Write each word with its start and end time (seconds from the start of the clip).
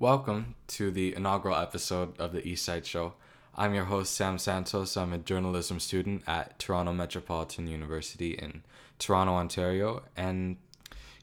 Welcome 0.00 0.54
to 0.68 0.90
the 0.90 1.14
inaugural 1.14 1.56
episode 1.56 2.18
of 2.18 2.32
the 2.32 2.48
East 2.48 2.64
Side 2.64 2.86
Show. 2.86 3.12
I'm 3.54 3.74
your 3.74 3.84
host, 3.84 4.14
Sam 4.14 4.38
Santos. 4.38 4.96
I'm 4.96 5.12
a 5.12 5.18
journalism 5.18 5.78
student 5.78 6.22
at 6.26 6.58
Toronto 6.58 6.94
Metropolitan 6.94 7.66
University 7.66 8.30
in 8.30 8.62
Toronto, 8.98 9.34
Ontario. 9.34 10.04
And, 10.16 10.56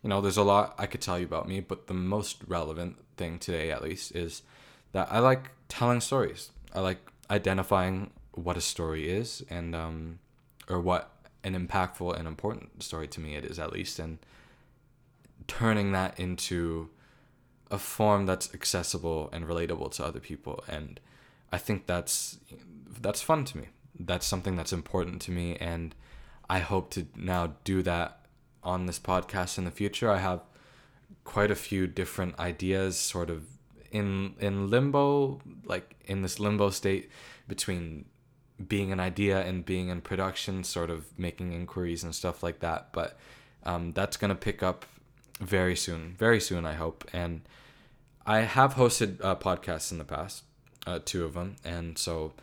you 0.04 0.10
know, 0.10 0.22
there's 0.22 0.38
a 0.38 0.44
lot 0.44 0.76
I 0.78 0.86
could 0.86 1.02
tell 1.02 1.18
you 1.18 1.26
about 1.26 1.48
me, 1.48 1.60
but 1.60 1.88
the 1.88 1.96
most 1.96 2.38
relevant 2.46 2.98
thing 3.18 3.40
today, 3.40 3.72
at 3.72 3.82
least, 3.82 4.16
is 4.16 4.44
that 4.92 5.08
I 5.12 5.18
like 5.22 5.50
telling 5.70 6.00
stories. 6.00 6.52
I 6.72 6.82
like 6.82 7.00
identifying 7.32 8.12
what 8.34 8.58
a 8.58 8.62
story 8.62 9.10
is 9.10 9.44
and, 9.50 9.76
um, 9.76 10.20
or 10.70 10.80
what 10.80 11.10
an 11.44 11.56
impactful 11.56 12.16
and 12.16 12.28
important 12.28 12.84
story 12.84 13.08
to 13.08 13.20
me 13.20 13.34
it 13.34 13.44
is, 13.44 13.58
at 13.58 13.74
least, 13.74 13.98
and 13.98 14.20
turning 15.48 15.94
that 15.94 16.20
into 16.20 16.90
a 17.70 17.78
form 17.78 18.26
that's 18.26 18.54
accessible 18.54 19.30
and 19.34 19.46
relatable 19.46 19.92
to 19.92 20.06
other 20.06 20.20
people 20.20 20.64
and 20.68 21.00
i 21.52 21.58
think 21.58 21.86
that's 21.86 22.38
that's 23.02 23.22
fun 23.22 23.46
to 23.46 23.58
me. 23.58 23.68
That's 24.00 24.26
something 24.26 24.56
that's 24.56 24.74
important 24.74 25.22
to 25.24 25.32
me 25.32 25.56
and 25.58 25.96
i 26.50 26.60
hope 26.60 26.92
to 26.92 27.08
now 27.16 27.56
do 27.64 27.82
that 27.84 28.26
on 28.64 28.86
this 28.86 29.00
podcast 29.00 29.58
in 29.58 29.66
the 29.66 29.72
future. 29.72 30.10
I 30.12 30.18
have 30.18 30.42
quite 31.24 31.52
a 31.52 31.56
few 31.56 31.88
different 31.88 32.38
ideas 32.40 32.98
sort 32.98 33.30
of 33.30 33.46
in 33.92 34.36
in 34.40 34.70
limbo 34.70 35.40
like 35.66 35.96
in 36.06 36.22
this 36.22 36.40
limbo 36.40 36.70
state 36.70 37.10
between 37.48 38.06
being 38.68 38.92
an 38.92 39.00
idea 39.00 39.42
and 39.42 39.66
being 39.66 39.88
in 39.88 40.02
production 40.02 40.64
sort 40.64 40.90
of 40.90 41.06
making 41.18 41.54
inquiries 41.54 42.04
and 42.04 42.14
stuff 42.14 42.44
like 42.44 42.60
that 42.60 42.92
but 42.92 43.18
um, 43.64 43.92
that's 43.92 44.18
going 44.18 44.30
to 44.30 44.36
pick 44.36 44.62
up 44.62 44.86
very 45.40 45.76
soon, 45.76 46.16
very 46.18 46.40
soon, 46.40 46.66
I 46.66 46.74
hope. 46.74 47.08
And 47.14 47.42
I 48.26 48.40
have 48.40 48.76
hosted 48.76 49.24
uh, 49.24 49.36
podcasts 49.36 49.92
in 49.92 49.98
the 49.98 50.04
past, 50.04 50.44
uh, 50.86 51.00
two 51.04 51.24
of 51.26 51.34
them, 51.34 51.56
and 51.64 51.98
so 51.98 52.34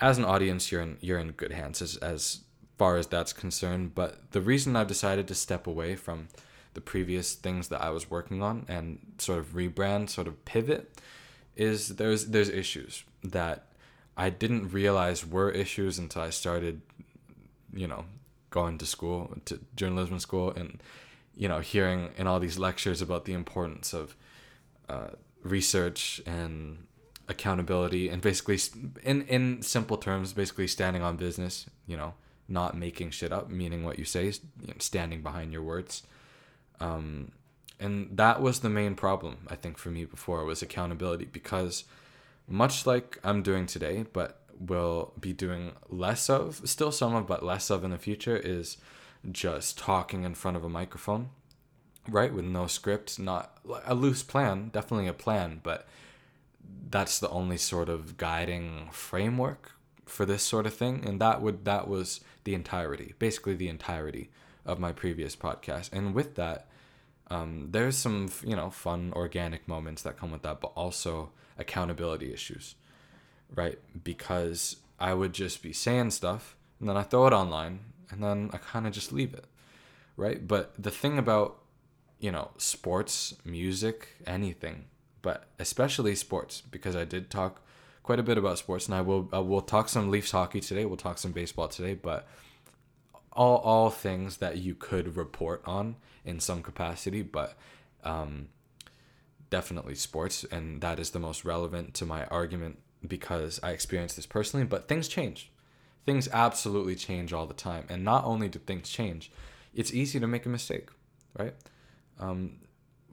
as 0.00 0.18
an 0.18 0.24
audience, 0.24 0.70
you're 0.70 0.82
in 0.82 0.98
you're 1.00 1.18
in 1.18 1.32
good 1.32 1.52
hands 1.52 1.80
as 1.80 1.96
as 1.96 2.40
far 2.78 2.96
as 2.96 3.06
that's 3.06 3.32
concerned. 3.32 3.94
But 3.94 4.32
the 4.32 4.40
reason 4.40 4.76
I've 4.76 4.88
decided 4.88 5.28
to 5.28 5.34
step 5.34 5.66
away 5.66 5.96
from 5.96 6.28
the 6.74 6.80
previous 6.80 7.34
things 7.34 7.68
that 7.68 7.80
I 7.80 7.90
was 7.90 8.10
working 8.10 8.42
on 8.42 8.66
and 8.68 8.98
sort 9.18 9.38
of 9.38 9.54
rebrand, 9.54 10.10
sort 10.10 10.26
of 10.26 10.44
pivot, 10.44 11.00
is 11.56 11.96
there's 11.96 12.26
there's 12.26 12.48
issues 12.48 13.04
that 13.22 13.66
I 14.16 14.30
didn't 14.30 14.72
realize 14.72 15.26
were 15.26 15.50
issues 15.50 15.98
until 15.98 16.22
I 16.22 16.30
started, 16.30 16.82
you 17.72 17.86
know, 17.86 18.04
going 18.50 18.78
to 18.78 18.86
school 18.86 19.36
to 19.46 19.60
journalism 19.76 20.18
school 20.18 20.50
and 20.50 20.80
you 21.36 21.48
know, 21.48 21.60
hearing 21.60 22.10
in 22.16 22.26
all 22.26 22.40
these 22.40 22.58
lectures 22.58 23.02
about 23.02 23.24
the 23.24 23.32
importance 23.32 23.92
of 23.92 24.16
uh, 24.88 25.08
research 25.42 26.22
and 26.26 26.86
accountability, 27.28 28.08
and 28.08 28.22
basically, 28.22 28.58
in 29.02 29.22
in 29.22 29.62
simple 29.62 29.96
terms, 29.96 30.32
basically 30.32 30.66
standing 30.66 31.02
on 31.02 31.16
business. 31.16 31.66
You 31.86 31.96
know, 31.96 32.14
not 32.48 32.76
making 32.76 33.10
shit 33.10 33.32
up, 33.32 33.50
meaning 33.50 33.84
what 33.84 33.98
you 33.98 34.04
say, 34.04 34.32
standing 34.78 35.22
behind 35.22 35.52
your 35.52 35.62
words. 35.62 36.02
Um, 36.80 37.32
and 37.80 38.16
that 38.16 38.40
was 38.40 38.60
the 38.60 38.70
main 38.70 38.94
problem 38.94 39.38
I 39.48 39.56
think 39.56 39.78
for 39.78 39.90
me 39.90 40.04
before 40.04 40.44
was 40.44 40.62
accountability 40.62 41.26
because 41.26 41.84
much 42.48 42.86
like 42.86 43.18
I'm 43.24 43.42
doing 43.42 43.66
today, 43.66 44.04
but 44.12 44.40
will 44.58 45.12
be 45.18 45.32
doing 45.32 45.72
less 45.88 46.30
of, 46.30 46.62
still 46.64 46.92
some 46.92 47.14
of, 47.14 47.26
but 47.26 47.44
less 47.44 47.70
of 47.70 47.84
in 47.84 47.90
the 47.90 47.98
future 47.98 48.36
is 48.36 48.76
just 49.30 49.78
talking 49.78 50.24
in 50.24 50.34
front 50.34 50.56
of 50.56 50.64
a 50.64 50.68
microphone, 50.68 51.30
right? 52.08 52.32
With 52.32 52.44
no 52.44 52.66
script, 52.66 53.18
not 53.18 53.58
a 53.84 53.94
loose 53.94 54.22
plan, 54.22 54.70
definitely 54.72 55.08
a 55.08 55.12
plan, 55.12 55.60
but 55.62 55.86
that's 56.90 57.18
the 57.18 57.30
only 57.30 57.56
sort 57.56 57.88
of 57.88 58.16
guiding 58.16 58.88
framework 58.92 59.72
for 60.06 60.26
this 60.26 60.42
sort 60.42 60.66
of 60.66 60.74
thing. 60.74 61.04
And 61.06 61.20
that 61.20 61.40
would 61.40 61.64
that 61.64 61.88
was 61.88 62.20
the 62.44 62.54
entirety, 62.54 63.14
basically 63.18 63.54
the 63.54 63.68
entirety 63.68 64.30
of 64.64 64.78
my 64.78 64.92
previous 64.92 65.34
podcast. 65.36 65.92
And 65.92 66.14
with 66.14 66.34
that, 66.36 66.66
um, 67.30 67.68
there's 67.70 67.96
some 67.96 68.30
you 68.44 68.56
know 68.56 68.70
fun 68.70 69.12
organic 69.14 69.66
moments 69.66 70.02
that 70.02 70.18
come 70.18 70.30
with 70.30 70.42
that, 70.42 70.60
but 70.60 70.72
also 70.76 71.30
accountability 71.58 72.32
issues, 72.32 72.74
right? 73.54 73.78
Because 74.02 74.76
I 74.98 75.14
would 75.14 75.32
just 75.32 75.62
be 75.62 75.72
saying 75.72 76.10
stuff 76.10 76.56
and 76.80 76.88
then 76.88 76.96
I 76.96 77.02
throw 77.02 77.26
it 77.26 77.32
online 77.32 77.80
and 78.10 78.22
then 78.22 78.50
I 78.52 78.58
kind 78.58 78.86
of 78.86 78.92
just 78.92 79.12
leave 79.12 79.34
it, 79.34 79.46
right? 80.16 80.46
But 80.46 80.72
the 80.78 80.90
thing 80.90 81.18
about, 81.18 81.58
you 82.18 82.32
know, 82.32 82.50
sports, 82.58 83.34
music, 83.44 84.08
anything, 84.26 84.86
but 85.22 85.48
especially 85.58 86.14
sports, 86.14 86.60
because 86.60 86.94
I 86.94 87.04
did 87.04 87.30
talk 87.30 87.62
quite 88.02 88.20
a 88.20 88.22
bit 88.22 88.38
about 88.38 88.58
sports, 88.58 88.86
and 88.86 88.94
I 88.94 89.00
will 89.00 89.28
I 89.32 89.40
will 89.40 89.62
talk 89.62 89.88
some 89.88 90.10
Leafs 90.10 90.30
hockey 90.30 90.60
today. 90.60 90.84
We'll 90.84 90.96
talk 90.96 91.18
some 91.18 91.32
baseball 91.32 91.68
today, 91.68 91.94
but 91.94 92.28
all 93.32 93.56
all 93.58 93.90
things 93.90 94.36
that 94.36 94.58
you 94.58 94.74
could 94.74 95.16
report 95.16 95.62
on 95.64 95.96
in 96.24 96.38
some 96.40 96.62
capacity, 96.62 97.22
but 97.22 97.56
um, 98.04 98.48
definitely 99.50 99.94
sports, 99.94 100.44
and 100.44 100.80
that 100.80 100.98
is 100.98 101.10
the 101.10 101.18
most 101.18 101.44
relevant 101.44 101.94
to 101.94 102.06
my 102.06 102.24
argument 102.26 102.78
because 103.06 103.60
I 103.62 103.70
experienced 103.70 104.16
this 104.16 104.26
personally. 104.26 104.66
But 104.66 104.88
things 104.88 105.08
change 105.08 105.50
things 106.06 106.28
absolutely 106.32 106.94
change 106.94 107.32
all 107.32 107.46
the 107.46 107.54
time. 107.54 107.84
And 107.88 108.04
not 108.04 108.24
only 108.24 108.48
do 108.48 108.58
things 108.58 108.88
change, 108.88 109.30
it's 109.74 109.92
easy 109.92 110.20
to 110.20 110.26
make 110.26 110.46
a 110.46 110.48
mistake, 110.48 110.88
right? 111.38 111.54
Um, 112.18 112.60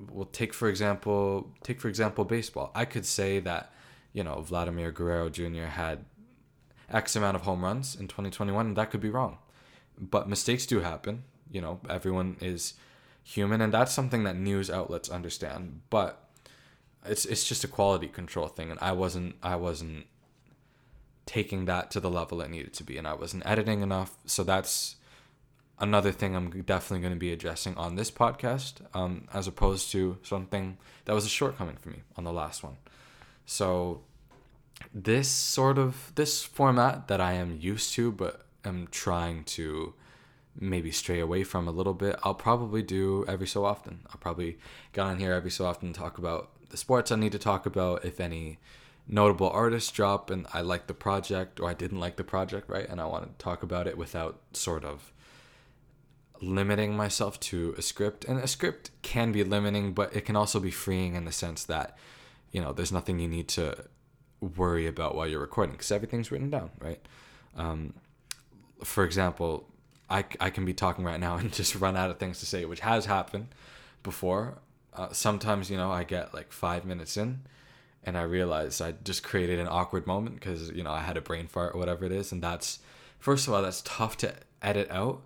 well, 0.09 0.25
take 0.25 0.53
for 0.53 0.69
example, 0.69 1.51
take 1.63 1.79
for 1.79 1.87
example 1.87 2.25
baseball. 2.25 2.71
I 2.75 2.85
could 2.85 3.05
say 3.05 3.39
that, 3.39 3.73
you 4.13 4.23
know, 4.23 4.41
Vladimir 4.41 4.91
Guerrero 4.91 5.29
Jr. 5.29 5.65
had 5.65 6.05
X 6.89 7.15
amount 7.15 7.35
of 7.35 7.43
home 7.43 7.63
runs 7.63 7.95
in 7.95 8.07
2021, 8.07 8.67
and 8.67 8.75
that 8.75 8.91
could 8.91 9.01
be 9.01 9.09
wrong. 9.09 9.37
But 9.97 10.27
mistakes 10.27 10.65
do 10.65 10.79
happen. 10.81 11.23
You 11.49 11.61
know, 11.61 11.79
everyone 11.89 12.37
is 12.41 12.73
human, 13.23 13.61
and 13.61 13.73
that's 13.73 13.93
something 13.93 14.23
that 14.23 14.35
news 14.35 14.69
outlets 14.69 15.09
understand. 15.09 15.81
But 15.89 16.27
it's 17.05 17.25
it's 17.25 17.47
just 17.47 17.63
a 17.63 17.67
quality 17.67 18.07
control 18.07 18.47
thing, 18.47 18.71
and 18.71 18.79
I 18.81 18.91
wasn't 18.91 19.35
I 19.41 19.55
wasn't 19.55 20.05
taking 21.25 21.65
that 21.65 21.91
to 21.91 21.99
the 21.99 22.09
level 22.09 22.41
it 22.41 22.49
needed 22.49 22.73
to 22.73 22.83
be 22.83 22.97
and 22.97 23.07
I 23.07 23.13
wasn't 23.13 23.45
editing 23.45 23.81
enough. 23.81 24.17
So 24.25 24.43
that's 24.43 24.95
another 25.79 26.11
thing 26.11 26.35
I'm 26.35 26.49
definitely 26.61 27.01
going 27.01 27.13
to 27.13 27.19
be 27.19 27.33
addressing 27.33 27.75
on 27.75 27.95
this 27.95 28.11
podcast, 28.11 28.75
um, 28.93 29.27
as 29.33 29.47
opposed 29.47 29.91
to 29.91 30.17
something 30.23 30.77
that 31.05 31.13
was 31.13 31.25
a 31.25 31.29
shortcoming 31.29 31.77
for 31.77 31.89
me 31.89 32.03
on 32.15 32.23
the 32.23 32.31
last 32.31 32.63
one. 32.63 32.77
So 33.45 34.01
this 34.93 35.27
sort 35.27 35.77
of 35.77 36.11
this 36.15 36.43
format 36.43 37.07
that 37.07 37.19
I 37.19 37.33
am 37.33 37.57
used 37.59 37.93
to, 37.93 38.11
but 38.11 38.45
am 38.63 38.87
trying 38.91 39.43
to 39.43 39.93
maybe 40.59 40.91
stray 40.91 41.19
away 41.19 41.43
from 41.43 41.67
a 41.67 41.71
little 41.71 41.93
bit, 41.93 42.17
I'll 42.23 42.35
probably 42.35 42.83
do 42.83 43.25
every 43.27 43.47
so 43.47 43.65
often. 43.65 44.01
I'll 44.07 44.19
probably 44.19 44.57
get 44.93 45.01
on 45.01 45.19
here 45.19 45.33
every 45.33 45.51
so 45.51 45.65
often 45.65 45.93
talk 45.93 46.17
about 46.17 46.51
the 46.69 46.77
sports 46.77 47.11
I 47.11 47.15
need 47.15 47.31
to 47.31 47.39
talk 47.39 47.65
about, 47.65 48.05
if 48.05 48.19
any 48.19 48.59
notable 49.07 49.49
artists 49.49 49.91
drop 49.91 50.29
and 50.29 50.47
I 50.53 50.61
like 50.61 50.87
the 50.87 50.93
project 50.93 51.59
or 51.59 51.69
I 51.69 51.73
didn't 51.73 51.99
like 51.99 52.15
the 52.15 52.23
project, 52.23 52.69
right? 52.69 52.87
And 52.87 53.01
I 53.01 53.05
want 53.05 53.25
to 53.25 53.43
talk 53.43 53.63
about 53.63 53.87
it 53.87 53.97
without 53.97 54.39
sort 54.53 54.85
of 54.85 55.11
limiting 56.41 56.95
myself 56.95 57.39
to 57.39 57.75
a 57.77 57.81
script. 57.81 58.25
And 58.25 58.39
a 58.39 58.47
script 58.47 58.91
can 59.01 59.31
be 59.31 59.43
limiting, 59.43 59.93
but 59.93 60.15
it 60.15 60.25
can 60.25 60.35
also 60.35 60.59
be 60.59 60.71
freeing 60.71 61.15
in 61.15 61.25
the 61.25 61.31
sense 61.31 61.63
that, 61.65 61.97
you 62.51 62.61
know, 62.61 62.73
there's 62.73 62.91
nothing 62.91 63.19
you 63.19 63.27
need 63.27 63.47
to 63.49 63.85
worry 64.39 64.87
about 64.87 65.15
while 65.15 65.27
you're 65.27 65.39
recording 65.39 65.73
because 65.73 65.91
everything's 65.91 66.31
written 66.31 66.49
down, 66.49 66.71
right? 66.79 66.99
Um, 67.55 67.93
for 68.83 69.03
example, 69.03 69.67
I, 70.09 70.25
I 70.39 70.49
can 70.49 70.65
be 70.65 70.73
talking 70.73 71.05
right 71.05 71.19
now 71.19 71.35
and 71.37 71.51
just 71.53 71.75
run 71.75 71.95
out 71.95 72.09
of 72.09 72.17
things 72.17 72.39
to 72.39 72.45
say, 72.45 72.65
which 72.65 72.81
has 72.81 73.05
happened 73.05 73.47
before. 74.03 74.59
Uh, 74.93 75.09
sometimes, 75.11 75.69
you 75.69 75.77
know, 75.77 75.91
I 75.91 76.03
get 76.03 76.33
like 76.33 76.51
five 76.51 76.85
minutes 76.85 77.15
in 77.17 77.41
and 78.03 78.17
I 78.17 78.23
realized 78.23 78.81
I 78.81 78.93
just 79.03 79.23
created 79.23 79.59
an 79.59 79.67
awkward 79.67 80.07
moment 80.07 80.35
because 80.35 80.71
you 80.71 80.83
know 80.83 80.91
I 80.91 81.01
had 81.01 81.17
a 81.17 81.21
brain 81.21 81.47
fart 81.47 81.75
or 81.75 81.79
whatever 81.79 82.05
it 82.05 82.11
is, 82.11 82.31
and 82.31 82.41
that's 82.41 82.79
first 83.19 83.47
of 83.47 83.53
all 83.53 83.61
that's 83.61 83.81
tough 83.83 84.17
to 84.17 84.33
edit 84.61 84.89
out, 84.89 85.21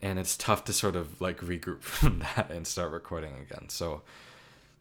and 0.00 0.18
it's 0.18 0.36
tough 0.36 0.64
to 0.64 0.72
sort 0.72 0.96
of 0.96 1.20
like 1.20 1.40
regroup 1.40 1.80
from 1.82 2.20
that 2.20 2.50
and 2.50 2.66
start 2.66 2.92
recording 2.92 3.34
again. 3.34 3.68
So 3.68 4.02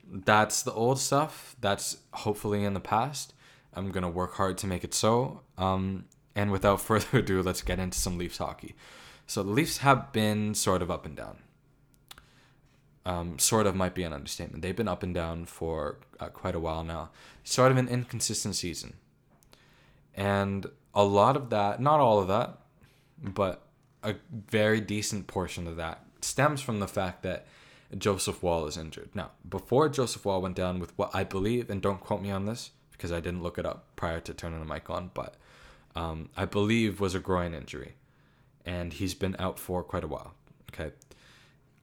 that's 0.10 0.64
the 0.64 0.74
old 0.74 1.00
stuff. 1.00 1.56
That's 1.60 1.98
hopefully 2.14 2.64
in 2.64 2.74
the 2.74 2.80
past. 2.80 3.34
I'm 3.74 3.92
gonna 3.92 4.10
work 4.10 4.36
hard 4.36 4.58
to 4.60 4.68
make 4.68 4.84
it 4.84 4.94
so. 4.94 5.42
Um, 5.58 6.06
and 6.36 6.52
without 6.52 6.82
further 6.82 7.20
ado, 7.20 7.42
let's 7.42 7.62
get 7.62 7.80
into 7.80 7.98
some 7.98 8.18
Leafs 8.18 8.38
hockey. 8.38 8.76
So 9.28 9.44
the 9.44 9.52
Leafs 9.52 9.78
have 9.78 10.12
been 10.12 10.54
sort 10.54 10.82
of 10.82 10.92
up 10.92 11.06
and 11.06 11.16
down 11.16 11.38
um, 13.06 13.38
sort 13.40 13.68
of 13.68 13.76
might 13.76 13.96
be 13.96 14.04
an 14.04 14.14
understatement. 14.14 14.62
They've 14.62 14.76
been 14.76 14.88
up 14.88 15.04
and 15.04 15.14
down 15.14 15.46
for 15.46 15.98
uh, 16.20 16.28
quite 16.28 16.56
a 16.56 16.60
while 16.60 16.84
now. 16.84 17.10
Sort 17.44 17.72
of 17.72 17.78
an 17.78 17.88
inconsistent 17.88 18.56
season. 18.56 18.94
And 20.16 20.68
a 20.94 21.04
lot 21.04 21.36
of 21.36 21.50
that, 21.50 21.82
not 21.82 22.00
all 22.00 22.20
of 22.20 22.28
that, 22.28 22.60
but 23.22 23.64
a 24.04 24.16
very 24.32 24.80
decent 24.80 25.28
portion 25.28 25.68
of 25.68 25.78
that 25.78 26.06
stems 26.22 26.62
from 26.62 26.80
the 26.80 26.88
fact 26.88 27.24
that 27.24 27.46
Joseph 27.98 28.42
Woll 28.42 28.66
is 28.68 28.78
injured. 28.78 29.10
Now, 29.14 29.32
before 29.48 29.90
Joseph 29.90 30.26
Woll 30.26 30.42
went 30.42 30.56
down 30.56 30.80
with 30.80 30.98
what 30.98 31.12
I 31.14 31.24
believe, 31.24 31.70
and 31.70 31.82
don't 31.82 32.00
quote 32.00 32.22
me 32.22 32.32
on 32.32 32.46
this 32.46 32.72
because 32.92 33.12
I 33.12 33.20
didn't 33.20 33.44
look 33.44 33.58
it 33.58 33.66
up 33.66 33.86
prior 33.96 34.20
to 34.22 34.34
turning 34.34 34.60
the 34.60 34.66
mic 34.66 34.90
on, 34.90 35.12
but 35.14 35.36
um, 35.96 36.30
I 36.36 36.46
believe 36.46 37.00
was 37.00 37.16
a 37.16 37.20
groin 37.20 37.54
injury, 37.54 37.96
and 38.66 38.94
he's 38.94 39.14
been 39.14 39.36
out 39.40 39.60
for 39.60 39.84
quite 39.84 40.04
a 40.04 40.08
while. 40.08 40.34
Okay. 40.72 40.92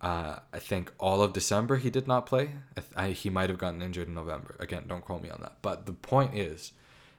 Uh, 0.00 0.38
I 0.52 0.58
think 0.58 0.92
all 0.98 1.22
of 1.22 1.34
December 1.34 1.76
he 1.76 1.90
did 1.90 2.08
not 2.08 2.24
play. 2.26 2.52
I, 2.76 3.04
I, 3.04 3.10
he 3.10 3.28
might 3.28 3.50
have 3.50 3.58
gotten 3.58 3.82
injured 3.82 4.08
in 4.08 4.14
November. 4.14 4.56
Again, 4.58 4.84
don't 4.86 5.04
quote 5.04 5.22
me 5.22 5.30
on 5.30 5.40
that. 5.42 5.56
But 5.60 5.86
the 5.86 5.92
point 5.92 6.34
is 6.34 6.72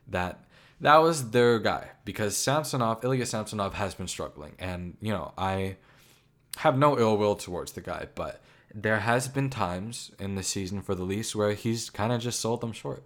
that 0.08 0.44
that 0.80 0.98
was 0.98 1.30
their 1.30 1.60
guy 1.60 1.90
because 2.06 2.36
Samsonov, 2.36 3.04
Ilya 3.04 3.28
Samsonov, 3.28 3.76
has 3.76 3.94
been 3.94 4.08
struggling, 4.08 4.54
and 4.58 4.98
you 5.00 5.12
know 5.12 5.32
I 5.38 5.78
have 6.58 6.78
no 6.78 6.98
ill 6.98 7.18
will 7.18 7.36
towards 7.36 7.74
the 7.74 7.82
guy, 7.82 8.08
but 8.16 8.42
there 8.74 9.00
has 9.00 9.28
been 9.28 9.50
times 9.50 10.12
in 10.20 10.36
the 10.36 10.44
season 10.44 10.82
for 10.82 10.96
the 10.96 11.04
Leafs 11.04 11.36
where 11.36 11.54
he's 11.54 11.90
kind 11.90 12.12
of 12.12 12.22
just 12.22 12.40
sold 12.40 12.62
them 12.62 12.72
short. 12.72 13.04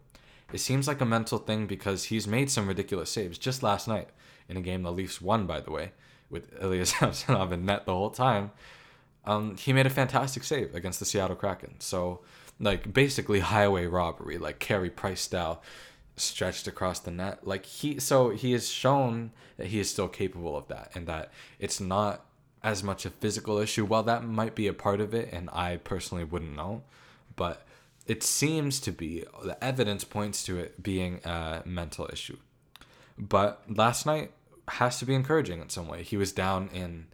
It 0.53 0.59
seems 0.59 0.87
like 0.87 1.01
a 1.01 1.05
mental 1.05 1.37
thing 1.37 1.65
because 1.65 2.05
he's 2.05 2.27
made 2.27 2.49
some 2.49 2.67
ridiculous 2.67 3.11
saves. 3.11 3.37
Just 3.37 3.63
last 3.63 3.87
night 3.87 4.09
in 4.47 4.57
a 4.57 4.61
game 4.61 4.83
the 4.83 4.91
Leafs 4.91 5.21
won, 5.21 5.45
by 5.45 5.59
the 5.59 5.71
way, 5.71 5.91
with 6.29 6.53
Ilya 6.61 6.85
Samsonov 6.85 7.51
in 7.51 7.65
net 7.65 7.85
the 7.85 7.93
whole 7.93 8.11
time, 8.11 8.51
um, 9.25 9.57
he 9.57 9.73
made 9.73 9.85
a 9.85 9.89
fantastic 9.89 10.43
save 10.43 10.75
against 10.75 10.99
the 10.99 11.05
Seattle 11.05 11.35
Kraken. 11.35 11.75
So, 11.79 12.21
like 12.59 12.93
basically 12.93 13.39
highway 13.39 13.85
robbery, 13.85 14.37
like 14.37 14.59
Carey 14.59 14.89
Price 14.89 15.21
style, 15.21 15.61
stretched 16.15 16.67
across 16.67 16.99
the 16.99 17.11
net. 17.11 17.45
Like 17.45 17.65
he, 17.65 17.99
so 17.99 18.29
he 18.29 18.53
has 18.53 18.69
shown 18.69 19.31
that 19.57 19.67
he 19.67 19.79
is 19.79 19.89
still 19.89 20.07
capable 20.07 20.55
of 20.55 20.67
that, 20.67 20.91
and 20.95 21.07
that 21.07 21.31
it's 21.59 21.79
not 21.79 22.25
as 22.63 22.83
much 22.83 23.05
a 23.05 23.09
physical 23.09 23.57
issue. 23.57 23.85
While 23.85 24.03
that 24.03 24.23
might 24.23 24.55
be 24.55 24.67
a 24.67 24.73
part 24.73 25.01
of 25.01 25.13
it, 25.13 25.29
and 25.31 25.49
I 25.51 25.77
personally 25.77 26.23
wouldn't 26.23 26.55
know, 26.55 26.83
but 27.35 27.65
it 28.07 28.23
seems 28.23 28.79
to 28.81 28.91
be 28.91 29.23
the 29.43 29.61
evidence 29.63 30.03
points 30.03 30.43
to 30.45 30.57
it 30.57 30.81
being 30.81 31.21
a 31.25 31.63
mental 31.65 32.07
issue. 32.11 32.37
But 33.17 33.63
last 33.67 34.05
night 34.05 34.31
has 34.67 34.99
to 34.99 35.05
be 35.05 35.15
encouraging 35.15 35.61
in 35.61 35.69
some 35.69 35.87
way. 35.87 36.03
He 36.03 36.17
was 36.17 36.31
down 36.31 36.69
in 36.73 37.07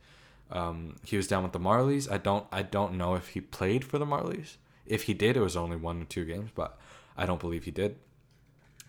um, 0.51 0.95
he 1.05 1.17
was 1.17 1.27
down 1.27 1.43
with 1.43 1.53
the 1.53 1.59
Marlies. 1.59 2.11
I 2.11 2.17
don't 2.17 2.45
I 2.51 2.61
don't 2.61 2.97
know 2.97 3.15
if 3.15 3.29
he 3.29 3.41
played 3.41 3.83
for 3.85 3.97
the 3.97 4.05
Marlies. 4.05 4.57
If 4.85 5.03
he 5.03 5.13
did, 5.13 5.37
it 5.37 5.41
was 5.41 5.55
only 5.55 5.77
one 5.77 6.01
or 6.01 6.05
two 6.05 6.25
games, 6.25 6.51
but 6.53 6.77
I 7.17 7.25
don't 7.25 7.39
believe 7.39 7.63
he 7.63 7.71
did. 7.71 7.95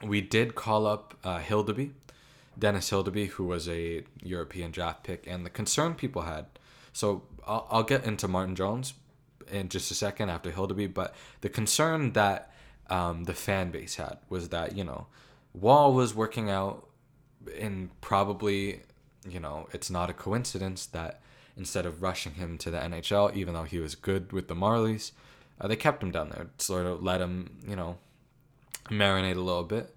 We 0.02 0.20
did 0.20 0.54
call 0.54 0.86
up 0.86 1.14
uh, 1.22 1.38
Hildeby, 1.38 1.92
Dennis 2.58 2.90
Hildeby, 2.90 3.28
who 3.28 3.44
was 3.44 3.68
a 3.68 4.02
European 4.22 4.72
draft 4.72 5.04
pick, 5.04 5.26
and 5.26 5.46
the 5.46 5.50
concern 5.50 5.94
people 5.94 6.22
had. 6.22 6.46
So 6.92 7.22
I'll, 7.46 7.66
I'll 7.70 7.82
get 7.84 8.04
into 8.04 8.26
Martin 8.26 8.56
Jones 8.56 8.94
in 9.50 9.68
just 9.68 9.90
a 9.90 9.94
second 9.94 10.30
after 10.30 10.50
Hildeby, 10.50 10.92
but 10.92 11.14
the 11.40 11.48
concern 11.48 12.12
that 12.14 12.52
um, 12.90 13.24
the 13.24 13.34
fan 13.34 13.70
base 13.70 13.96
had 13.96 14.18
was 14.28 14.48
that 14.48 14.76
you 14.76 14.82
know 14.82 15.06
Woll 15.54 15.94
was 15.94 16.14
working 16.14 16.50
out, 16.50 16.88
and 17.58 17.90
probably 18.00 18.82
you 19.28 19.38
know 19.38 19.68
it's 19.72 19.90
not 19.90 20.10
a 20.10 20.12
coincidence 20.12 20.86
that 20.86 21.20
instead 21.56 21.86
of 21.86 22.02
rushing 22.02 22.34
him 22.34 22.58
to 22.58 22.70
the 22.70 22.78
NHL, 22.78 23.34
even 23.34 23.54
though 23.54 23.64
he 23.64 23.78
was 23.78 23.94
good 23.94 24.32
with 24.32 24.48
the 24.48 24.54
Marlies, 24.54 25.12
uh, 25.60 25.68
they 25.68 25.76
kept 25.76 26.02
him 26.02 26.10
down 26.10 26.30
there, 26.30 26.48
sort 26.58 26.86
of 26.86 27.02
let 27.02 27.20
him 27.20 27.58
you 27.66 27.76
know 27.76 27.98
marinate 28.88 29.36
a 29.36 29.40
little 29.40 29.62
bit 29.62 29.94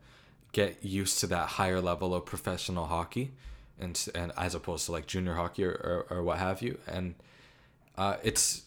get 0.55 0.85
used 0.85 1.19
to 1.19 1.27
that 1.27 1.49
higher 1.49 1.81
level 1.81 2.15
of 2.15 2.25
professional 2.25 2.85
hockey 2.85 3.31
and 3.77 4.07
and 4.15 4.31
as 4.37 4.55
opposed 4.55 4.85
to 4.85 4.91
like 4.93 5.05
junior 5.05 5.33
hockey 5.33 5.65
or, 5.65 6.05
or, 6.09 6.17
or 6.17 6.23
what 6.23 6.37
have 6.37 6.61
you. 6.61 6.79
And 6.87 7.15
uh, 7.97 8.15
it's 8.23 8.63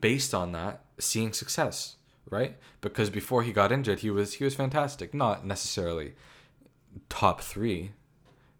based 0.00 0.32
on 0.32 0.52
that 0.52 0.84
seeing 0.98 1.32
success 1.32 1.96
right? 2.30 2.56
Because 2.80 3.10
before 3.10 3.42
he 3.42 3.52
got 3.52 3.72
injured 3.72 3.98
he 4.00 4.10
was 4.10 4.34
he 4.34 4.44
was 4.44 4.54
fantastic. 4.54 5.12
Not 5.12 5.44
necessarily 5.44 6.14
top 7.08 7.40
three 7.40 7.90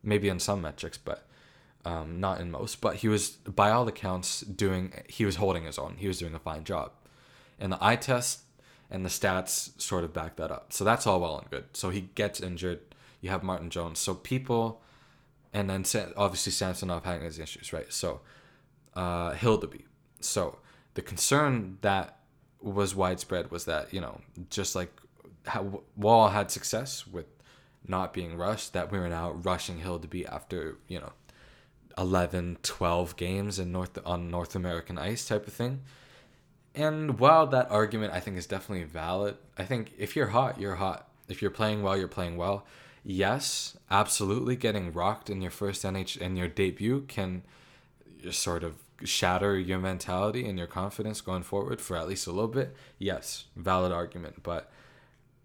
maybe 0.02 0.28
in 0.28 0.40
some 0.40 0.60
metrics 0.60 0.98
but 0.98 1.26
um, 1.84 2.20
not 2.20 2.40
in 2.40 2.50
most 2.50 2.80
but 2.80 2.96
he 2.96 3.08
was 3.08 3.30
by 3.30 3.70
all 3.70 3.86
accounts 3.86 4.40
doing 4.40 4.92
he 5.08 5.24
was 5.24 5.36
holding 5.36 5.64
his 5.64 5.78
own 5.78 5.96
he 5.98 6.08
was 6.08 6.18
doing 6.18 6.34
a 6.34 6.38
fine 6.38 6.64
job 6.64 6.92
and 7.58 7.72
the 7.72 7.78
eye 7.80 7.96
test 7.96 8.40
and 8.90 9.04
the 9.04 9.08
stats 9.08 9.80
sort 9.80 10.04
of 10.04 10.12
back 10.12 10.36
that 10.36 10.50
up. 10.50 10.72
So 10.72 10.84
that's 10.84 11.06
all 11.06 11.20
well 11.20 11.38
and 11.38 11.50
good. 11.50 11.64
So 11.72 11.90
he 11.90 12.02
gets 12.14 12.40
injured. 12.40 12.80
You 13.20 13.30
have 13.30 13.42
Martin 13.42 13.70
Jones. 13.70 13.98
So 13.98 14.14
people, 14.14 14.82
and 15.52 15.70
then 15.70 15.84
obviously 16.16 16.52
Samsonov 16.52 17.04
having 17.04 17.24
his 17.24 17.38
issues, 17.38 17.72
right? 17.72 17.92
So 17.92 18.20
uh, 18.94 19.32
Hildeby. 19.32 19.82
So 20.20 20.58
the 20.94 21.02
concern 21.02 21.78
that 21.80 22.18
was 22.60 22.94
widespread 22.94 23.50
was 23.50 23.66
that 23.66 23.92
you 23.92 24.00
know 24.00 24.20
just 24.48 24.74
like 24.74 24.90
how 25.46 25.82
Woll 25.96 26.28
had 26.28 26.50
success 26.50 27.06
with 27.06 27.26
not 27.86 28.14
being 28.14 28.36
rushed, 28.36 28.72
that 28.72 28.90
we 28.90 28.98
were 28.98 29.08
now 29.08 29.32
rushing 29.32 29.80
Hildeby 29.80 30.26
after 30.30 30.78
you 30.88 31.00
know 31.00 31.12
11, 31.96 32.58
12 32.62 33.16
games 33.16 33.58
in 33.58 33.72
North 33.72 33.98
on 34.04 34.30
North 34.30 34.54
American 34.56 34.98
ice 34.98 35.26
type 35.26 35.46
of 35.46 35.52
thing 35.52 35.82
and 36.74 37.20
while 37.20 37.46
that 37.48 37.70
argument 37.70 38.12
I 38.12 38.20
think 38.20 38.36
is 38.36 38.46
definitely 38.46 38.84
valid, 38.84 39.36
I 39.56 39.64
think 39.64 39.92
if 39.96 40.16
you're 40.16 40.28
hot, 40.28 40.60
you're 40.60 40.74
hot. 40.74 41.08
If 41.28 41.40
you're 41.40 41.50
playing 41.50 41.82
well, 41.82 41.96
you're 41.96 42.08
playing 42.08 42.36
well. 42.36 42.66
Yes, 43.04 43.76
absolutely 43.90 44.56
getting 44.56 44.92
rocked 44.92 45.30
in 45.30 45.40
your 45.40 45.50
first 45.50 45.84
NH 45.84 46.16
in 46.18 46.36
your 46.36 46.48
debut 46.48 47.04
can 47.06 47.42
sort 48.30 48.64
of 48.64 48.76
shatter 49.04 49.58
your 49.58 49.78
mentality 49.78 50.48
and 50.48 50.58
your 50.58 50.66
confidence 50.66 51.20
going 51.20 51.42
forward 51.42 51.80
for 51.80 51.96
at 51.96 52.08
least 52.08 52.26
a 52.26 52.32
little 52.32 52.48
bit. 52.48 52.74
Yes, 52.98 53.44
valid 53.54 53.92
argument, 53.92 54.42
but 54.42 54.72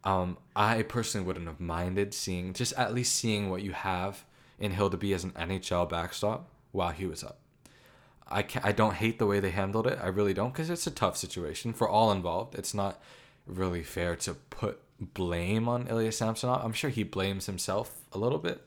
um, 0.04 0.38
I 0.56 0.81
personally 0.84 1.28
wouldn't 1.28 1.48
have 1.48 1.60
minded 1.60 2.13
seeing 2.13 2.54
just 2.54 2.74
at 2.74 2.94
least 2.94 3.16
seeing 3.16 3.50
what 3.50 3.62
you 3.62 3.74
have 3.74 4.24
in 4.59 4.73
Hildeby 4.73 5.15
as 5.15 5.23
an 5.23 5.31
NHL 5.31 5.89
backstop 5.89 6.50
while 6.71 6.91
he 6.91 7.06
was 7.06 7.23
up. 7.23 7.39
I 8.27 8.44
can 8.44 8.61
I 8.63 8.71
don't 8.71 8.95
hate 8.95 9.17
the 9.17 9.25
way 9.25 9.39
they 9.39 9.50
handled 9.51 9.88
it. 9.88 9.97
I 10.01 10.07
really 10.07 10.33
don't 10.33 10.53
because 10.53 10.69
it's 10.69 10.85
a 10.85 10.91
tough 10.91 11.17
situation 11.17 11.73
for 11.73 11.89
all 11.89 12.11
involved. 12.11 12.56
It's 12.56 12.73
not 12.73 13.01
really 13.47 13.83
fair 13.83 14.15
to 14.17 14.35
put 14.35 14.79
blame 15.00 15.67
on 15.67 15.88
Ilya 15.88 16.11
Samsonov. 16.11 16.63
I'm 16.63 16.73
sure 16.73 16.89
he 16.89 17.03
blames 17.03 17.47
himself 17.47 18.06
a 18.13 18.19
little 18.19 18.38
bit, 18.38 18.61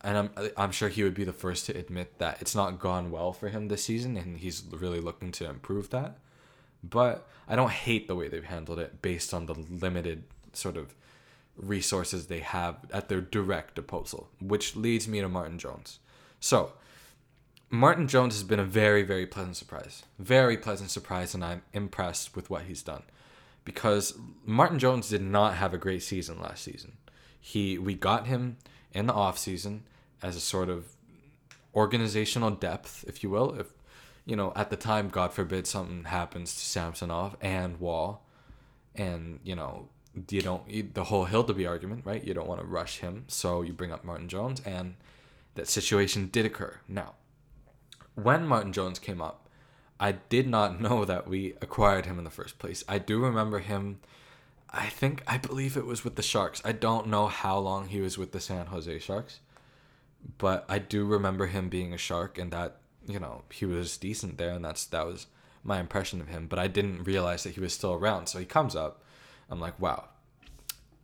and 0.00 0.16
I'm 0.16 0.30
I'm 0.56 0.72
sure 0.72 0.88
he 0.88 1.04
would 1.04 1.14
be 1.14 1.24
the 1.24 1.32
first 1.32 1.66
to 1.66 1.76
admit 1.76 2.18
that 2.18 2.38
it's 2.40 2.54
not 2.54 2.80
gone 2.80 3.10
well 3.10 3.32
for 3.32 3.48
him 3.48 3.68
this 3.68 3.84
season, 3.84 4.16
and 4.16 4.38
he's 4.38 4.64
really 4.70 5.00
looking 5.00 5.30
to 5.32 5.48
improve 5.48 5.90
that. 5.90 6.18
But 6.82 7.28
I 7.46 7.56
don't 7.56 7.70
hate 7.70 8.08
the 8.08 8.16
way 8.16 8.28
they've 8.28 8.42
handled 8.42 8.78
it 8.78 9.02
based 9.02 9.32
on 9.32 9.46
the 9.46 9.54
limited 9.54 10.24
sort 10.52 10.76
of 10.76 10.94
resources 11.60 12.26
they 12.26 12.40
have 12.40 12.76
at 12.92 13.08
their 13.08 13.20
direct 13.20 13.74
disposal, 13.74 14.28
which 14.40 14.76
leads 14.76 15.06
me 15.06 15.20
to 15.20 15.28
Martin 15.28 15.58
Jones. 15.58 15.98
So 16.40 16.72
Martin 17.68 18.08
Jones 18.08 18.34
has 18.34 18.42
been 18.42 18.58
a 18.58 18.64
very, 18.64 19.02
very 19.02 19.26
pleasant 19.26 19.56
surprise. 19.56 20.02
Very 20.18 20.56
pleasant 20.56 20.90
surprise, 20.90 21.34
and 21.34 21.44
I'm 21.44 21.62
impressed 21.72 22.34
with 22.34 22.50
what 22.50 22.62
he's 22.62 22.82
done. 22.82 23.02
Because 23.64 24.18
Martin 24.44 24.78
Jones 24.78 25.08
did 25.08 25.22
not 25.22 25.54
have 25.54 25.74
a 25.74 25.78
great 25.78 26.02
season 26.02 26.40
last 26.40 26.64
season. 26.64 26.96
He 27.40 27.78
we 27.78 27.94
got 27.94 28.26
him 28.26 28.56
in 28.92 29.06
the 29.06 29.12
off 29.12 29.38
season 29.38 29.84
as 30.22 30.34
a 30.34 30.40
sort 30.40 30.68
of 30.68 30.96
organizational 31.74 32.50
depth, 32.50 33.04
if 33.06 33.22
you 33.22 33.30
will. 33.30 33.58
If 33.58 33.68
you 34.24 34.34
know, 34.34 34.52
at 34.56 34.70
the 34.70 34.76
time, 34.76 35.08
God 35.08 35.32
forbid 35.32 35.66
something 35.66 36.04
happens 36.04 36.54
to 36.54 36.60
Samsonov 36.60 37.36
and 37.40 37.78
Woll 37.80 38.22
and 38.94 39.40
you 39.44 39.54
know, 39.54 39.88
you 40.28 40.40
don't 40.40 40.94
the 40.94 41.04
whole 41.04 41.26
Hildeby 41.26 41.68
argument, 41.68 42.04
right? 42.04 42.22
You 42.22 42.34
don't 42.34 42.48
want 42.48 42.60
to 42.60 42.66
rush 42.66 42.98
him, 42.98 43.24
so 43.28 43.62
you 43.62 43.72
bring 43.72 43.92
up 43.92 44.04
Martin 44.04 44.28
Jones, 44.28 44.60
and 44.64 44.96
that 45.54 45.68
situation 45.68 46.28
did 46.28 46.46
occur. 46.46 46.80
Now, 46.88 47.14
when 48.14 48.46
Martin 48.46 48.72
Jones 48.72 48.98
came 48.98 49.20
up, 49.20 49.48
I 49.98 50.12
did 50.12 50.48
not 50.48 50.80
know 50.82 51.04
that 51.04 51.28
we 51.28 51.54
acquired 51.60 52.06
him 52.06 52.18
in 52.18 52.24
the 52.24 52.30
first 52.30 52.58
place. 52.58 52.82
I 52.88 52.98
do 52.98 53.20
remember 53.20 53.60
him. 53.60 54.00
I 54.70 54.86
think 54.86 55.22
I 55.26 55.36
believe 55.36 55.76
it 55.76 55.86
was 55.86 56.04
with 56.04 56.16
the 56.16 56.22
Sharks. 56.22 56.62
I 56.64 56.72
don't 56.72 57.08
know 57.08 57.26
how 57.26 57.58
long 57.58 57.88
he 57.88 58.00
was 58.00 58.16
with 58.16 58.32
the 58.32 58.40
San 58.40 58.66
Jose 58.66 58.98
Sharks, 59.00 59.40
but 60.38 60.64
I 60.68 60.78
do 60.78 61.04
remember 61.04 61.46
him 61.46 61.68
being 61.68 61.92
a 61.92 61.98
Shark 61.98 62.38
and 62.38 62.52
that 62.52 62.76
you 63.06 63.18
know 63.18 63.42
he 63.50 63.64
was 63.64 63.96
decent 63.96 64.38
there, 64.38 64.50
and 64.50 64.64
that's 64.64 64.86
that 64.86 65.06
was 65.06 65.26
my 65.62 65.80
impression 65.80 66.20
of 66.20 66.28
him. 66.28 66.46
But 66.46 66.58
I 66.58 66.68
didn't 66.68 67.04
realize 67.04 67.42
that 67.44 67.54
he 67.54 67.60
was 67.60 67.72
still 67.72 67.92
around. 67.92 68.28
So 68.28 68.38
he 68.38 68.44
comes 68.44 68.74
up. 68.74 69.02
I'm 69.50 69.60
like, 69.60 69.78
wow. 69.80 70.04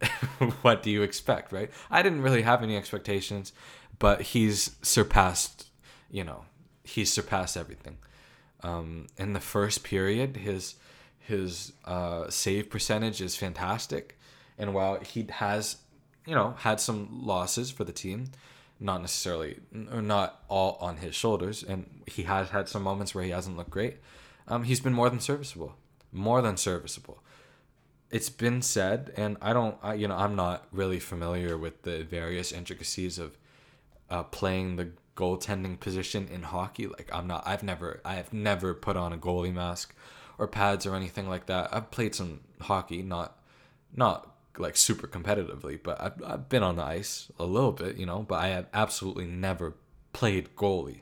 what 0.62 0.82
do 0.82 0.90
you 0.90 1.02
expect, 1.02 1.52
right? 1.52 1.70
I 1.90 2.02
didn't 2.02 2.22
really 2.22 2.42
have 2.42 2.62
any 2.62 2.76
expectations, 2.76 3.52
but 3.98 4.22
he's 4.22 4.76
surpassed, 4.82 5.68
you 6.10 6.22
know, 6.24 6.44
he's 6.84 7.12
surpassed 7.12 7.56
everything. 7.56 7.98
Um, 8.62 9.06
in 9.16 9.32
the 9.32 9.40
first 9.40 9.84
period, 9.84 10.36
his 10.38 10.74
his 11.18 11.72
uh, 11.84 12.30
save 12.30 12.70
percentage 12.70 13.20
is 13.20 13.34
fantastic, 13.34 14.16
and 14.58 14.72
while 14.72 15.00
he 15.00 15.26
has, 15.28 15.78
you 16.24 16.34
know, 16.34 16.54
had 16.58 16.78
some 16.80 17.08
losses 17.10 17.70
for 17.70 17.82
the 17.82 17.92
team, 17.92 18.30
not 18.78 19.00
necessarily 19.00 19.58
or 19.92 20.02
not 20.02 20.42
all 20.48 20.78
on 20.80 20.98
his 20.98 21.14
shoulders, 21.14 21.62
and 21.62 22.02
he 22.06 22.22
has 22.24 22.50
had 22.50 22.68
some 22.68 22.82
moments 22.82 23.14
where 23.14 23.24
he 23.24 23.30
hasn't 23.30 23.56
looked 23.56 23.70
great. 23.70 23.96
Um, 24.48 24.62
he's 24.64 24.80
been 24.80 24.92
more 24.92 25.10
than 25.10 25.20
serviceable. 25.20 25.74
more 26.12 26.40
than 26.40 26.56
serviceable. 26.56 27.22
It's 28.10 28.30
been 28.30 28.62
said, 28.62 29.12
and 29.16 29.36
I 29.42 29.52
don't, 29.52 29.76
I, 29.82 29.94
you 29.94 30.06
know, 30.06 30.16
I'm 30.16 30.36
not 30.36 30.66
really 30.70 31.00
familiar 31.00 31.58
with 31.58 31.82
the 31.82 32.04
various 32.04 32.52
intricacies 32.52 33.18
of 33.18 33.36
uh, 34.08 34.22
playing 34.22 34.76
the 34.76 34.90
goaltending 35.16 35.80
position 35.80 36.28
in 36.32 36.42
hockey. 36.42 36.86
Like 36.86 37.10
I'm 37.12 37.26
not, 37.26 37.46
I've 37.46 37.62
never, 37.64 38.00
I 38.04 38.14
have 38.14 38.32
never 38.32 38.74
put 38.74 38.96
on 38.96 39.12
a 39.12 39.18
goalie 39.18 39.52
mask 39.52 39.94
or 40.38 40.46
pads 40.46 40.86
or 40.86 40.94
anything 40.94 41.28
like 41.28 41.46
that. 41.46 41.74
I've 41.74 41.90
played 41.90 42.14
some 42.14 42.40
hockey, 42.60 43.02
not, 43.02 43.38
not 43.94 44.36
like 44.56 44.76
super 44.76 45.08
competitively, 45.08 45.78
but 45.82 46.00
I've, 46.00 46.22
I've 46.24 46.48
been 46.48 46.62
on 46.62 46.76
the 46.76 46.84
ice 46.84 47.30
a 47.38 47.44
little 47.44 47.72
bit, 47.72 47.96
you 47.96 48.06
know, 48.06 48.20
but 48.20 48.36
I 48.36 48.48
have 48.48 48.66
absolutely 48.72 49.26
never 49.26 49.74
played 50.12 50.54
goalie 50.54 51.00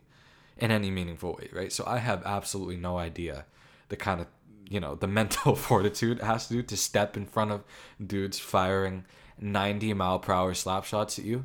in 0.57 0.71
any 0.71 0.91
meaningful 0.91 1.35
way, 1.35 1.51
right? 1.53 1.73
So 1.73 1.85
I 1.87 1.99
have 1.99 2.23
absolutely 2.25 2.77
no 2.77 2.97
idea 2.97 3.45
the 3.89 3.97
kind 3.97 4.21
of, 4.21 4.29
you 4.69 4.81
know, 4.81 4.95
the 4.95 5.07
mental 5.21 5.55
fortitude 5.55 6.19
it 6.19 6.25
has 6.25 6.49
to 6.49 6.55
do 6.55 6.63
to 6.63 6.77
step 6.77 7.17
in 7.17 7.27
front 7.27 7.51
of 7.51 7.65
dudes 8.05 8.39
firing 8.39 9.05
90 9.41 9.95
mile 9.95 10.19
per 10.19 10.33
hour 10.33 10.55
slap 10.55 10.85
shots 10.85 11.19
at 11.19 11.25
you. 11.25 11.45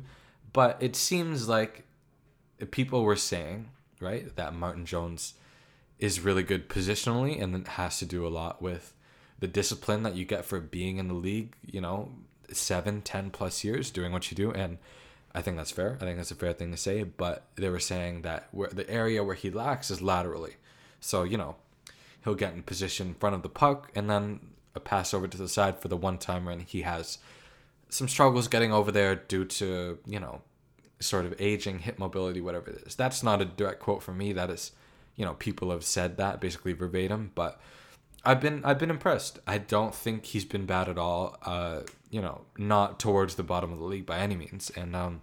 But 0.52 0.76
it 0.80 0.96
seems 0.96 1.48
like 1.48 1.84
people 2.70 3.04
were 3.04 3.16
saying, 3.16 3.70
right, 4.00 4.34
that 4.36 4.54
Martin 4.54 4.84
Jones 4.84 5.34
is 5.98 6.20
really 6.20 6.42
good 6.42 6.68
positionally 6.68 7.40
and 7.40 7.54
it 7.54 7.68
has 7.68 7.98
to 7.98 8.06
do 8.06 8.26
a 8.26 8.28
lot 8.28 8.60
with 8.60 8.94
the 9.38 9.46
discipline 9.46 10.02
that 10.02 10.16
you 10.16 10.24
get 10.24 10.44
for 10.44 10.60
being 10.60 10.98
in 10.98 11.08
the 11.08 11.14
league, 11.14 11.54
you 11.64 11.80
know, 11.80 12.10
seven, 12.50 13.00
ten 13.02 13.30
plus 13.30 13.64
years 13.64 13.90
doing 13.90 14.12
what 14.12 14.30
you 14.30 14.36
do. 14.36 14.50
And 14.50 14.78
I 15.34 15.42
think 15.42 15.56
that's 15.56 15.70
fair. 15.70 15.96
I 16.00 16.04
think 16.04 16.16
that's 16.16 16.30
a 16.30 16.36
fair 16.36 16.52
thing 16.52 16.70
to 16.72 16.76
say. 16.76 17.04
But 17.04 17.46
they 17.56 17.68
were 17.68 17.80
saying 17.80 18.22
that 18.22 18.48
where 18.50 18.68
the 18.68 18.88
area 18.90 19.22
where 19.22 19.34
he 19.34 19.50
lacks 19.50 19.90
is 19.90 20.02
laterally. 20.02 20.56
So, 21.00 21.22
you 21.22 21.38
know, 21.38 21.56
he'll 22.24 22.34
get 22.34 22.54
in 22.54 22.62
position 22.62 23.08
in 23.08 23.14
front 23.14 23.34
of 23.34 23.42
the 23.42 23.48
puck 23.48 23.90
and 23.94 24.08
then 24.08 24.40
a 24.74 24.80
pass 24.80 25.12
over 25.14 25.26
to 25.26 25.38
the 25.38 25.48
side 25.48 25.78
for 25.78 25.88
the 25.88 25.96
one 25.96 26.18
timer. 26.18 26.50
And 26.50 26.62
he 26.62 26.82
has 26.82 27.18
some 27.88 28.08
struggles 28.08 28.48
getting 28.48 28.72
over 28.72 28.92
there 28.92 29.16
due 29.16 29.44
to, 29.44 29.98
you 30.06 30.20
know, 30.20 30.42
sort 31.00 31.24
of 31.24 31.34
aging, 31.38 31.80
hip 31.80 31.98
mobility, 31.98 32.40
whatever 32.40 32.70
it 32.70 32.82
is. 32.86 32.94
That's 32.94 33.22
not 33.22 33.40
a 33.40 33.44
direct 33.44 33.80
quote 33.80 34.02
from 34.02 34.18
me. 34.18 34.32
That 34.32 34.50
is, 34.50 34.72
you 35.16 35.24
know, 35.24 35.34
people 35.34 35.70
have 35.70 35.84
said 35.84 36.16
that 36.18 36.40
basically 36.40 36.72
verbatim. 36.72 37.32
But 37.34 37.60
I've 38.24 38.40
been 38.40 38.64
I've 38.64 38.78
been 38.78 38.90
impressed. 38.90 39.38
I 39.46 39.58
don't 39.58 39.94
think 39.94 40.26
he's 40.26 40.44
been 40.44 40.66
bad 40.66 40.88
at 40.88 40.98
all. 40.98 41.36
Uh, 41.42 41.80
you 42.10 42.20
know, 42.20 42.42
not 42.58 43.00
towards 43.00 43.36
the 43.36 43.42
bottom 43.42 43.72
of 43.72 43.78
the 43.78 43.84
league 43.84 44.06
by 44.06 44.18
any 44.18 44.36
means. 44.36 44.70
And 44.76 44.94
um, 44.94 45.22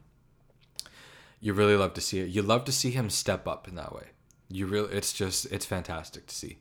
you 1.40 1.54
really 1.54 1.76
love 1.76 1.94
to 1.94 2.02
see 2.02 2.20
it. 2.20 2.30
You 2.30 2.42
love 2.42 2.66
to 2.66 2.72
see 2.72 2.92
him 2.92 3.10
step 3.10 3.48
up 3.48 3.68
in 3.68 3.76
that 3.76 3.94
way. 3.94 4.08
You 4.50 4.66
really, 4.66 4.94
it's 4.94 5.14
just 5.14 5.46
it's 5.52 5.66
fantastic 5.66 6.26
to 6.28 6.36
see. 6.36 6.58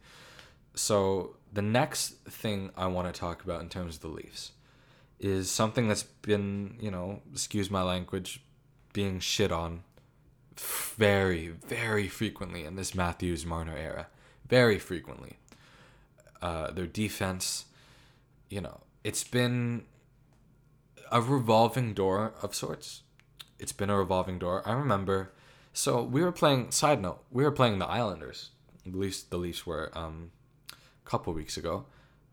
So 0.77 1.37
the 1.53 1.63
next 1.63 2.17
thing 2.27 2.71
I 2.77 2.87
want 2.87 3.13
to 3.13 3.19
talk 3.19 3.43
about 3.43 3.63
in 3.63 3.69
terms 3.69 3.97
of 3.97 4.03
the 4.03 4.09
Leafs 4.09 4.53
is 5.19 5.51
something 5.51 5.89
that's 5.89 6.03
been, 6.03 6.77
you 6.79 6.91
know, 6.91 7.23
excuse 7.33 7.71
my 7.71 7.83
language, 7.83 8.43
being 8.93 9.19
shit 9.19 9.51
on 9.51 9.83
very, 10.59 11.49
very 11.49 12.09
frequently 12.09 12.65
in 12.65 12.77
this 12.77 12.95
Matthews 12.95 13.45
Marner 13.45 13.77
era. 13.77 14.09
Very 14.49 14.79
frequently 14.79 15.39
uh, 16.41 16.71
their 16.71 16.87
defense. 16.87 17.65
You 18.49 18.61
know, 18.61 18.81
it's 19.03 19.25
been 19.25 19.85
a 21.11 21.21
revolving 21.21 21.95
door 21.95 22.35
of 22.43 22.55
sorts. 22.55 23.03
It's 23.59 23.73
been 23.73 23.91
a 23.91 23.97
revolving 23.97 24.39
door. 24.39 24.63
I 24.69 24.73
remember. 24.73 25.33
So 25.73 26.03
we 26.03 26.23
were 26.23 26.33
playing. 26.33 26.71
Side 26.71 27.03
note: 27.03 27.25
we 27.31 27.43
were 27.45 27.51
playing 27.51 27.79
the 27.79 27.87
Islanders. 27.87 28.51
At 28.87 28.95
least 28.95 29.31
the 29.31 29.37
Leafs 29.37 29.67
were 29.67 29.91
um, 29.95 30.31
couple 31.07 31.33
weeks 31.33 31.57
ago, 31.57 31.87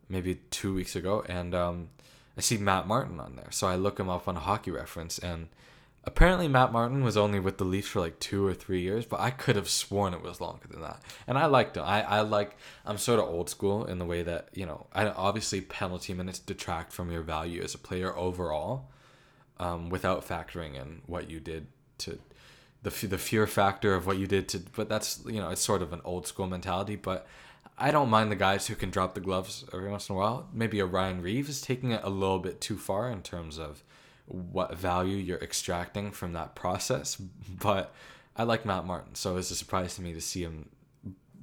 maybe 0.10 0.40
two 0.50 0.74
weeks 0.74 0.96
ago, 0.96 1.24
and 1.30 1.56
um, 1.56 1.90
I 2.38 2.42
see 2.42 2.58
Matt 2.58 2.88
Martin 2.88 3.20
on 3.20 3.36
there. 3.36 3.52
So 3.52 3.68
I 3.68 3.76
look 3.76 4.00
him 4.00 4.10
up 4.10 4.28
on 4.28 4.36
hockey 4.36 4.72
reference, 4.72 5.18
and 5.20 5.48
Apparently, 6.06 6.50
Matt 6.50 6.74
Martin 6.74 7.02
was 7.02 7.16
only 7.16 7.40
with 7.40 7.58
the 7.58 7.64
Leafs 7.64 7.88
for 7.88 8.02
like 8.02 8.20
two 8.20 8.46
or 8.46 8.54
three 8.54 8.82
years, 8.82 9.06
but 9.06 9.22
I 9.22 9.32
could 9.32 9.56
have 9.56 9.70
sworn 9.70 10.14
it 10.14 10.22
was 10.22 10.42
longer 10.42 10.68
than 10.70 10.82
that. 10.82 11.02
And 11.28 11.38
I 11.38 11.46
liked 11.46 11.78
him. 11.78 11.84
I, 11.86 12.02
I 12.02 12.20
like, 12.22 12.58
I'm 12.86 12.98
sort 12.98 13.20
of 13.20 13.30
old 13.30 13.50
school 13.50 13.86
in 13.86 14.00
the 14.00 14.06
way 14.06 14.22
that, 14.22 14.50
you 14.54 14.66
know, 14.66 14.88
I 14.92 15.08
obviously 15.08 15.62
penalty 15.62 16.14
minutes 16.14 16.40
detract 16.40 16.92
from 16.92 17.10
your 17.10 17.22
value 17.22 17.62
as 17.62 17.74
a 17.74 17.78
player 17.78 18.16
overall 18.18 18.90
um, 19.60 19.90
without 19.90 20.28
factoring 20.28 20.76
in 20.76 21.04
what 21.06 21.30
you 21.30 21.40
did 21.40 21.68
to 22.00 22.20
the, 22.82 23.08
the 23.08 23.18
fear 23.18 23.48
factor 23.48 23.96
of 23.96 24.06
what 24.06 24.18
you 24.18 24.28
did 24.28 24.50
to, 24.50 24.60
but 24.76 24.90
that's, 24.90 25.22
you 25.26 25.40
know, 25.40 25.52
it's 25.52 25.62
sort 25.62 25.82
of 25.82 25.94
an 25.94 26.02
old 26.04 26.28
school 26.28 26.48
mentality. 26.48 26.98
But 26.98 27.26
I 27.78 27.92
don't 27.92 28.10
mind 28.10 28.32
the 28.32 28.36
guys 28.36 28.68
who 28.68 28.76
can 28.76 28.92
drop 28.92 29.16
the 29.16 29.22
gloves 29.22 29.66
every 29.74 29.90
once 29.90 30.10
in 30.10 30.16
a 30.16 30.18
while. 30.18 30.48
Maybe 30.54 30.80
a 30.80 30.86
Ryan 30.86 31.22
Reaves 31.22 31.50
is 31.50 31.62
taking 31.62 31.92
it 31.92 32.02
a 32.04 32.10
little 32.10 32.40
bit 32.40 32.62
too 32.62 32.78
far 32.78 33.10
in 33.10 33.22
terms 33.22 33.58
of 33.58 33.84
what 34.26 34.78
value 34.78 35.18
you're 35.18 35.40
extracting 35.40 36.12
from 36.12 36.34
that 36.34 36.56
process. 36.56 37.22
But 37.60 37.94
I 38.36 38.44
like 38.44 38.66
Matt 38.66 38.86
Martin, 38.86 39.16
so 39.16 39.38
it's 39.38 39.52
a 39.52 39.56
surprise 39.56 39.96
to 39.96 40.02
me 40.02 40.14
to 40.14 40.22
see 40.22 40.42
him 40.44 40.70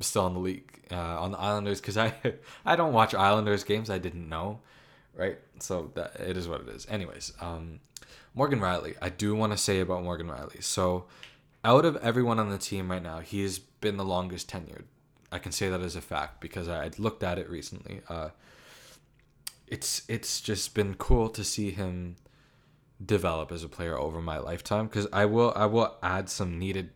still 0.01 0.27
in 0.27 0.35
the 0.35 0.41
league 0.41 0.87
uh, 0.91 1.21
on 1.21 1.31
the 1.33 1.39
Islanders 1.39 1.81
because 1.81 1.97
I 1.97 2.15
I 2.65 2.77
don't 2.77 2.93
watch 2.93 3.15
Islanders 3.15 3.65
games. 3.65 3.91
I 3.91 3.99
didn't 3.99 4.29
know, 4.29 4.61
right? 5.15 5.39
So 5.61 5.91
that 5.95 6.17
it 6.21 6.37
is 6.37 6.49
what 6.49 6.63
it 6.63 6.69
is. 6.69 6.87
Anyways, 6.89 7.33
um, 7.41 7.81
Morgan 8.35 8.61
Rielly. 8.61 8.97
I 9.01 9.09
do 9.09 9.35
want 9.35 9.53
to 9.53 9.59
say 9.59 9.81
about 9.81 10.03
Morgan 10.03 10.29
Rielly. 10.29 10.63
So 10.63 11.07
out 11.65 11.85
of 11.85 11.97
everyone 11.97 12.39
on 12.39 12.51
the 12.51 12.59
team 12.59 12.91
right 12.91 13.03
now, 13.03 13.21
he's 13.21 13.59
been 13.59 13.97
the 13.97 14.05
longest 14.05 14.51
tenured. 14.51 14.85
I 15.33 15.39
can 15.39 15.53
say 15.53 15.69
that 15.69 15.81
as 15.81 15.97
a 15.97 16.01
fact 16.01 16.41
because 16.41 16.69
I 16.69 16.91
looked 16.99 17.23
at 17.23 17.39
it 17.39 17.49
recently. 17.49 18.01
Uh, 18.09 18.31
it's 19.67 20.03
it's 20.09 20.41
just 20.41 20.75
been 20.75 20.95
cool 20.95 21.29
to 21.31 21.45
see 21.45 21.71
him 21.71 22.17
develop 23.05 23.51
as 23.53 23.65
a 23.65 23.69
player 23.69 23.97
over 23.97 24.21
my 24.21 24.39
lifetime 24.39 24.87
because 24.87 25.07
I 25.13 25.25
will 25.25 25.53
I 25.55 25.67
will 25.67 25.97
add 26.03 26.29
some 26.29 26.59
needed 26.59 26.91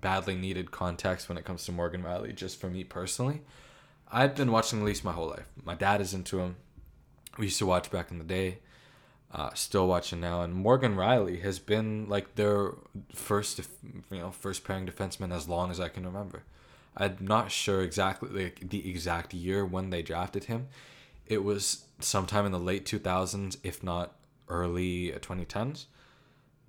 badly 0.00 0.34
needed 0.34 0.70
context 0.70 1.28
when 1.28 1.38
it 1.38 1.44
comes 1.44 1.64
to 1.66 1.72
Morgan 1.72 2.02
Rielly 2.02 2.34
just 2.34 2.60
for 2.60 2.68
me 2.68 2.84
personally. 2.84 3.42
I've 4.10 4.36
been 4.36 4.52
watching 4.52 4.78
the 4.78 4.84
Leafs 4.84 5.04
my 5.04 5.12
whole 5.12 5.28
life. 5.28 5.46
My 5.64 5.74
dad 5.74 6.00
is 6.00 6.14
into 6.14 6.38
him. 6.38 6.56
We 7.38 7.46
used 7.46 7.58
to 7.58 7.66
watch 7.66 7.90
back 7.90 8.10
in 8.10 8.18
the 8.18 8.24
day. 8.24 8.58
Uh, 9.32 9.50
still 9.54 9.88
watching 9.88 10.20
now, 10.20 10.42
and 10.42 10.54
Morgan 10.54 10.94
Rielly 10.94 11.42
has 11.42 11.58
been 11.58 12.08
like 12.08 12.36
their 12.36 12.74
first, 13.12 13.60
you 14.10 14.18
know, 14.18 14.30
first 14.30 14.64
pairing 14.64 14.86
defenseman 14.86 15.34
as 15.34 15.48
long 15.48 15.70
as 15.70 15.80
I 15.80 15.88
can 15.88 16.06
remember. 16.06 16.44
I'm 16.96 17.16
not 17.20 17.50
sure 17.50 17.82
exactly 17.82 18.44
like 18.44 18.70
the 18.70 18.88
exact 18.88 19.34
year 19.34 19.64
when 19.64 19.90
they 19.90 20.02
drafted 20.02 20.44
him. 20.44 20.68
It 21.26 21.44
was 21.44 21.84
sometime 22.00 22.46
in 22.46 22.52
the 22.52 22.58
late 22.58 22.86
2000s, 22.86 23.56
if 23.62 23.82
not 23.82 24.14
early 24.48 25.10
2010s, 25.10 25.86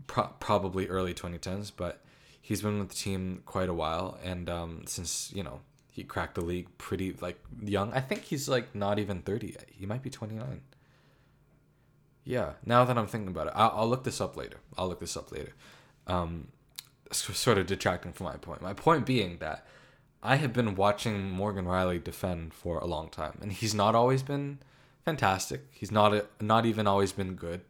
Pro- 0.07 0.33
probably 0.39 0.87
early 0.87 1.13
2010s, 1.13 1.71
but 1.75 2.01
he's 2.41 2.61
been 2.61 2.79
with 2.79 2.89
the 2.89 2.95
team 2.95 3.43
quite 3.45 3.69
a 3.69 3.73
while, 3.73 4.17
and 4.23 4.49
um, 4.49 4.83
since 4.85 5.31
you 5.33 5.43
know 5.43 5.59
he 5.91 6.03
cracked 6.03 6.35
the 6.35 6.41
league 6.41 6.67
pretty 6.77 7.13
like 7.19 7.39
young, 7.61 7.91
I 7.93 7.99
think 7.99 8.23
he's 8.23 8.47
like 8.47 8.73
not 8.75 8.99
even 8.99 9.21
30 9.21 9.47
yet. 9.47 9.65
He 9.69 9.85
might 9.85 10.01
be 10.03 10.09
29. 10.09 10.61
Yeah, 12.23 12.53
now 12.65 12.83
that 12.83 12.97
I'm 12.97 13.07
thinking 13.07 13.29
about 13.29 13.47
it, 13.47 13.53
I'll, 13.55 13.73
I'll 13.75 13.87
look 13.87 14.03
this 14.03 14.19
up 14.19 14.35
later. 14.35 14.57
I'll 14.77 14.87
look 14.87 14.99
this 14.99 15.15
up 15.15 15.31
later. 15.31 15.53
Um, 16.07 16.49
sort 17.11 17.57
of 17.57 17.67
detracting 17.67 18.13
from 18.13 18.25
my 18.25 18.35
point. 18.35 18.61
My 18.61 18.73
point 18.73 19.05
being 19.05 19.37
that 19.37 19.65
I 20.21 20.37
have 20.37 20.53
been 20.53 20.75
watching 20.75 21.31
Morgan 21.31 21.65
Rielly 21.65 22.03
defend 22.03 22.53
for 22.53 22.79
a 22.79 22.85
long 22.85 23.09
time, 23.09 23.37
and 23.41 23.51
he's 23.51 23.73
not 23.73 23.95
always 23.95 24.23
been 24.23 24.59
fantastic. 25.05 25.67
He's 25.71 25.91
not 25.91 26.13
a, 26.13 26.25
not 26.41 26.65
even 26.65 26.87
always 26.87 27.11
been 27.11 27.35
good. 27.35 27.61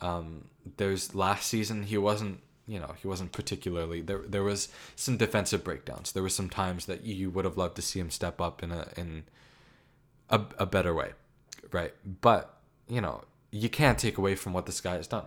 Um, 0.00 0.48
there's 0.76 1.14
last 1.14 1.48
season 1.48 1.84
he 1.84 1.96
wasn't 1.96 2.40
you 2.66 2.80
know 2.80 2.94
he 3.00 3.06
wasn't 3.06 3.32
particularly 3.32 4.00
there. 4.00 4.22
There 4.26 4.42
was 4.42 4.68
some 4.96 5.16
defensive 5.16 5.62
breakdowns. 5.62 6.12
There 6.12 6.22
were 6.22 6.28
some 6.28 6.48
times 6.48 6.86
that 6.86 7.04
you 7.04 7.30
would 7.30 7.44
have 7.44 7.56
loved 7.56 7.76
to 7.76 7.82
see 7.82 8.00
him 8.00 8.10
step 8.10 8.40
up 8.40 8.62
in 8.62 8.72
a 8.72 8.88
in 8.96 9.24
a, 10.30 10.40
a 10.58 10.66
better 10.66 10.94
way, 10.94 11.12
right? 11.70 11.94
But 12.20 12.58
you 12.88 13.00
know 13.00 13.24
you 13.50 13.68
can't 13.68 13.98
take 13.98 14.18
away 14.18 14.34
from 14.34 14.52
what 14.52 14.66
this 14.66 14.80
guy 14.80 14.96
has 14.96 15.06
done, 15.06 15.26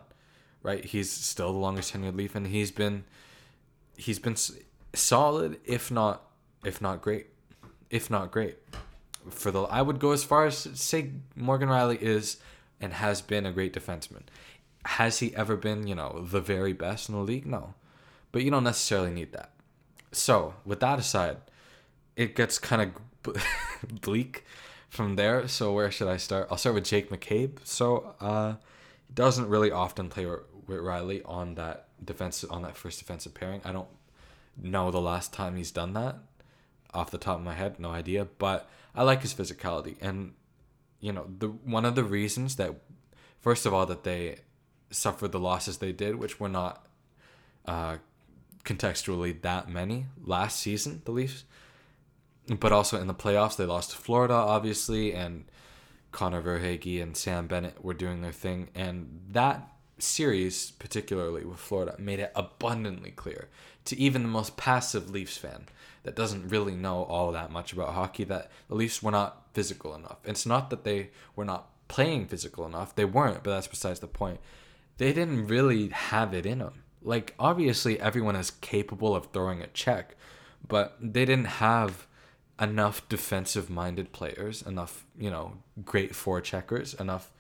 right? 0.61 0.83
He's 0.83 1.11
still 1.11 1.53
the 1.53 1.59
longest 1.59 1.93
tenured 1.93 2.15
Leaf, 2.15 2.35
and 2.35 2.47
he's 2.47 2.71
been 2.71 3.05
he's 3.95 4.19
been 4.19 4.35
solid, 4.93 5.59
if 5.65 5.89
not 5.91 6.26
if 6.67 6.81
not 6.81 7.01
great, 7.01 7.27
if 7.89 8.09
not 8.09 8.31
great 8.31 8.57
for 9.29 9.51
the 9.51 9.63
I 9.63 9.81
would 9.81 9.99
go 9.99 10.11
as 10.11 10.23
far 10.23 10.45
as 10.45 10.57
say 10.57 11.11
Morgan 11.35 11.69
Rielly 11.69 12.01
is 12.01 12.37
and 12.79 12.93
has 12.93 13.21
been 13.21 13.45
a 13.45 13.51
great 13.51 13.73
defenseman. 13.73 14.23
Has 14.85 15.19
he 15.19 15.35
ever 15.35 15.55
been, 15.57 15.87
you 15.87 15.95
know, 15.95 16.25
the 16.29 16.39
very 16.39 16.73
best 16.73 17.09
in 17.09 17.15
the 17.15 17.21
league? 17.21 17.45
No. 17.45 17.73
But 18.31 18.43
you 18.43 18.51
don't 18.51 18.63
necessarily 18.63 19.11
need 19.11 19.33
that. 19.33 19.51
So, 20.11 20.53
with 20.65 20.79
that 20.79 20.99
aside, 20.99 21.37
it 22.15 22.35
gets 22.35 22.57
kind 22.59 22.93
of 23.25 23.43
bleak 24.01 24.45
from 24.89 25.15
there. 25.15 25.47
So, 25.47 25.73
where 25.73 25.91
should 25.91 26.07
I 26.07 26.17
start? 26.17 26.47
I'll 26.49 26.57
start 26.57 26.75
with 26.75 26.85
Jake 26.85 27.09
McCabe. 27.09 27.57
So, 27.65 28.15
uh, 28.21 28.55
he 29.07 29.13
doesn't 29.13 29.49
really 29.49 29.71
often 29.71 30.09
play 30.09 30.25
with 30.25 30.41
Rielly 30.67 31.21
on 31.25 31.55
that 31.55 31.87
defense 32.03 32.43
on 32.43 32.61
that 32.61 32.77
first 32.77 32.99
defensive 32.99 33.33
pairing. 33.33 33.61
I 33.65 33.71
don't 33.73 33.89
know 34.61 34.91
the 34.91 35.01
last 35.01 35.33
time 35.33 35.57
he's 35.57 35.71
done 35.71 35.93
that 35.93 36.17
off 36.93 37.11
the 37.11 37.17
top 37.17 37.37
of 37.37 37.43
my 37.43 37.53
head, 37.53 37.79
no 37.79 37.91
idea. 37.91 38.27
But 38.37 38.69
I 38.95 39.03
like 39.03 39.21
his 39.21 39.33
physicality, 39.33 39.95
and 40.01 40.33
you 40.99 41.11
know, 41.11 41.27
the 41.37 41.47
one 41.47 41.85
of 41.85 41.95
the 41.95 42.03
reasons 42.03 42.55
that, 42.55 42.75
first 43.39 43.65
of 43.65 43.73
all, 43.73 43.85
that 43.85 44.03
they 44.03 44.39
suffered 44.89 45.31
the 45.31 45.39
losses 45.39 45.77
they 45.77 45.91
did, 45.91 46.15
which 46.15 46.39
were 46.39 46.49
not 46.49 46.85
uh, 47.65 47.97
contextually 48.63 49.41
that 49.41 49.69
many 49.69 50.05
last 50.23 50.59
season, 50.59 51.01
the 51.05 51.11
Leafs, 51.11 51.43
but 52.59 52.71
also 52.71 52.99
in 52.99 53.07
the 53.07 53.13
playoffs 53.13 53.57
they 53.57 53.65
lost 53.65 53.91
to 53.91 53.97
Florida, 53.97 54.33
obviously, 54.33 55.13
and 55.13 55.45
Connor 56.11 56.41
Verhaeghe 56.41 57.01
and 57.01 57.15
Sam 57.15 57.47
Bennett 57.47 57.83
were 57.83 57.93
doing 57.93 58.21
their 58.21 58.31
thing, 58.31 58.69
and 58.73 59.21
that 59.31 59.69
series, 59.99 60.71
particularly 60.71 61.43
with 61.43 61.59
Florida, 61.59 61.95
made 61.97 62.19
it 62.19 62.31
abundantly 62.35 63.11
clear 63.11 63.49
to 63.87 63.99
even 63.99 64.23
the 64.23 64.29
most 64.29 64.57
passive 64.57 65.09
Leafs 65.09 65.37
fan 65.37 65.65
that 66.03 66.15
doesn't 66.15 66.49
really 66.49 66.75
know 66.75 67.03
all 67.03 67.31
that 67.31 67.51
much 67.51 67.73
about 67.73 67.93
hockey 67.93 68.23
that 68.25 68.49
the 68.69 68.75
Leafs 68.75 69.01
were 69.03 69.11
not 69.11 69.47
physical 69.53 69.95
enough. 69.95 70.17
It's 70.23 70.45
not 70.45 70.69
that 70.69 70.83
they 70.83 71.09
were 71.35 71.45
not 71.45 71.69
playing 71.87 72.27
physical 72.27 72.65
enough; 72.65 72.95
they 72.95 73.05
weren't, 73.05 73.43
but 73.43 73.51
that's 73.51 73.67
besides 73.67 73.99
the 73.99 74.07
point. 74.07 74.39
They 74.97 75.13
didn't 75.13 75.47
really 75.47 75.89
have 75.89 76.33
it 76.33 76.45
in 76.45 76.59
them. 76.59 76.83
Like 77.01 77.33
obviously, 77.39 77.99
everyone 77.99 78.35
is 78.35 78.51
capable 78.51 79.15
of 79.15 79.27
throwing 79.27 79.61
a 79.61 79.67
check, 79.67 80.15
but 80.67 80.97
they 81.01 81.25
didn't 81.25 81.45
have 81.45 82.07
enough 82.59 83.07
defensive 83.07 83.69
minded 83.69 84.11
players, 84.11 84.61
enough, 84.61 85.05
you 85.17 85.29
know, 85.29 85.57
great 85.85 86.13
forecheckers, 86.13 86.99
enough 86.99 87.31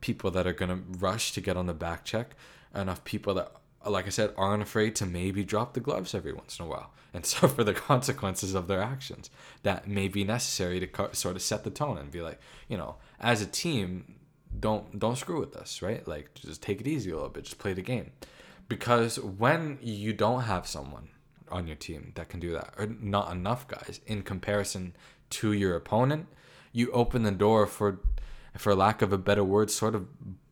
people 0.00 0.30
that 0.30 0.46
are 0.46 0.52
going 0.52 0.70
to 0.70 0.98
rush 0.98 1.32
to 1.32 1.40
get 1.40 1.56
on 1.56 1.66
the 1.66 1.74
back 1.74 2.04
check, 2.04 2.34
enough 2.74 3.02
people 3.04 3.34
that, 3.34 3.52
like 3.90 4.06
I 4.06 4.10
said, 4.10 4.32
aren't 4.36 4.62
afraid 4.62 4.96
to 4.96 5.06
maybe 5.06 5.44
drop 5.44 5.74
the 5.74 5.80
gloves 5.80 6.14
every 6.14 6.32
once 6.32 6.58
in 6.58 6.66
a 6.66 6.68
while 6.68 6.92
and 7.12 7.24
suffer 7.24 7.64
the 7.64 7.74
consequences 7.74 8.54
of 8.54 8.68
their 8.68 8.82
actions 8.82 9.30
that 9.62 9.88
may 9.88 10.08
be 10.08 10.24
necessary 10.24 10.80
to 10.80 11.08
sort 11.12 11.36
of 11.36 11.42
set 11.42 11.64
the 11.64 11.70
tone 11.70 11.98
and 11.98 12.10
be 12.10 12.22
like, 12.22 12.40
you 12.68 12.76
know, 12.76 12.96
as 13.20 13.42
a 13.42 13.46
team, 13.46 14.16
don't 14.58 14.98
don't 14.98 15.16
screw 15.18 15.40
with 15.40 15.56
us, 15.56 15.82
right? 15.82 16.06
Like 16.06 16.34
just 16.34 16.62
take 16.62 16.80
it 16.80 16.86
easy 16.86 17.10
a 17.10 17.14
little 17.14 17.28
bit, 17.28 17.44
just 17.44 17.58
play 17.58 17.72
the 17.72 17.82
game. 17.82 18.12
Because 18.68 19.18
when 19.20 19.78
you 19.80 20.12
don't 20.12 20.42
have 20.42 20.66
someone 20.66 21.08
on 21.50 21.66
your 21.66 21.76
team 21.76 22.12
that 22.16 22.28
can 22.28 22.40
do 22.40 22.52
that, 22.52 22.74
or 22.76 22.86
not 22.86 23.30
enough 23.30 23.68
guys 23.68 24.00
in 24.06 24.22
comparison 24.22 24.96
to 25.30 25.52
your 25.52 25.76
opponent, 25.76 26.26
you 26.72 26.90
open 26.90 27.22
the 27.22 27.30
door 27.30 27.66
for, 27.66 28.00
for 28.56 28.74
lack 28.74 29.02
of 29.02 29.12
a 29.12 29.18
better 29.18 29.44
word, 29.44 29.70
sort 29.70 29.94
of 29.94 30.06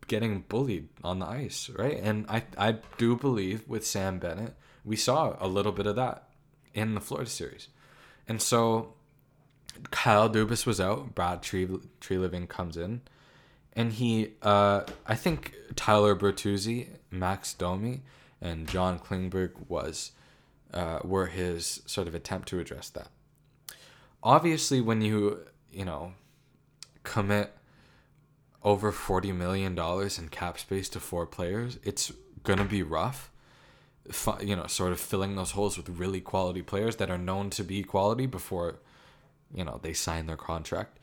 getting 0.07 0.45
bullied 0.49 0.89
on 1.03 1.19
the 1.19 1.27
ice, 1.27 1.71
right? 1.71 1.99
And 1.99 2.27
I 2.29 2.45
I 2.59 2.77
do 2.99 3.17
believe 3.17 3.69
with 3.69 3.87
Sam 3.87 4.19
Bennett, 4.19 4.55
we 4.85 4.97
saw 4.97 5.37
a 5.41 5.49
little 5.49 5.73
bit 5.73 5.87
of 5.87 5.97
that 5.97 6.29
in 6.73 6.95
the 6.95 7.01
Florida 7.01 7.31
series, 7.31 7.69
and 8.29 8.41
so 8.41 8.95
Kyle 9.91 10.31
Dubas 10.31 10.67
was 10.67 10.81
out, 10.81 11.15
Brad 11.15 11.43
Tree 11.43 11.67
Treliving 12.01 12.49
comes 12.49 12.77
in, 12.77 13.03
and 13.75 13.93
he 13.93 14.33
uh 14.43 14.83
I 15.07 15.15
think 15.15 15.55
Tyler 15.77 16.15
Bertuzzi, 16.15 16.89
Max 17.11 17.55
Domi, 17.55 18.03
and 18.41 18.69
John 18.69 18.99
Klingberg 18.99 19.53
was 19.69 20.13
uh, 20.73 20.99
were 21.05 21.27
his 21.27 21.83
sort 21.87 22.09
of 22.09 22.15
attempt 22.15 22.49
to 22.49 22.59
address 22.59 22.91
that. 22.91 23.09
Obviously, 24.23 24.81
when 24.81 25.01
you 25.01 25.47
you 25.73 25.85
know 25.85 26.15
commit 27.05 27.53
over 28.65 28.91
forty 28.91 29.31
million 29.33 29.75
dollars 29.75 30.19
in 30.19 30.29
cap 30.29 30.59
space 30.59 30.89
to 30.91 31.01
four 31.01 31.27
players, 31.27 31.79
it's 31.85 32.13
gonna 32.43 32.65
be 32.65 32.83
rough. 32.83 33.31
You 34.43 34.57
know, 34.57 34.67
sort 34.67 34.93
of 34.93 35.01
filling 35.01 35.37
those 35.37 35.53
holes 35.53 35.77
with 35.77 35.89
really 35.89 36.21
quality 36.21 36.63
players 36.63 36.97
that 36.97 37.11
are 37.11 37.19
known 37.19 37.51
to 37.51 37.65
be 37.65 37.83
quality 37.83 38.27
before, 38.27 38.81
you 39.55 39.65
know, 39.65 39.81
they 39.83 39.95
sign 39.95 40.27
their 40.27 40.37
contract. 40.37 40.99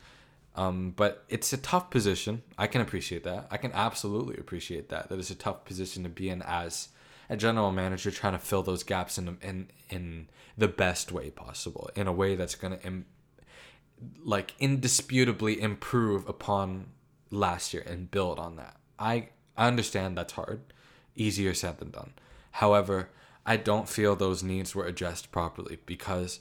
Um, 0.56 0.94
but 0.96 1.24
it's 1.30 1.54
a 1.54 1.58
tough 1.58 1.90
position. 1.90 2.44
I 2.58 2.68
can 2.68 2.82
appreciate 2.82 3.24
that. 3.24 3.48
I 3.50 3.58
can 3.58 3.72
absolutely 3.72 4.36
appreciate 4.38 4.90
that. 4.90 5.10
That 5.10 5.18
is 5.18 5.32
a 5.32 5.36
tough 5.36 5.66
position 5.66 6.04
to 6.04 6.10
be 6.10 6.30
in 6.30 6.42
as 6.44 6.90
a 7.30 7.38
general 7.38 7.72
manager 7.72 8.12
trying 8.12 8.34
to 8.34 8.40
fill 8.40 8.62
those 8.62 8.84
gaps 8.84 9.18
in 9.18 9.38
in 9.42 9.70
in 9.90 10.28
the 10.58 10.68
best 10.68 11.12
way 11.12 11.32
possible, 11.32 11.90
in 11.96 12.06
a 12.08 12.12
way 12.12 12.36
that's 12.36 12.56
gonna 12.56 12.80
Im- 12.84 13.06
like 14.24 14.54
indisputably 14.60 15.62
improve 15.62 16.28
upon 16.28 16.88
last 17.32 17.74
year 17.74 17.84
and 17.88 18.12
build 18.12 18.38
on 18.38 18.58
that. 18.58 18.78
I 19.00 19.30
understand 19.58 20.18
that's 20.18 20.34
hard, 20.34 20.62
easier 21.16 21.54
said 21.54 21.80
than 21.80 21.90
done. 21.90 22.12
However, 22.52 23.10
I 23.46 23.58
don't 23.58 23.90
feel 23.90 24.16
those 24.16 24.44
needs 24.44 24.76
were 24.76 24.86
addressed 24.86 25.32
properly 25.32 25.80
because 25.86 26.40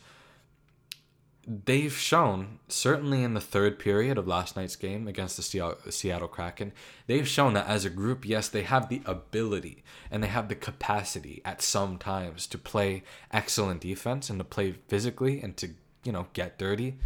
they've 1.47 1.97
shown, 1.97 2.59
certainly 2.69 3.23
in 3.23 3.35
the 3.35 3.41
third 3.41 3.79
period 3.79 4.19
of 4.19 4.29
last 4.29 4.57
night's 4.57 4.77
game 4.77 5.09
against 5.09 5.37
the 5.37 5.75
Seattle 5.91 6.29
Kraken, 6.29 6.73
they've 7.07 7.27
shown 7.27 7.55
that 7.55 7.67
as 7.67 7.85
a 7.85 7.91
group, 7.91 8.27
yes, 8.27 8.49
they 8.49 8.63
have 8.63 8.89
the 8.89 9.03
ability 9.07 9.83
and 10.11 10.23
they 10.23 10.29
have 10.29 10.49
the 10.49 10.55
capacity 10.55 11.41
at 11.45 11.63
some 11.63 11.97
times 11.97 12.47
to 12.49 12.59
play 12.59 13.03
excellent 13.33 13.81
defense 13.81 14.29
and 14.29 14.39
to 14.39 14.45
play 14.45 14.73
physically 14.89 15.41
and 15.41 15.57
to, 15.57 15.71
you 16.05 16.13
know, 16.13 16.27
get 16.35 16.59
dirty, 16.59 16.99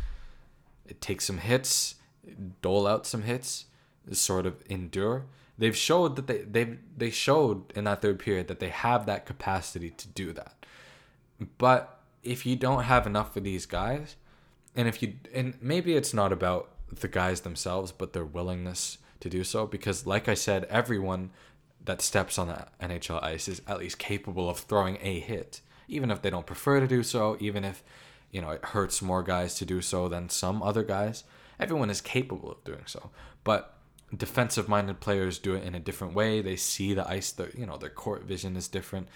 take 1.01 1.21
some 1.21 1.39
hits, 1.39 1.95
dole 2.61 2.87
out 2.87 3.07
some 3.07 3.23
hits, 3.23 3.67
sort 4.13 4.47
of 4.47 4.57
endure. 4.69 5.27
They've 5.57 5.77
showed 5.77 6.17
that 6.17 6.27
they 6.27 6.39
they 6.39 6.79
they 6.97 7.11
showed 7.11 7.73
in 7.77 7.85
that 7.85 8.03
third 8.03 8.19
period 8.19 8.49
that 8.49 8.61
they 8.61 8.71
have 8.71 9.07
that 9.07 9.27
capacity 9.27 9.91
to 9.91 10.09
do 10.09 10.33
that. 10.33 10.67
But 11.59 12.01
if 12.23 12.47
you 12.47 12.57
don't 12.57 12.85
have 12.85 13.07
enough 13.07 13.37
of 13.37 13.45
these 13.45 13.67
guys, 13.67 14.17
and 14.75 14.89
if 14.89 15.03
you 15.03 15.15
and 15.33 15.55
maybe 15.61 15.95
it's 15.95 16.15
not 16.15 16.33
about 16.33 16.71
the 16.89 17.09
guys 17.09 17.41
themselves 17.41 17.93
but 17.93 18.13
their 18.13 18.25
willingness 18.25 18.99
to 19.21 19.29
do 19.29 19.45
so 19.45 19.67
because 19.67 20.07
like 20.07 20.29
i 20.29 20.35
said 20.35 20.65
everyone 20.65 21.31
that 21.85 22.03
steps 22.03 22.39
on 22.39 22.49
the 22.49 22.67
nhl 22.81 23.23
ice 23.23 23.49
is 23.49 23.63
at 23.67 23.79
least 23.79 23.99
capable 23.99 24.49
of 24.49 24.59
throwing 24.59 24.99
a 25.01 25.21
hit 25.21 25.61
even 25.89 26.11
if 26.11 26.23
they 26.23 26.31
don't 26.31 26.47
prefer 26.47 26.81
to 26.81 26.87
do 26.87 27.03
so 27.03 27.37
even 27.41 27.65
if 27.65 27.83
you 28.31 28.41
know 28.41 28.51
it 28.51 28.65
hurts 28.67 29.01
more 29.03 29.23
guys 29.23 29.55
to 29.55 29.65
do 29.65 29.81
so 29.81 30.09
than 30.09 30.29
some 30.29 30.63
other 30.63 30.83
guys 30.83 31.25
everyone 31.59 31.91
is 31.91 32.01
capable 32.01 32.51
of 32.51 32.65
doing 32.65 32.83
so 32.87 33.11
but 33.45 33.77
defensive 34.17 34.69
minded 34.69 35.01
players 35.01 35.39
do 35.39 35.55
it 35.55 35.65
in 35.65 35.75
a 35.75 35.81
different 35.81 36.15
way. 36.15 36.41
They 36.41 36.57
see 36.57 36.95
the 36.95 37.09
ice 37.09 37.33
their 37.33 37.51
you 37.57 37.67
know 37.67 37.77
their 37.77 37.91
court 37.91 38.25
vision 38.25 38.57
is 38.57 38.69
different. 38.69 39.09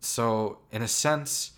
So 0.00 0.58
in 0.70 0.82
a 0.82 0.88
sense 0.88 1.52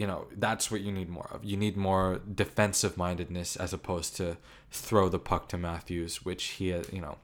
you 0.00 0.06
know 0.06 0.26
that's 0.34 0.70
what 0.70 0.80
you 0.80 0.90
need 0.90 1.10
more 1.10 1.28
of. 1.30 1.44
You 1.44 1.58
need 1.58 1.76
more 1.76 2.22
defensive 2.34 2.96
mindedness 2.96 3.54
as 3.56 3.74
opposed 3.74 4.16
to 4.16 4.38
throw 4.70 5.10
the 5.10 5.18
puck 5.18 5.48
to 5.50 5.58
Matthews, 5.58 6.24
which 6.24 6.44
he 6.44 6.68
you 6.68 7.02
know 7.02 7.18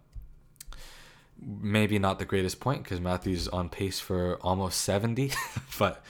maybe 1.41 1.99
not 1.99 2.19
the 2.19 2.27
greatest 2.27 2.61
point 2.61 2.83
because 2.85 3.01
Matthews 3.01 3.43
is 3.43 3.49
on 3.49 3.71
pace 3.71 3.99
for 3.99 4.37
almost 4.43 4.83
seventy, 4.83 5.33
but 5.79 6.05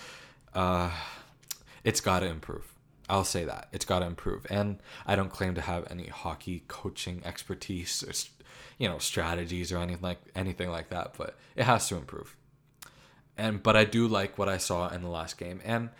uh, 0.54 0.90
it's 1.84 2.00
got 2.00 2.20
to 2.20 2.26
improve. 2.26 2.72
I'll 3.08 3.22
say 3.22 3.44
that. 3.44 3.68
It's 3.72 3.84
got 3.84 4.00
to 4.00 4.06
improve, 4.06 4.44
and 4.50 4.80
I 5.06 5.14
don't 5.14 5.30
claim 5.30 5.54
to 5.54 5.60
have 5.60 5.86
any 5.88 6.08
hockey 6.08 6.64
coaching 6.66 7.22
expertise 7.24 8.02
you 8.78 8.88
know 8.88 8.98
strategies 8.98 9.72
or 9.72 9.78
anything 9.78 10.02
like 10.02 10.20
anything 10.34 10.70
like 10.70 10.90
that, 10.90 11.14
but 11.16 11.36
it 11.54 11.64
has 11.64 11.88
to 11.88 11.96
improve. 11.96 12.36
And 13.36 13.62
but 13.62 13.76
I 13.76 13.84
do 13.84 14.06
like 14.08 14.38
what 14.38 14.48
I 14.48 14.58
saw 14.58 14.88
in 14.88 15.02
the 15.02 15.08
last 15.08 15.38
game, 15.38 15.60
and 15.64 15.90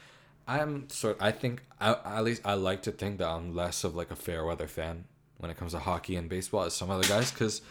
I'm 0.47 0.89
sort. 0.89 1.17
I 1.21 1.33
think 1.33 1.63
I, 1.81 1.97
at 2.05 2.25
least 2.25 2.43
I 2.45 2.55
like 2.55 2.83
to 2.83 2.93
think 2.93 3.19
that 3.19 3.29
I'm 3.29 3.55
less 3.55 3.85
of 3.85 3.95
like 3.95 4.11
a 4.11 4.17
fair 4.17 4.45
weather 4.45 4.69
fan 4.69 5.05
when 5.39 5.51
it 5.51 5.57
comes 5.57 5.73
to 5.73 5.79
hockey 5.79 6.17
and 6.17 6.29
baseball 6.29 6.65
as 6.65 6.75
some 6.75 6.91
other 6.91 7.07
guys, 7.07 7.31
because 7.31 7.63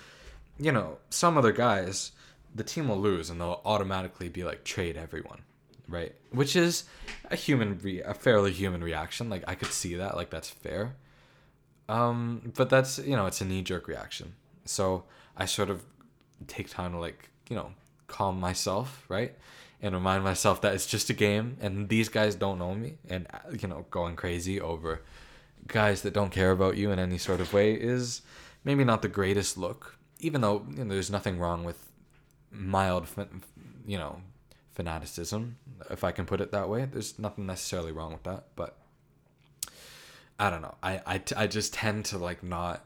you 0.60 0.72
know 0.72 0.98
some 1.10 1.38
other 1.38 1.52
guys, 1.52 2.12
the 2.54 2.64
team 2.64 2.88
will 2.88 3.00
lose 3.00 3.30
and 3.30 3.40
they'll 3.40 3.62
automatically 3.66 4.30
be 4.30 4.44
like 4.44 4.64
trade 4.64 4.98
everyone, 4.98 5.42
right? 5.88 6.14
Which 6.32 6.56
is 6.56 6.84
a 7.32 7.36
human, 7.36 7.80
re- 7.80 8.02
a 8.02 8.14
fairly 8.14 8.52
human 8.52 8.84
reaction. 8.84 9.30
Like 9.30 9.44
I 9.48 9.56
could 9.56 9.72
see 9.72 9.96
that, 9.96 10.16
like 10.16 10.30
that's 10.30 10.50
fair. 10.50 10.96
Um, 11.88 12.52
but 12.56 12.70
that's 12.70 13.00
you 13.00 13.16
know 13.16 13.26
it's 13.26 13.42
a 13.42 13.46
knee 13.46 13.62
jerk 13.62 13.88
reaction. 13.88 14.34
So 14.66 15.04
I 15.38 15.46
sort 15.46 15.70
of 15.70 15.84
take 16.48 16.70
time 16.70 16.92
to 16.92 17.00
like 17.00 17.30
you 17.50 17.56
know 17.56 17.72
calm 18.08 18.40
myself, 18.40 19.06
right? 19.08 19.36
and 19.82 19.94
remind 19.94 20.24
myself 20.24 20.62
that 20.62 20.74
it's 20.74 20.86
just 20.86 21.10
a 21.10 21.14
game 21.14 21.58
and 21.62 21.90
these 21.90 22.10
guys 22.10 22.36
don't 22.36 22.58
know 22.58 22.74
me 22.74 22.98
and 23.10 23.28
uh, 23.34 23.38
you 23.60 23.68
know 23.68 23.86
going 23.92 24.16
crazy 24.16 24.60
over 24.60 25.02
guys 25.68 26.02
that 26.02 26.14
don't 26.14 26.32
care 26.32 26.52
about 26.52 26.78
you 26.78 26.92
in 26.92 27.00
any 27.00 27.18
sort 27.18 27.40
of 27.40 27.54
way 27.54 27.74
is 27.74 28.22
maybe 28.64 28.84
not 28.84 29.02
the 29.02 29.08
greatest 29.08 29.58
look 29.58 29.98
even 30.20 30.42
though 30.42 30.66
you 30.72 30.84
know, 30.84 30.94
there's 30.94 31.12
nothing 31.12 31.38
wrong 31.38 31.64
with 31.64 31.92
mild 32.52 33.08
you 33.86 33.98
know 33.98 34.22
fanaticism 34.72 35.58
if 35.90 36.04
i 36.04 36.12
can 36.12 36.26
put 36.26 36.42
it 36.42 36.52
that 36.52 36.70
way 36.70 36.86
there's 36.86 37.20
nothing 37.20 37.46
necessarily 37.46 37.92
wrong 37.92 38.12
with 38.12 38.24
that 38.24 38.46
but 38.56 38.78
i 40.40 40.50
don't 40.50 40.62
know 40.62 40.76
i 40.82 41.02
i, 41.06 41.22
I 41.36 41.48
just 41.48 41.74
tend 41.74 42.06
to 42.06 42.18
like 42.18 42.44
not 42.44 42.86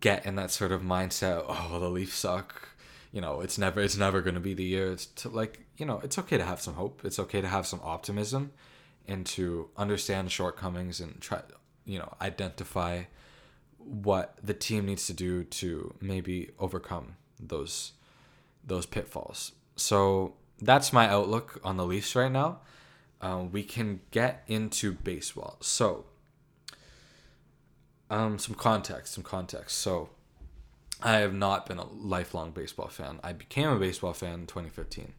get 0.00 0.26
in 0.26 0.36
that 0.36 0.50
sort 0.50 0.72
of 0.72 0.82
mindset 0.82 1.44
oh 1.48 1.78
the 1.80 1.88
leafs 1.88 2.16
suck 2.16 2.68
you 3.12 3.20
know 3.20 3.40
it's 3.40 3.56
never 3.56 3.80
it's 3.80 3.96
never 3.96 4.20
going 4.20 4.34
to 4.34 4.40
be 4.40 4.54
the 4.54 4.64
year 4.64 4.92
it's 4.92 5.06
to 5.06 5.28
like 5.28 5.60
you 5.76 5.86
know 5.86 6.00
it's 6.04 6.18
okay 6.18 6.36
to 6.36 6.44
have 6.44 6.60
some 6.60 6.74
hope 6.74 7.00
it's 7.04 7.18
okay 7.18 7.40
to 7.40 7.48
have 7.48 7.66
some 7.66 7.80
optimism 7.82 8.52
and 9.08 9.24
to 9.24 9.70
understand 9.76 10.30
shortcomings 10.30 11.00
and 11.00 11.20
try, 11.20 11.40
you 11.86 11.98
know, 11.98 12.14
identify 12.20 13.04
what 13.78 14.36
the 14.42 14.52
team 14.52 14.84
needs 14.84 15.06
to 15.06 15.14
do 15.14 15.42
to 15.44 15.94
maybe 16.00 16.50
overcome 16.58 17.16
those 17.40 17.92
those 18.64 18.84
pitfalls. 18.84 19.52
So 19.76 20.34
that's 20.60 20.92
my 20.92 21.08
outlook 21.08 21.58
on 21.64 21.78
the 21.78 21.86
Leafs 21.86 22.14
right 22.14 22.30
now. 22.30 22.60
Um, 23.22 23.50
we 23.50 23.62
can 23.62 24.00
get 24.10 24.44
into 24.46 24.92
baseball. 24.92 25.56
So, 25.60 26.04
um, 28.10 28.38
some 28.38 28.54
context, 28.54 29.14
some 29.14 29.24
context. 29.24 29.78
So, 29.78 30.10
I 31.02 31.18
have 31.18 31.34
not 31.34 31.66
been 31.66 31.78
a 31.78 31.86
lifelong 31.86 32.50
baseball 32.50 32.88
fan. 32.88 33.20
I 33.22 33.32
became 33.32 33.68
a 33.68 33.78
baseball 33.78 34.12
fan 34.12 34.34
in 34.34 34.46
2015. 34.46 35.12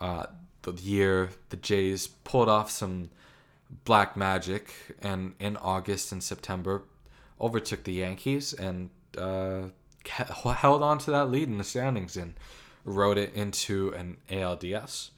Uh, 0.00 0.26
the 0.62 0.72
year 0.72 1.30
the 1.50 1.56
Jays 1.56 2.06
pulled 2.06 2.48
off 2.48 2.70
some 2.70 3.10
black 3.84 4.16
magic 4.16 4.72
and 5.02 5.34
in 5.40 5.56
August 5.56 6.12
and 6.12 6.22
September 6.22 6.82
overtook 7.40 7.84
the 7.84 7.92
Yankees 7.92 8.52
and 8.52 8.90
uh, 9.18 9.62
held 10.08 10.82
on 10.82 10.98
to 10.98 11.10
that 11.10 11.30
lead 11.30 11.48
in 11.48 11.58
the 11.58 11.64
standings 11.64 12.16
and 12.16 12.34
wrote 12.84 13.18
it 13.18 13.34
into 13.34 13.92
an 13.94 14.16
ALDS 14.30 15.10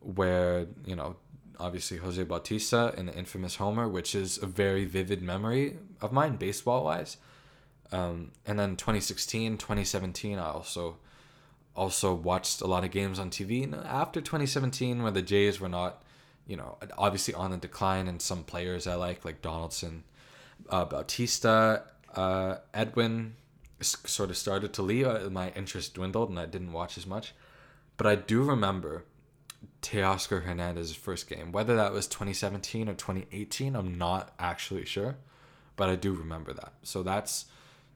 where, 0.00 0.66
you 0.84 0.94
know, 0.94 1.16
obviously 1.58 1.98
Jose 1.98 2.22
Bautista 2.24 2.94
and 2.96 3.08
the 3.08 3.16
infamous 3.16 3.56
homer, 3.56 3.88
which 3.88 4.14
is 4.14 4.42
a 4.42 4.46
very 4.46 4.84
vivid 4.84 5.22
memory 5.22 5.78
of 6.00 6.12
mine 6.12 6.36
baseball 6.36 6.84
wise. 6.84 7.16
Um, 7.92 8.32
and 8.46 8.58
then 8.58 8.76
2016, 8.76 9.58
2017, 9.58 10.38
I 10.38 10.50
also 10.50 10.96
also 11.76 12.14
watched 12.14 12.62
a 12.62 12.66
lot 12.66 12.84
of 12.84 12.90
games 12.90 13.18
on 13.18 13.30
TV. 13.30 13.62
And 13.62 13.74
after 13.74 14.20
2017, 14.20 15.02
where 15.02 15.12
the 15.12 15.22
Jays 15.22 15.60
were 15.60 15.68
not, 15.68 16.02
you 16.46 16.56
know, 16.56 16.78
obviously 16.96 17.34
on 17.34 17.50
the 17.50 17.58
decline, 17.58 18.08
and 18.08 18.20
some 18.20 18.44
players 18.44 18.86
I 18.86 18.94
like, 18.94 19.24
like 19.24 19.42
Donaldson, 19.42 20.04
uh, 20.70 20.86
Bautista, 20.86 21.84
uh, 22.14 22.56
Edwin, 22.72 23.34
sort 23.80 24.30
of 24.30 24.38
started 24.38 24.72
to 24.72 24.82
leave. 24.82 25.06
Uh, 25.06 25.28
my 25.30 25.50
interest 25.50 25.94
dwindled, 25.94 26.30
and 26.30 26.38
I 26.38 26.46
didn't 26.46 26.72
watch 26.72 26.96
as 26.96 27.06
much. 27.06 27.34
But 27.98 28.06
I 28.06 28.14
do 28.14 28.42
remember 28.42 29.04
Teoscar 29.82 30.44
Hernandez's 30.44 30.96
first 30.96 31.28
game. 31.28 31.52
Whether 31.52 31.76
that 31.76 31.92
was 31.92 32.06
2017 32.06 32.88
or 32.88 32.94
2018, 32.94 33.76
I'm 33.76 33.98
not 33.98 34.32
actually 34.38 34.84
sure, 34.84 35.16
but 35.76 35.88
I 35.88 35.96
do 35.96 36.12
remember 36.12 36.52
that. 36.52 36.72
So 36.82 37.02
that's 37.02 37.46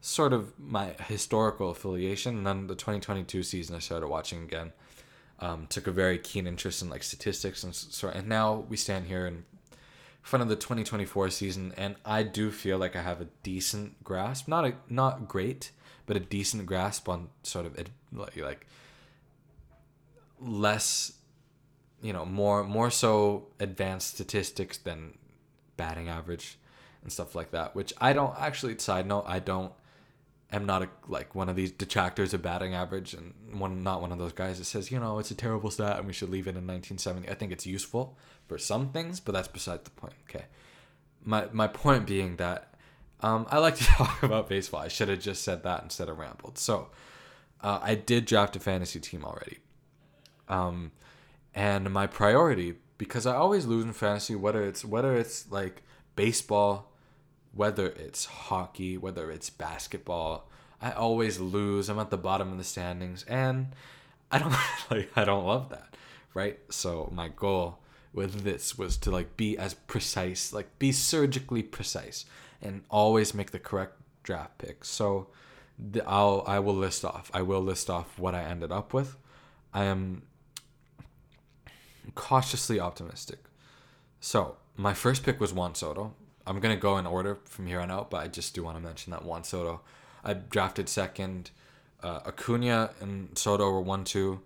sort 0.01 0.33
of 0.33 0.59
my 0.59 0.95
historical 1.07 1.71
affiliation. 1.71 2.39
And 2.39 2.47
then 2.47 2.67
the 2.67 2.75
2022 2.75 3.43
season, 3.43 3.77
I 3.77 3.81
started 3.81 4.09
watching 4.09 4.43
again. 4.43 4.73
Um, 5.43 5.67
took 5.69 5.87
a 5.87 5.91
very 5.91 6.19
keen 6.19 6.47
interest 6.47 6.83
in 6.83 6.91
like 6.91 7.03
statistics 7.03 7.65
and 7.65 7.75
so. 7.75 8.09
And 8.09 8.29
now 8.29 8.67
we 8.69 8.77
stand 8.77 9.07
here 9.07 9.27
in 9.27 9.45
front 10.23 10.43
of 10.43 10.51
the 10.51 10.57
2024 10.57 11.31
season, 11.31 11.73
and 11.79 11.97
I 12.05 12.25
do 12.25 12.51
feel 12.51 12.77
like 12.77 12.95
I 12.95 13.01
have 13.01 13.23
a 13.23 13.29
decent 13.43 14.05
grasp. 14.05 14.49
Not 14.49 14.67
a 14.67 14.75
not 14.89 15.29
great, 15.29 15.71
but 16.05 16.17
a 16.17 16.21
decent 16.21 16.67
grasp 16.67 17.09
on 17.09 17.31
sort 17.43 17.65
of 17.65 17.75
like 18.13 18.37
like 18.37 18.67
less 20.41 21.13
you 22.03 22.13
know 22.13 22.25
more 22.25 22.65
more 22.65 22.91
so 22.91 23.47
advanced 23.59 24.15
statistics 24.15 24.79
than 24.79 25.15
batting 25.77 26.09
average 26.09 26.59
and 27.03 27.13
stuff 27.13 27.35
like 27.35 27.51
that 27.51 27.75
which 27.75 27.93
i 28.01 28.13
don't 28.13 28.35
actually 28.39 28.77
side 28.79 29.07
note 29.07 29.25
i 29.27 29.39
don't 29.39 29.73
am 30.53 30.67
not 30.67 30.83
a, 30.83 30.89
like 31.09 31.35
one 31.35 31.49
of 31.49 31.57
these 31.57 31.71
detractors 31.71 32.35
of 32.35 32.43
batting 32.43 32.75
average 32.75 33.15
and 33.15 33.35
one 33.53 33.83
not 33.83 34.01
one 34.01 34.13
of 34.13 34.19
those 34.19 34.33
guys 34.33 34.59
that 34.59 34.65
says 34.65 34.91
you 34.91 34.99
know 34.99 35.19
it's 35.19 35.31
a 35.31 35.35
terrible 35.35 35.71
stat 35.71 35.99
and 35.99 36.07
we 36.07 36.13
should 36.13 36.31
leave 36.31 36.47
it 36.47 36.57
in 36.57 36.67
1970 36.67 37.29
i 37.29 37.35
think 37.35 37.53
it's 37.53 37.67
useful 37.67 38.17
for 38.47 38.59
some 38.59 38.91
things 38.91 39.21
but 39.21 39.33
that's 39.33 39.49
beside 39.49 39.85
the 39.85 39.91
point 39.91 40.15
okay? 40.29 40.45
My 41.25 41.47
my 41.53 41.67
point 41.67 42.07
being 42.07 42.37
that 42.37 42.75
um, 43.21 43.47
i 43.51 43.59
like 43.59 43.77
to 43.77 43.85
talk 43.99 44.23
about 44.23 44.49
baseball. 44.49 44.81
I 44.81 44.89
should 44.89 45.09
have 45.09 45.21
just 45.21 45.43
said 45.43 45.63
that 45.65 45.83
instead 45.83 46.09
of 46.09 46.19
rambled. 46.19 46.59
So 46.59 46.89
uh, 47.63 47.79
i 47.83 47.95
did 47.95 48.25
draft 48.25 48.57
a 48.57 48.61
fantasy 48.61 49.01
team 49.01 49.25
already. 49.25 49.59
Um, 50.49 50.93
and 51.55 51.91
my 51.91 52.07
priority 52.07 52.77
because 52.99 53.27
I 53.27 53.35
always 53.35 53.67
lose 53.67 53.85
in 53.85 53.93
fantasy 53.93 54.35
whether 54.35 54.63
it's 54.63 54.85
whether 54.85 55.17
it's 55.17 55.51
like 55.51 55.83
baseball, 56.17 56.93
whether 57.53 57.87
it's 57.87 58.27
hockey, 58.27 58.99
whether 58.99 59.31
it's 59.31 59.51
basketball. 59.51 60.51
I 60.83 60.93
always 60.93 61.41
lose. 61.41 61.89
I'm 61.89 61.99
at 61.99 62.11
the 62.11 62.17
bottom 62.17 62.53
of 62.53 62.59
the 62.59 62.65
standings 62.65 63.25
and 63.25 63.69
I 64.31 64.39
don't 64.39 64.55
like 64.91 65.11
I 65.17 65.25
don't 65.25 65.47
love 65.47 65.71
that, 65.71 65.97
right? 66.35 66.59
So 66.71 67.11
my 67.13 67.29
goal 67.29 67.79
with 68.13 68.43
this 68.43 68.77
was 68.77 68.97
to 68.99 69.11
like 69.11 69.37
be 69.37 69.57
as 69.57 69.75
precise, 69.75 70.53
like 70.53 70.79
be 70.79 70.93
surgically 70.93 71.63
precise 71.63 72.25
and 72.61 72.83
always 72.91 73.35
make 73.35 73.51
the 73.51 73.59
correct 73.59 73.95
draft 74.23 74.59
pick. 74.59 74.85
So 74.85 75.29
I'll 76.07 76.45
I 76.47 76.59
will 76.59 76.77
list 76.77 77.05
off. 77.05 77.31
I 77.33 77.43
will 77.43 77.63
list 77.63 77.89
off 77.89 78.19
what 78.19 78.35
I 78.35 78.43
ended 78.43 78.73
up 78.73 78.93
with. 78.93 79.17
I 79.73 79.85
am 79.85 80.23
cautiously 82.15 82.81
optimistic. 82.81 83.39
So 84.21 84.57
my 84.77 84.95
first 84.95 85.23
pick 85.23 85.41
was 85.41 85.53
Juan 85.53 85.75
Soto. 85.75 86.15
I'm 86.47 86.61
gonna 86.61 86.77
go 86.77 86.99
in 86.99 87.07
order 87.07 87.39
from 87.45 87.67
here 87.67 87.81
on 87.81 87.91
out, 87.91 88.11
but 88.11 88.19
I 88.19 88.29
just 88.29 88.55
do 88.55 88.63
want 88.63 88.77
to 88.77 88.83
mention 88.83 89.11
that 89.13 89.25
Juan 89.25 89.45
Soto. 89.45 89.81
I 90.25 90.35
drafted 90.35 90.89
second. 90.89 91.51
Uh, 92.03 92.21
Acuna 92.27 92.91
and 93.01 93.37
Soto 93.37 93.71
were 93.71 93.81
one 93.81 94.05
two, 94.05 94.41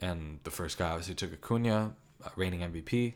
and 0.00 0.40
the 0.44 0.50
first 0.50 0.78
guy 0.78 0.88
obviously 0.90 1.14
took 1.14 1.32
Acuna, 1.32 1.94
uh, 2.24 2.28
reigning 2.36 2.60
MVP, 2.60 3.14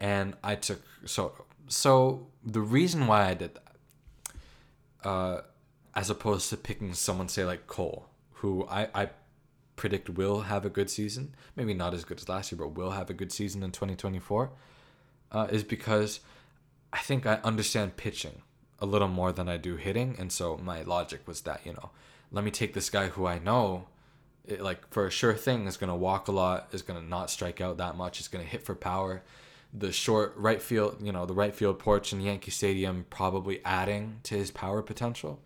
and 0.00 0.34
I 0.42 0.56
took 0.56 0.82
Soto. 1.04 1.44
So 1.68 2.26
the 2.44 2.60
reason 2.60 3.06
why 3.06 3.28
I 3.28 3.34
did 3.34 3.54
that, 3.54 5.08
uh, 5.08 5.40
as 5.94 6.10
opposed 6.10 6.50
to 6.50 6.56
picking 6.56 6.94
someone 6.94 7.28
say 7.28 7.44
like 7.44 7.66
Cole, 7.66 8.08
who 8.34 8.66
I 8.68 8.88
I 8.94 9.10
predict 9.82 10.08
will 10.08 10.42
have 10.42 10.64
a 10.64 10.70
good 10.70 10.88
season, 10.88 11.34
maybe 11.56 11.74
not 11.74 11.92
as 11.92 12.04
good 12.04 12.20
as 12.20 12.28
last 12.28 12.52
year, 12.52 12.58
but 12.60 12.68
will 12.68 12.92
have 12.92 13.10
a 13.10 13.12
good 13.12 13.32
season 13.32 13.64
in 13.64 13.72
2024, 13.72 14.52
uh, 15.32 15.48
is 15.50 15.64
because 15.64 16.20
I 16.92 16.98
think 16.98 17.26
I 17.26 17.40
understand 17.42 17.96
pitching 17.96 18.42
a 18.78 18.86
little 18.86 19.08
more 19.08 19.32
than 19.32 19.48
I 19.48 19.56
do 19.56 19.74
hitting. 19.74 20.14
And 20.20 20.30
so 20.30 20.56
my 20.56 20.82
logic 20.82 21.22
was 21.26 21.40
that, 21.40 21.62
you 21.66 21.72
know, 21.72 21.90
let 22.30 22.44
me 22.44 22.52
take 22.52 22.74
this 22.74 22.90
guy 22.90 23.08
who 23.08 23.26
I 23.26 23.40
know, 23.40 23.88
it, 24.46 24.60
like 24.60 24.88
for 24.92 25.04
a 25.04 25.10
sure 25.10 25.34
thing, 25.34 25.66
is 25.66 25.76
going 25.76 25.90
to 25.90 25.96
walk 25.96 26.28
a 26.28 26.32
lot, 26.32 26.68
is 26.70 26.82
going 26.82 27.00
to 27.00 27.04
not 27.04 27.28
strike 27.28 27.60
out 27.60 27.78
that 27.78 27.96
much, 27.96 28.20
is 28.20 28.28
going 28.28 28.44
to 28.44 28.50
hit 28.50 28.64
for 28.64 28.76
power. 28.76 29.24
The 29.74 29.90
short 29.90 30.32
right 30.36 30.62
field, 30.62 30.98
you 31.02 31.10
know, 31.10 31.26
the 31.26 31.34
right 31.34 31.52
field 31.52 31.80
porch 31.80 32.12
in 32.12 32.20
Yankee 32.20 32.52
Stadium 32.52 33.04
probably 33.10 33.60
adding 33.64 34.20
to 34.22 34.36
his 34.36 34.52
power 34.52 34.80
potential. 34.80 35.40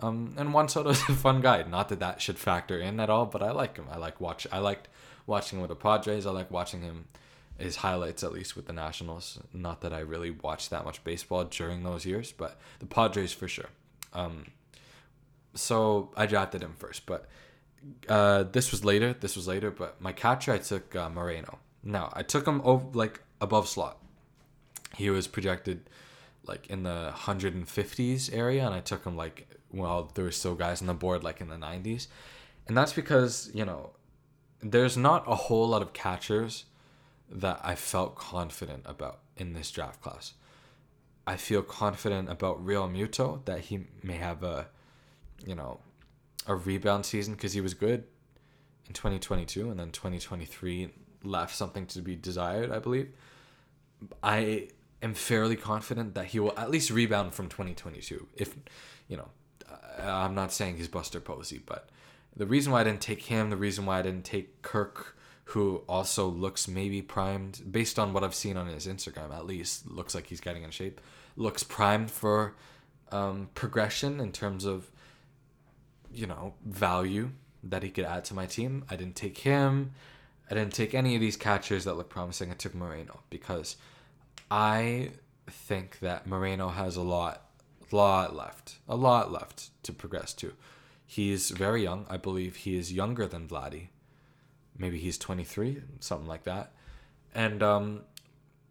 Um, 0.00 0.34
and 0.36 0.54
Juan 0.54 0.68
Soto's 0.68 1.00
a 1.08 1.12
fun 1.14 1.40
guy. 1.40 1.62
Not 1.64 1.88
that 1.88 2.00
that 2.00 2.20
should 2.20 2.38
factor 2.38 2.78
in 2.78 3.00
at 3.00 3.10
all, 3.10 3.26
but 3.26 3.42
I 3.42 3.50
like 3.50 3.76
him. 3.76 3.86
I 3.90 3.96
like 3.98 4.20
watch. 4.20 4.46
I 4.52 4.58
liked 4.58 4.88
watching 5.26 5.58
him 5.58 5.62
with 5.62 5.70
the 5.70 5.76
Padres. 5.76 6.26
I 6.26 6.30
like 6.30 6.50
watching 6.50 6.82
him 6.82 7.06
his 7.58 7.76
highlights 7.76 8.22
at 8.22 8.32
least 8.32 8.56
with 8.56 8.66
the 8.66 8.72
Nationals. 8.72 9.38
Not 9.52 9.80
that 9.80 9.92
I 9.92 9.98
really 9.98 10.30
watched 10.30 10.70
that 10.70 10.84
much 10.84 11.02
baseball 11.02 11.44
during 11.44 11.82
those 11.82 12.06
years, 12.06 12.32
but 12.32 12.58
the 12.78 12.86
Padres 12.86 13.32
for 13.32 13.48
sure. 13.48 13.68
Um, 14.12 14.46
so 15.54 16.10
I 16.16 16.26
drafted 16.26 16.62
him 16.62 16.74
first, 16.78 17.04
but 17.04 17.28
uh, 18.08 18.44
this 18.44 18.70
was 18.70 18.84
later. 18.84 19.12
This 19.12 19.34
was 19.34 19.48
later, 19.48 19.70
but 19.70 20.00
my 20.00 20.12
catcher 20.12 20.52
I 20.52 20.58
took 20.58 20.94
uh, 20.94 21.10
Moreno. 21.10 21.58
Now 21.82 22.10
I 22.12 22.22
took 22.22 22.46
him 22.46 22.60
over 22.64 22.86
like 22.92 23.20
above 23.40 23.68
slot. 23.68 23.98
He 24.96 25.10
was 25.10 25.26
projected 25.26 25.90
like 26.46 26.68
in 26.68 26.84
the 26.84 27.12
150s 27.14 28.32
area, 28.32 28.64
and 28.64 28.74
I 28.74 28.80
took 28.80 29.04
him 29.04 29.16
like 29.16 29.48
well, 29.72 30.10
there 30.14 30.24
were 30.24 30.30
still 30.30 30.54
guys 30.54 30.80
on 30.80 30.86
the 30.86 30.94
board 30.94 31.22
like 31.22 31.40
in 31.40 31.48
the 31.48 31.56
90s. 31.56 32.06
And 32.66 32.76
that's 32.76 32.92
because, 32.92 33.50
you 33.54 33.64
know, 33.64 33.90
there's 34.60 34.96
not 34.96 35.24
a 35.26 35.34
whole 35.34 35.68
lot 35.68 35.82
of 35.82 35.92
catchers 35.92 36.64
that 37.30 37.60
I 37.62 37.74
felt 37.74 38.16
confident 38.16 38.82
about 38.86 39.20
in 39.36 39.52
this 39.52 39.70
draft 39.70 40.00
class. 40.00 40.34
I 41.26 41.36
feel 41.36 41.62
confident 41.62 42.30
about 42.30 42.64
Realmuto 42.64 43.44
that 43.44 43.60
he 43.60 43.86
may 44.02 44.16
have 44.16 44.42
a, 44.42 44.68
you 45.46 45.54
know, 45.54 45.80
a 46.46 46.54
rebound 46.54 47.04
season 47.04 47.34
because 47.34 47.52
he 47.52 47.60
was 47.60 47.74
good 47.74 48.04
in 48.86 48.94
2022 48.94 49.70
and 49.70 49.78
then 49.78 49.90
2023 49.90 50.88
left 51.22 51.54
something 51.54 51.86
to 51.86 52.00
be 52.00 52.16
desired, 52.16 52.70
I 52.70 52.78
believe. 52.78 53.10
I 54.22 54.68
am 55.02 55.14
fairly 55.14 55.56
confident 55.56 56.14
that 56.14 56.26
he 56.26 56.40
will 56.40 56.58
at 56.58 56.70
least 56.70 56.90
rebound 56.90 57.34
from 57.34 57.48
2022. 57.48 58.26
If, 58.34 58.56
you 59.06 59.16
know, 59.16 59.28
I'm 60.00 60.34
not 60.34 60.52
saying 60.52 60.76
he's 60.76 60.88
Buster 60.88 61.20
Posey, 61.20 61.60
but 61.64 61.88
the 62.36 62.46
reason 62.46 62.72
why 62.72 62.80
I 62.80 62.84
didn't 62.84 63.00
take 63.00 63.22
him, 63.22 63.50
the 63.50 63.56
reason 63.56 63.84
why 63.86 63.98
I 63.98 64.02
didn't 64.02 64.24
take 64.24 64.62
Kirk, 64.62 65.16
who 65.44 65.82
also 65.88 66.28
looks 66.28 66.68
maybe 66.68 67.02
primed, 67.02 67.62
based 67.70 67.98
on 67.98 68.12
what 68.12 68.22
I've 68.22 68.34
seen 68.34 68.56
on 68.56 68.66
his 68.66 68.86
Instagram 68.86 69.34
at 69.34 69.46
least, 69.46 69.90
looks 69.90 70.14
like 70.14 70.26
he's 70.26 70.40
getting 70.40 70.62
in 70.62 70.70
shape, 70.70 71.00
looks 71.36 71.62
primed 71.62 72.10
for 72.10 72.54
um, 73.10 73.48
progression 73.54 74.20
in 74.20 74.32
terms 74.32 74.64
of, 74.64 74.90
you 76.12 76.26
know, 76.26 76.54
value 76.64 77.30
that 77.64 77.82
he 77.82 77.90
could 77.90 78.04
add 78.04 78.24
to 78.26 78.34
my 78.34 78.46
team. 78.46 78.84
I 78.88 78.96
didn't 78.96 79.16
take 79.16 79.38
him. 79.38 79.92
I 80.50 80.54
didn't 80.54 80.74
take 80.74 80.94
any 80.94 81.14
of 81.14 81.20
these 81.20 81.36
catchers 81.36 81.84
that 81.84 81.94
look 81.94 82.08
promising. 82.08 82.50
I 82.50 82.54
took 82.54 82.74
Moreno 82.74 83.20
because 83.30 83.76
I 84.50 85.10
think 85.46 85.98
that 86.00 86.26
Moreno 86.26 86.68
has 86.68 86.96
a 86.96 87.02
lot, 87.02 87.47
lot 87.92 88.34
left, 88.34 88.78
a 88.88 88.96
lot 88.96 89.32
left 89.32 89.70
to 89.84 89.92
progress 89.92 90.32
to. 90.34 90.52
He's 91.06 91.50
very 91.50 91.82
young. 91.82 92.06
I 92.10 92.16
believe 92.16 92.56
he 92.56 92.76
is 92.76 92.92
younger 92.92 93.26
than 93.26 93.48
Vladdy. 93.48 93.88
Maybe 94.76 94.98
he's 94.98 95.18
23, 95.18 95.82
something 96.00 96.28
like 96.28 96.44
that. 96.44 96.72
And 97.34 97.62
um, 97.62 98.02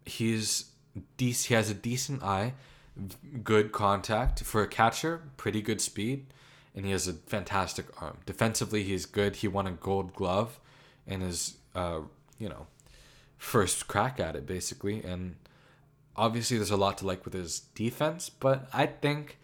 he's 0.04 0.70
dec- 1.16 1.46
he 1.46 1.54
has 1.54 1.70
a 1.70 1.74
decent 1.74 2.22
eye, 2.22 2.54
good 3.42 3.72
contact 3.72 4.42
for 4.42 4.62
a 4.62 4.68
catcher, 4.68 5.22
pretty 5.36 5.62
good 5.62 5.80
speed, 5.80 6.26
and 6.74 6.84
he 6.84 6.92
has 6.92 7.08
a 7.08 7.12
fantastic 7.12 7.86
arm. 8.00 8.18
Defensively, 8.26 8.82
he's 8.82 9.06
good. 9.06 9.36
He 9.36 9.48
won 9.48 9.66
a 9.66 9.72
Gold 9.72 10.14
Glove 10.14 10.58
in 11.06 11.20
his 11.20 11.56
uh, 11.74 12.00
you 12.38 12.48
know 12.48 12.66
first 13.36 13.88
crack 13.88 14.20
at 14.20 14.36
it, 14.36 14.46
basically. 14.46 15.02
And 15.02 15.36
obviously, 16.18 16.58
there's 16.58 16.70
a 16.70 16.76
lot 16.76 16.98
to 16.98 17.06
like 17.06 17.24
with 17.24 17.34
his 17.34 17.60
defense, 17.60 18.28
but 18.28 18.68
I 18.72 18.86
think 18.86 19.38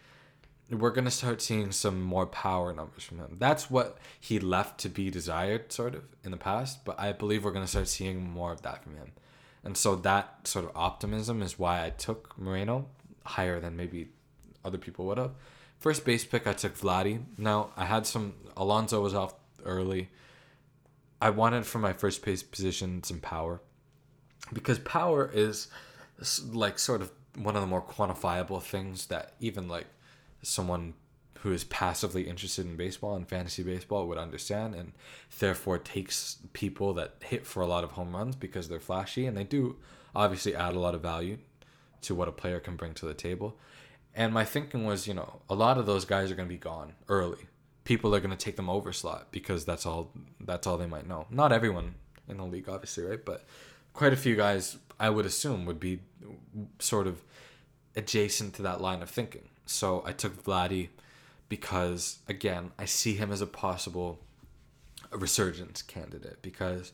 we're 0.69 0.91
gonna 0.91 1.11
start 1.11 1.41
seeing 1.41 1.71
some 1.71 2.01
more 2.01 2.25
power 2.25 2.73
numbers 2.73 3.03
from 3.03 3.19
him. 3.19 3.37
That's 3.39 3.71
what 3.71 3.97
he 4.19 4.39
left 4.39 4.79
to 4.81 4.89
be 4.89 5.09
desired, 5.09 5.71
sort 5.71 5.95
of, 5.95 6.03
in 6.23 6.31
the 6.31 6.37
past. 6.37 6.83
But 6.85 6.99
I 6.99 7.13
believe 7.13 7.43
we're 7.43 7.51
gonna 7.51 7.67
start 7.67 7.87
seeing 7.87 8.29
more 8.29 8.51
of 8.51 8.61
that 8.63 8.83
from 8.83 8.97
him, 8.97 9.11
and 9.63 9.77
so 9.77 9.95
that 9.95 10.47
sort 10.47 10.65
of 10.65 10.71
optimism 10.75 11.41
is 11.41 11.57
why 11.57 11.85
I 11.85 11.91
took 11.91 12.37
Moreno 12.37 12.87
higher 13.23 13.59
than 13.59 13.77
maybe 13.77 14.09
other 14.63 14.77
people 14.77 15.05
would 15.05 15.17
have. 15.17 15.31
First 15.77 16.05
base 16.05 16.25
pick, 16.25 16.47
I 16.47 16.53
took 16.53 16.77
Vladdy. 16.77 17.23
Now 17.37 17.71
I 17.77 17.85
had 17.85 18.05
some 18.05 18.33
Alonso 18.57 19.01
was 19.01 19.13
off 19.13 19.35
early. 19.63 20.09
I 21.21 21.29
wanted 21.29 21.65
for 21.65 21.79
my 21.79 21.93
first 21.93 22.25
base 22.25 22.43
position 22.43 23.03
some 23.03 23.19
power, 23.19 23.61
because 24.51 24.79
power 24.79 25.29
is 25.33 25.67
like 26.51 26.79
sort 26.79 27.01
of 27.01 27.11
one 27.37 27.55
of 27.55 27.61
the 27.61 27.67
more 27.67 27.81
quantifiable 27.81 28.61
things 28.61 29.07
that 29.07 29.33
even 29.39 29.67
like 29.67 29.87
someone 30.41 30.93
who 31.39 31.51
is 31.51 31.63
passively 31.65 32.23
interested 32.23 32.65
in 32.65 32.75
baseball 32.75 33.15
and 33.15 33.27
fantasy 33.27 33.61
baseball 33.61 34.07
would 34.07 34.17
understand 34.17 34.73
and 34.73 34.93
therefore 35.39 35.77
takes 35.77 36.37
people 36.53 36.93
that 36.93 37.15
hit 37.23 37.45
for 37.45 37.61
a 37.61 37.67
lot 37.67 37.83
of 37.83 37.91
home 37.91 38.15
runs 38.15 38.35
because 38.35 38.67
they're 38.67 38.79
flashy 38.79 39.27
and 39.27 39.37
they 39.37 39.43
do 39.43 39.75
obviously 40.15 40.55
add 40.55 40.73
a 40.73 40.79
lot 40.79 40.95
of 40.95 41.01
value 41.01 41.37
to 42.01 42.15
what 42.15 42.27
a 42.27 42.31
player 42.31 42.59
can 42.59 42.75
bring 42.75 42.93
to 42.93 43.05
the 43.05 43.13
table. 43.13 43.57
And 44.15 44.33
my 44.33 44.45
thinking 44.45 44.85
was, 44.85 45.07
you 45.07 45.13
know, 45.13 45.41
a 45.49 45.55
lot 45.55 45.77
of 45.77 45.85
those 45.85 46.05
guys 46.05 46.31
are 46.31 46.35
going 46.35 46.47
to 46.47 46.53
be 46.53 46.57
gone 46.57 46.93
early. 47.09 47.45
People 47.83 48.15
are 48.15 48.19
going 48.19 48.31
to 48.31 48.37
take 48.37 48.55
them 48.55 48.69
over 48.69 48.91
slot 48.93 49.27
because 49.31 49.65
that's 49.65 49.85
all 49.85 50.11
that's 50.39 50.65
all 50.65 50.77
they 50.77 50.87
might 50.87 51.07
know. 51.07 51.27
Not 51.29 51.51
everyone 51.51 51.95
in 52.27 52.37
the 52.37 52.45
league 52.45 52.69
obviously, 52.69 53.03
right? 53.03 53.23
But 53.23 53.45
quite 53.93 54.13
a 54.13 54.17
few 54.17 54.35
guys 54.35 54.77
I 54.99 55.09
would 55.09 55.25
assume 55.25 55.65
would 55.65 55.79
be 55.79 55.99
sort 56.79 57.07
of 57.07 57.23
adjacent 57.95 58.53
to 58.55 58.61
that 58.63 58.81
line 58.81 59.01
of 59.01 59.09
thinking. 59.09 59.49
So 59.65 60.03
I 60.05 60.11
took 60.11 60.43
Vladdy 60.43 60.89
because 61.49 62.19
again, 62.27 62.71
I 62.77 62.85
see 62.85 63.13
him 63.13 63.31
as 63.31 63.41
a 63.41 63.47
possible 63.47 64.19
resurgence 65.11 65.81
candidate 65.81 66.41
because 66.41 66.91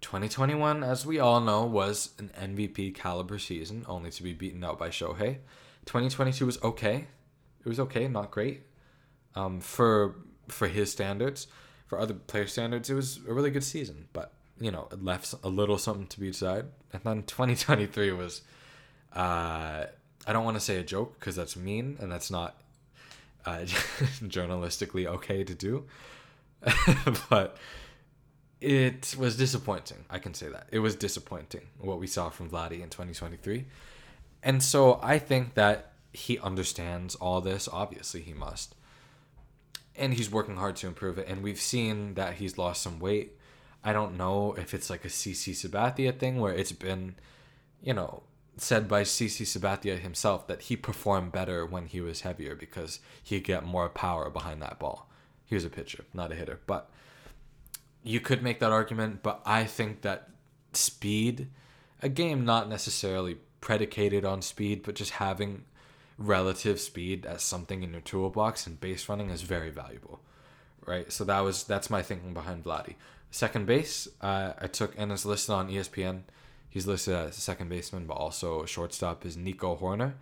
2021, 0.00 0.82
as 0.82 1.06
we 1.06 1.18
all 1.18 1.40
know, 1.40 1.64
was 1.64 2.10
an 2.18 2.30
MVP 2.38 2.94
caliber 2.94 3.38
season, 3.38 3.84
only 3.88 4.10
to 4.10 4.22
be 4.22 4.32
beaten 4.32 4.62
out 4.64 4.78
by 4.78 4.88
Shohei. 4.88 5.38
2022 5.86 6.44
was 6.44 6.62
okay. 6.62 7.06
It 7.64 7.68
was 7.68 7.80
okay, 7.80 8.08
not 8.08 8.30
great. 8.30 8.62
Um, 9.34 9.60
for 9.60 10.16
for 10.48 10.66
his 10.66 10.90
standards, 10.90 11.46
for 11.86 11.98
other 11.98 12.14
player 12.14 12.46
standards, 12.46 12.90
it 12.90 12.94
was 12.94 13.20
a 13.28 13.32
really 13.32 13.50
good 13.50 13.64
season. 13.64 14.08
But 14.12 14.32
you 14.62 14.70
know, 14.70 14.88
it 14.92 15.02
left 15.02 15.34
a 15.42 15.48
little 15.48 15.78
something 15.78 16.06
to 16.06 16.20
be 16.20 16.28
desired. 16.28 16.66
And 16.92 17.02
then 17.02 17.22
2023 17.26 18.12
was, 18.12 18.42
uh, 19.14 19.86
I 20.26 20.32
don't 20.32 20.44
want 20.44 20.56
to 20.56 20.60
say 20.60 20.76
a 20.76 20.82
joke 20.82 21.18
because 21.18 21.36
that's 21.36 21.56
mean 21.56 21.96
and 22.00 22.10
that's 22.10 22.30
not 22.30 22.56
uh, 23.44 23.58
journalistically 24.22 25.06
okay 25.06 25.44
to 25.44 25.54
do. 25.54 25.84
but 27.28 27.56
it 28.60 29.16
was 29.18 29.36
disappointing. 29.36 30.04
I 30.08 30.20
can 30.20 30.34
say 30.34 30.48
that. 30.48 30.68
It 30.70 30.78
was 30.78 30.94
disappointing 30.94 31.62
what 31.78 31.98
we 31.98 32.06
saw 32.06 32.30
from 32.30 32.48
Vladdy 32.48 32.80
in 32.82 32.90
2023. 32.90 33.64
And 34.44 34.62
so 34.62 35.00
I 35.02 35.18
think 35.18 35.54
that 35.54 35.92
he 36.12 36.38
understands 36.38 37.16
all 37.16 37.40
this. 37.40 37.68
Obviously, 37.70 38.20
he 38.20 38.32
must. 38.32 38.76
And 39.96 40.14
he's 40.14 40.30
working 40.30 40.56
hard 40.56 40.76
to 40.76 40.86
improve 40.86 41.18
it. 41.18 41.26
And 41.28 41.42
we've 41.42 41.60
seen 41.60 42.14
that 42.14 42.34
he's 42.34 42.56
lost 42.56 42.82
some 42.82 43.00
weight. 43.00 43.36
I 43.84 43.92
don't 43.92 44.16
know 44.16 44.54
if 44.56 44.74
it's 44.74 44.90
like 44.90 45.04
a 45.04 45.08
CC 45.08 45.52
Sabathia 45.52 46.16
thing 46.16 46.40
where 46.40 46.54
it's 46.54 46.72
been, 46.72 47.16
you 47.82 47.94
know, 47.94 48.22
said 48.56 48.86
by 48.86 49.02
CC 49.02 49.44
Sabathia 49.44 49.98
himself 49.98 50.46
that 50.46 50.62
he 50.62 50.76
performed 50.76 51.32
better 51.32 51.66
when 51.66 51.86
he 51.86 52.00
was 52.00 52.20
heavier 52.20 52.54
because 52.54 53.00
he 53.22 53.40
get 53.40 53.64
more 53.64 53.88
power 53.88 54.30
behind 54.30 54.62
that 54.62 54.78
ball. 54.78 55.08
He 55.44 55.54
was 55.54 55.64
a 55.64 55.70
pitcher, 55.70 56.04
not 56.14 56.32
a 56.32 56.34
hitter. 56.34 56.60
But 56.66 56.90
you 58.02 58.20
could 58.20 58.42
make 58.42 58.60
that 58.60 58.72
argument, 58.72 59.22
but 59.22 59.40
I 59.44 59.64
think 59.64 60.02
that 60.02 60.28
speed, 60.72 61.48
a 62.02 62.08
game 62.08 62.44
not 62.44 62.68
necessarily 62.68 63.38
predicated 63.60 64.24
on 64.24 64.42
speed, 64.42 64.82
but 64.82 64.94
just 64.94 65.12
having 65.12 65.64
relative 66.18 66.80
speed 66.80 67.24
as 67.24 67.42
something 67.42 67.82
in 67.82 67.92
your 67.92 68.00
toolbox 68.00 68.66
and 68.66 68.80
base 68.80 69.08
running 69.08 69.30
is 69.30 69.42
very 69.42 69.70
valuable. 69.70 70.20
Right? 70.84 71.12
So 71.12 71.24
that 71.24 71.40
was 71.40 71.64
that's 71.64 71.90
my 71.90 72.02
thinking 72.02 72.34
behind 72.34 72.64
Vladdy. 72.64 72.96
Second 73.32 73.64
base, 73.66 74.08
uh, 74.20 74.52
I 74.60 74.66
took 74.66 74.92
and 74.98 75.10
it's 75.10 75.24
listed 75.24 75.54
on 75.54 75.70
ESPN. 75.70 76.24
He's 76.68 76.86
listed 76.86 77.14
as 77.14 77.38
a 77.38 77.40
second 77.40 77.70
baseman, 77.70 78.06
but 78.06 78.12
also 78.12 78.62
a 78.62 78.66
shortstop 78.66 79.24
is 79.24 79.38
Nico 79.38 79.74
Hoerner. 79.74 80.12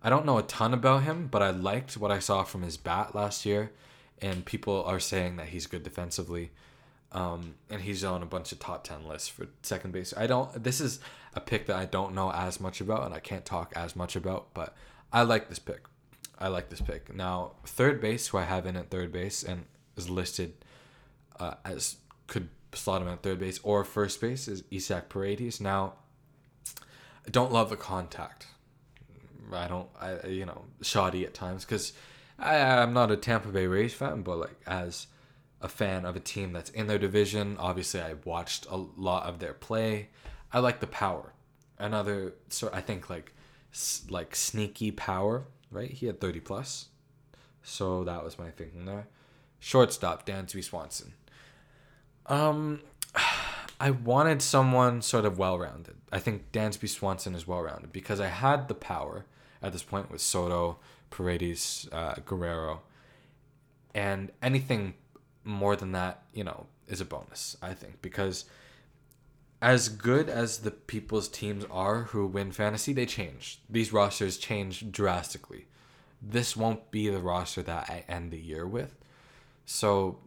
I 0.00 0.08
don't 0.08 0.24
know 0.24 0.38
a 0.38 0.44
ton 0.44 0.72
about 0.72 1.02
him, 1.02 1.26
but 1.26 1.42
I 1.42 1.50
liked 1.50 1.96
what 1.96 2.12
I 2.12 2.20
saw 2.20 2.44
from 2.44 2.62
his 2.62 2.76
bat 2.76 3.16
last 3.16 3.44
year, 3.44 3.72
and 4.20 4.44
people 4.44 4.84
are 4.84 5.00
saying 5.00 5.36
that 5.36 5.48
he's 5.48 5.66
good 5.66 5.82
defensively. 5.82 6.52
Um, 7.10 7.56
and 7.68 7.82
he's 7.82 8.04
on 8.04 8.22
a 8.22 8.26
bunch 8.26 8.52
of 8.52 8.60
top 8.60 8.84
10 8.84 9.08
lists 9.08 9.28
for 9.28 9.48
second 9.62 9.92
base. 9.92 10.14
I 10.16 10.28
don't, 10.28 10.62
this 10.62 10.80
is 10.80 11.00
a 11.34 11.40
pick 11.40 11.66
that 11.66 11.76
I 11.76 11.84
don't 11.84 12.14
know 12.14 12.30
as 12.30 12.60
much 12.60 12.80
about 12.80 13.04
and 13.04 13.12
I 13.12 13.18
can't 13.18 13.44
talk 13.44 13.72
as 13.74 13.96
much 13.96 14.14
about, 14.14 14.54
but 14.54 14.74
I 15.12 15.22
like 15.22 15.48
this 15.48 15.58
pick. 15.58 15.82
I 16.38 16.46
like 16.46 16.70
this 16.70 16.80
pick. 16.80 17.12
Now, 17.14 17.52
third 17.66 18.00
base, 18.00 18.28
who 18.28 18.38
I 18.38 18.44
have 18.44 18.66
in 18.66 18.76
at 18.76 18.88
third 18.88 19.12
base 19.12 19.42
and 19.42 19.66
is 19.96 20.08
listed 20.08 20.54
uh, 21.38 21.54
as 21.64 21.96
could 22.32 22.48
slot 22.72 23.02
him 23.02 23.08
at 23.08 23.22
third 23.22 23.38
base 23.38 23.60
or 23.62 23.84
first 23.84 24.18
base 24.18 24.48
is 24.48 24.64
Isaac 24.72 25.10
Paredes. 25.10 25.60
Now, 25.60 25.92
I 26.66 27.30
don't 27.30 27.52
love 27.52 27.68
the 27.68 27.76
contact. 27.76 28.46
I 29.52 29.68
don't, 29.68 29.88
I 30.00 30.26
you 30.28 30.46
know, 30.46 30.62
shoddy 30.80 31.26
at 31.26 31.34
times 31.34 31.66
because 31.66 31.92
I'm 32.38 32.94
not 32.94 33.10
a 33.10 33.18
Tampa 33.18 33.48
Bay 33.48 33.66
Rays 33.66 33.92
fan, 33.92 34.22
but 34.22 34.38
like 34.38 34.56
as 34.66 35.08
a 35.60 35.68
fan 35.68 36.06
of 36.06 36.16
a 36.16 36.20
team 36.20 36.54
that's 36.54 36.70
in 36.70 36.86
their 36.86 36.98
division, 36.98 37.56
obviously 37.58 38.00
I 38.00 38.14
watched 38.24 38.66
a 38.70 38.76
lot 38.76 39.26
of 39.26 39.38
their 39.38 39.52
play. 39.52 40.08
I 40.50 40.60
like 40.60 40.80
the 40.80 40.86
power. 40.86 41.34
Another 41.78 42.32
so 42.48 42.70
I 42.72 42.80
think 42.80 43.10
like 43.10 43.34
like 44.08 44.34
sneaky 44.34 44.90
power, 44.90 45.44
right? 45.70 45.90
He 45.90 46.06
had 46.06 46.18
30 46.18 46.40
plus. 46.40 46.86
So 47.62 48.04
that 48.04 48.24
was 48.24 48.38
my 48.38 48.50
thinking 48.50 48.86
there. 48.86 49.08
Shortstop, 49.60 50.26
Dansby 50.26 50.64
Swanson. 50.64 51.12
Um, 52.26 52.80
I 53.80 53.90
wanted 53.90 54.42
someone 54.42 55.02
sort 55.02 55.24
of 55.24 55.38
well 55.38 55.58
rounded. 55.58 55.96
I 56.12 56.20
think 56.20 56.52
Dansby 56.52 56.88
Swanson 56.88 57.34
is 57.34 57.48
well 57.48 57.62
rounded 57.62 57.92
because 57.92 58.20
I 58.20 58.28
had 58.28 58.68
the 58.68 58.74
power 58.74 59.24
at 59.60 59.72
this 59.72 59.82
point 59.82 60.10
with 60.10 60.20
Soto, 60.20 60.78
Paredes, 61.10 61.88
uh, 61.90 62.14
Guerrero, 62.24 62.82
and 63.94 64.30
anything 64.40 64.94
more 65.44 65.74
than 65.74 65.92
that, 65.92 66.22
you 66.32 66.44
know, 66.44 66.66
is 66.86 67.00
a 67.00 67.04
bonus. 67.04 67.56
I 67.60 67.74
think 67.74 68.00
because 68.02 68.44
as 69.60 69.88
good 69.88 70.28
as 70.28 70.58
the 70.58 70.70
people's 70.70 71.28
teams 71.28 71.64
are 71.70 72.04
who 72.04 72.26
win 72.26 72.52
fantasy, 72.52 72.92
they 72.92 73.06
change. 73.06 73.60
These 73.70 73.92
rosters 73.92 74.36
change 74.36 74.90
drastically. 74.90 75.66
This 76.20 76.56
won't 76.56 76.90
be 76.90 77.08
the 77.08 77.20
roster 77.20 77.62
that 77.62 77.88
I 77.88 78.04
end 78.08 78.30
the 78.30 78.38
year 78.38 78.66
with. 78.66 78.96
So 79.64 80.18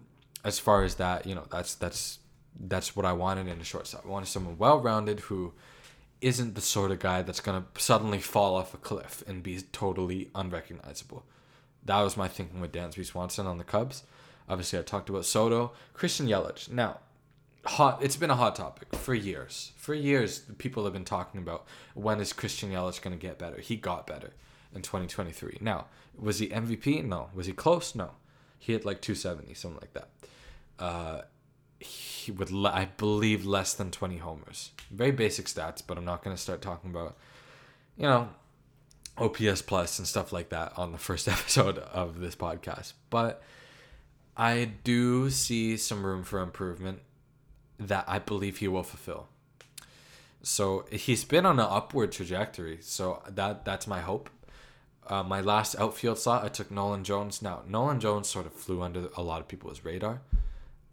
as 0.46 0.60
far 0.60 0.84
as 0.84 0.96
that, 0.96 1.26
you 1.26 1.36
know, 1.36 1.46
that's 1.52 1.76
that's 1.76 2.20
that's 2.58 2.96
what 2.96 3.06
I 3.06 3.12
wanted 3.12 3.48
in 3.48 3.60
a 3.60 3.64
shortstop. 3.66 4.06
I 4.06 4.10
wanted 4.10 4.28
someone 4.28 4.58
well 4.58 4.80
rounded 4.80 5.22
who 5.22 5.54
isn't 6.22 6.56
the 6.56 6.62
sort 6.62 6.92
of 6.92 7.00
guy 7.00 7.22
that's 7.24 7.42
gonna 7.42 7.66
suddenly 7.78 8.20
fall 8.20 8.56
off 8.56 8.74
a 8.74 8.78
cliff 8.78 9.24
and 9.28 9.44
be 9.44 9.60
totally 9.74 10.30
unrecognizable. 10.34 11.26
That 11.84 12.02
was 12.02 12.16
my 12.16 12.28
thinking 12.28 12.62
with 12.62 12.72
Dansby 12.72 13.06
Swanson 13.06 13.48
on 13.48 13.58
the 13.58 13.64
Cubs. 13.64 14.04
Obviously, 14.48 14.80
I 14.80 14.84
talked 14.84 15.10
about 15.10 15.26
Soto, 15.26 15.74
Christian 15.94 16.28
Yelich. 16.28 16.70
Now, 16.70 17.00
hot. 17.66 18.00
It's 18.02 18.16
been 18.16 18.30
a 18.30 18.36
hot 18.36 18.56
topic 18.56 18.96
for 18.96 19.14
years. 19.14 19.72
For 19.76 19.94
years, 19.94 20.40
people 20.58 20.84
have 20.84 20.94
been 20.94 21.06
talking 21.06 21.42
about 21.42 21.66
when 21.96 22.20
is 22.20 22.34
Christian 22.34 22.72
Yelich 22.72 23.02
going 23.02 23.18
to 23.18 23.22
get 23.22 23.40
better. 23.40 23.60
He 23.60 23.76
got 23.76 24.06
better 24.06 24.34
in 24.74 24.82
2023. 24.84 25.58
Now, 25.62 25.86
was 26.18 26.40
he 26.40 26.48
MVP? 26.48 27.04
No. 27.04 27.30
Was 27.34 27.48
he 27.48 27.54
close? 27.54 27.96
No. 27.96 28.12
He 28.60 28.74
hit 28.74 28.86
like 28.86 29.02
270, 29.02 29.54
something 29.54 29.80
like 29.80 29.94
that. 29.94 30.10
Uh, 30.80 31.22
he, 31.80 32.32
would, 32.32 32.52
le- 32.52 32.72
I 32.72 32.86
believe, 32.98 33.46
less 33.46 33.74
than 33.74 33.92
20 33.92 34.18
homers. 34.18 34.72
Very 34.92 35.12
basic 35.12 35.46
stats, 35.46 35.82
but 35.86 35.98
I'm 35.98 36.06
not 36.06 36.24
going 36.24 36.36
to 36.36 36.42
start 36.42 36.62
talking 36.62 36.90
about, 36.90 37.18
you 37.98 38.04
know, 38.04 38.30
OPS 39.18 39.62
plus 39.62 40.00
and 40.00 40.08
stuff 40.08 40.34
like 40.34 40.50
that 40.50 40.74
on 40.78 40.92
the 40.92 40.98
first 40.98 41.28
episode 41.28 41.78
of 41.78 42.20
this 42.20 42.36
podcast. 42.36 42.94
But 43.10 43.42
I 44.38 44.72
do 44.84 45.30
see 45.30 45.78
some 45.78 46.06
room 46.06 46.24
for 46.24 46.40
improvement 46.40 47.00
that 47.80 48.06
I 48.08 48.20
believe 48.20 48.58
he 48.58 48.68
will 48.68 48.84
fulfill. 48.84 49.28
So 50.42 50.86
he's 50.92 51.24
been 51.24 51.46
on 51.46 51.60
an 51.60 51.66
upward 51.68 52.12
trajectory. 52.12 52.78
So 52.82 53.24
that 53.28 53.66
that's 53.66 53.88
my 53.88 54.02
hope. 54.02 54.30
Uh, 55.08 55.24
my 55.24 55.40
last 55.40 55.76
outfield 55.80 56.18
slot, 56.18 56.44
I 56.44 56.50
took 56.50 56.72
Nolan 56.72 57.04
Jones. 57.04 57.42
Now 57.42 57.64
Nolan 57.68 58.00
Jones 58.00 58.28
sort 58.28 58.46
of 58.46 58.54
flew 58.54 58.82
under 58.82 59.10
a 59.18 59.24
lot 59.24 59.42
of 59.42 59.48
people's 59.48 59.84
radar 59.84 60.22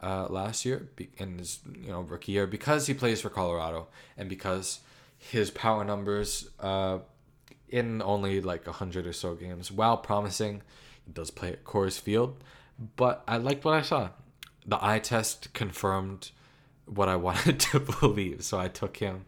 uh, 0.03 0.27
last 0.29 0.65
year 0.65 0.89
in 1.17 1.39
his 1.39 1.61
you 1.81 1.91
know 1.91 2.01
rookie 2.01 2.33
year 2.33 2.47
because 2.47 2.87
he 2.87 2.95
plays 2.95 3.21
for 3.21 3.31
Colorado 3.31 3.87
and 4.17 4.29
because 4.29 4.81
his 5.19 5.51
power 5.51 5.85
numbers 5.85 6.51
uh, 6.59 6.99
in 7.69 8.03
only 8.03 8.41
like 8.41 8.67
hundred 8.67 9.07
or 9.07 9.13
so 9.13 9.35
games, 9.35 9.73
while 9.73 9.97
promising, 9.97 10.63
he 11.05 11.13
does 11.13 11.31
play 11.31 11.53
at 11.53 11.65
Coors 11.65 11.99
Field. 11.99 12.43
But 12.97 13.23
I 13.27 13.37
liked 13.37 13.65
what 13.65 13.75
I 13.75 13.83
saw. 13.83 14.11
The 14.67 14.85
eye 14.85 14.99
test 14.99 15.53
confirmed 15.55 16.31
what 16.87 17.09
I 17.09 17.17
wanted 17.29 17.61
to 17.61 17.81
believe, 17.81 18.45
so 18.45 18.59
I 18.59 18.69
took 18.69 18.99
him 18.99 19.25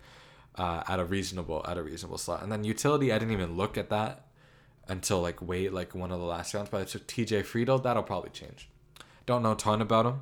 uh, 0.56 0.82
at 0.88 1.00
a 1.00 1.04
reasonable 1.04 1.64
at 1.66 1.78
a 1.78 1.82
reasonable 1.82 2.18
slot. 2.18 2.42
And 2.42 2.52
then 2.52 2.64
utility, 2.64 3.12
I 3.12 3.18
didn't 3.18 3.32
even 3.32 3.56
look 3.56 3.78
at 3.78 3.90
that 3.90 4.26
until 4.86 5.22
like 5.22 5.40
wait 5.40 5.72
like 5.72 5.94
one 5.94 6.12
of 6.12 6.20
the 6.20 6.26
last 6.26 6.52
rounds. 6.54 6.68
But 6.68 6.82
I 6.82 6.84
took 6.84 7.06
TJ 7.06 7.44
Friedl. 7.44 7.82
That'll 7.82 8.02
probably 8.02 8.30
change. 8.30 8.68
Don't 9.26 9.42
know 9.42 9.52
a 9.52 9.56
ton 9.56 9.80
about 9.80 10.06
him. 10.06 10.20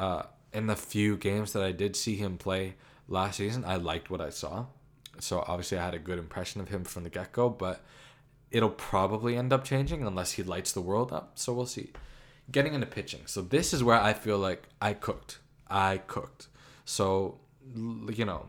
Uh, 0.00 0.22
in 0.54 0.66
the 0.66 0.76
few 0.76 1.18
games 1.18 1.52
that 1.52 1.62
I 1.62 1.72
did 1.72 1.94
see 1.94 2.16
him 2.16 2.38
play 2.38 2.74
last 3.06 3.36
season, 3.36 3.66
I 3.66 3.76
liked 3.76 4.08
what 4.08 4.22
I 4.22 4.30
saw. 4.30 4.64
So 5.18 5.44
obviously, 5.46 5.76
I 5.76 5.84
had 5.84 5.94
a 5.94 5.98
good 5.98 6.18
impression 6.18 6.62
of 6.62 6.68
him 6.68 6.84
from 6.84 7.04
the 7.04 7.10
get 7.10 7.32
go. 7.32 7.50
But 7.50 7.84
it'll 8.50 8.70
probably 8.70 9.36
end 9.36 9.52
up 9.52 9.62
changing 9.62 10.06
unless 10.06 10.32
he 10.32 10.42
lights 10.42 10.72
the 10.72 10.80
world 10.80 11.12
up. 11.12 11.32
So 11.34 11.52
we'll 11.52 11.66
see. 11.66 11.92
Getting 12.50 12.72
into 12.72 12.86
pitching. 12.86 13.20
So 13.26 13.42
this 13.42 13.74
is 13.74 13.84
where 13.84 14.00
I 14.00 14.14
feel 14.14 14.38
like 14.38 14.64
I 14.80 14.94
cooked. 14.94 15.38
I 15.68 15.98
cooked. 15.98 16.48
So 16.86 17.38
you 17.74 18.24
know, 18.24 18.46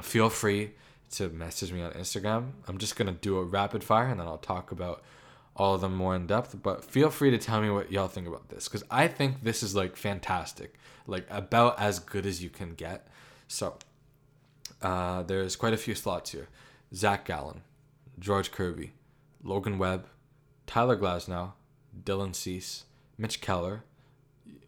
feel 0.00 0.30
free 0.30 0.70
to 1.10 1.28
message 1.30 1.72
me 1.72 1.82
on 1.82 1.90
Instagram. 1.92 2.52
I'm 2.68 2.78
just 2.78 2.94
gonna 2.94 3.12
do 3.12 3.38
a 3.38 3.44
rapid 3.44 3.82
fire 3.82 4.06
and 4.06 4.20
then 4.20 4.28
I'll 4.28 4.38
talk 4.38 4.70
about 4.70 5.02
all 5.56 5.74
of 5.74 5.80
them 5.80 5.94
more 5.94 6.16
in 6.16 6.26
depth. 6.26 6.56
But 6.62 6.84
feel 6.84 7.10
free 7.10 7.30
to 7.30 7.38
tell 7.38 7.60
me 7.60 7.70
what 7.70 7.92
y'all 7.92 8.08
think 8.08 8.26
about 8.26 8.48
this 8.48 8.68
because 8.68 8.84
I 8.90 9.08
think 9.08 9.42
this 9.42 9.62
is 9.62 9.74
like 9.74 9.96
fantastic, 9.96 10.74
like 11.06 11.26
about 11.30 11.78
as 11.78 11.98
good 11.98 12.26
as 12.26 12.42
you 12.42 12.50
can 12.50 12.74
get. 12.74 13.08
So 13.48 13.76
uh, 14.80 15.22
there's 15.22 15.56
quite 15.56 15.74
a 15.74 15.78
few 15.78 15.94
slots 15.94 16.30
here: 16.30 16.48
Zach 16.94 17.24
Gallen, 17.24 17.62
George 18.18 18.50
Kirby, 18.50 18.92
Logan 19.42 19.78
Webb, 19.78 20.06
Tyler 20.66 20.96
Glasnow, 20.96 21.52
Dylan 22.04 22.34
Cease, 22.34 22.84
Mitch 23.18 23.40
Keller, 23.40 23.84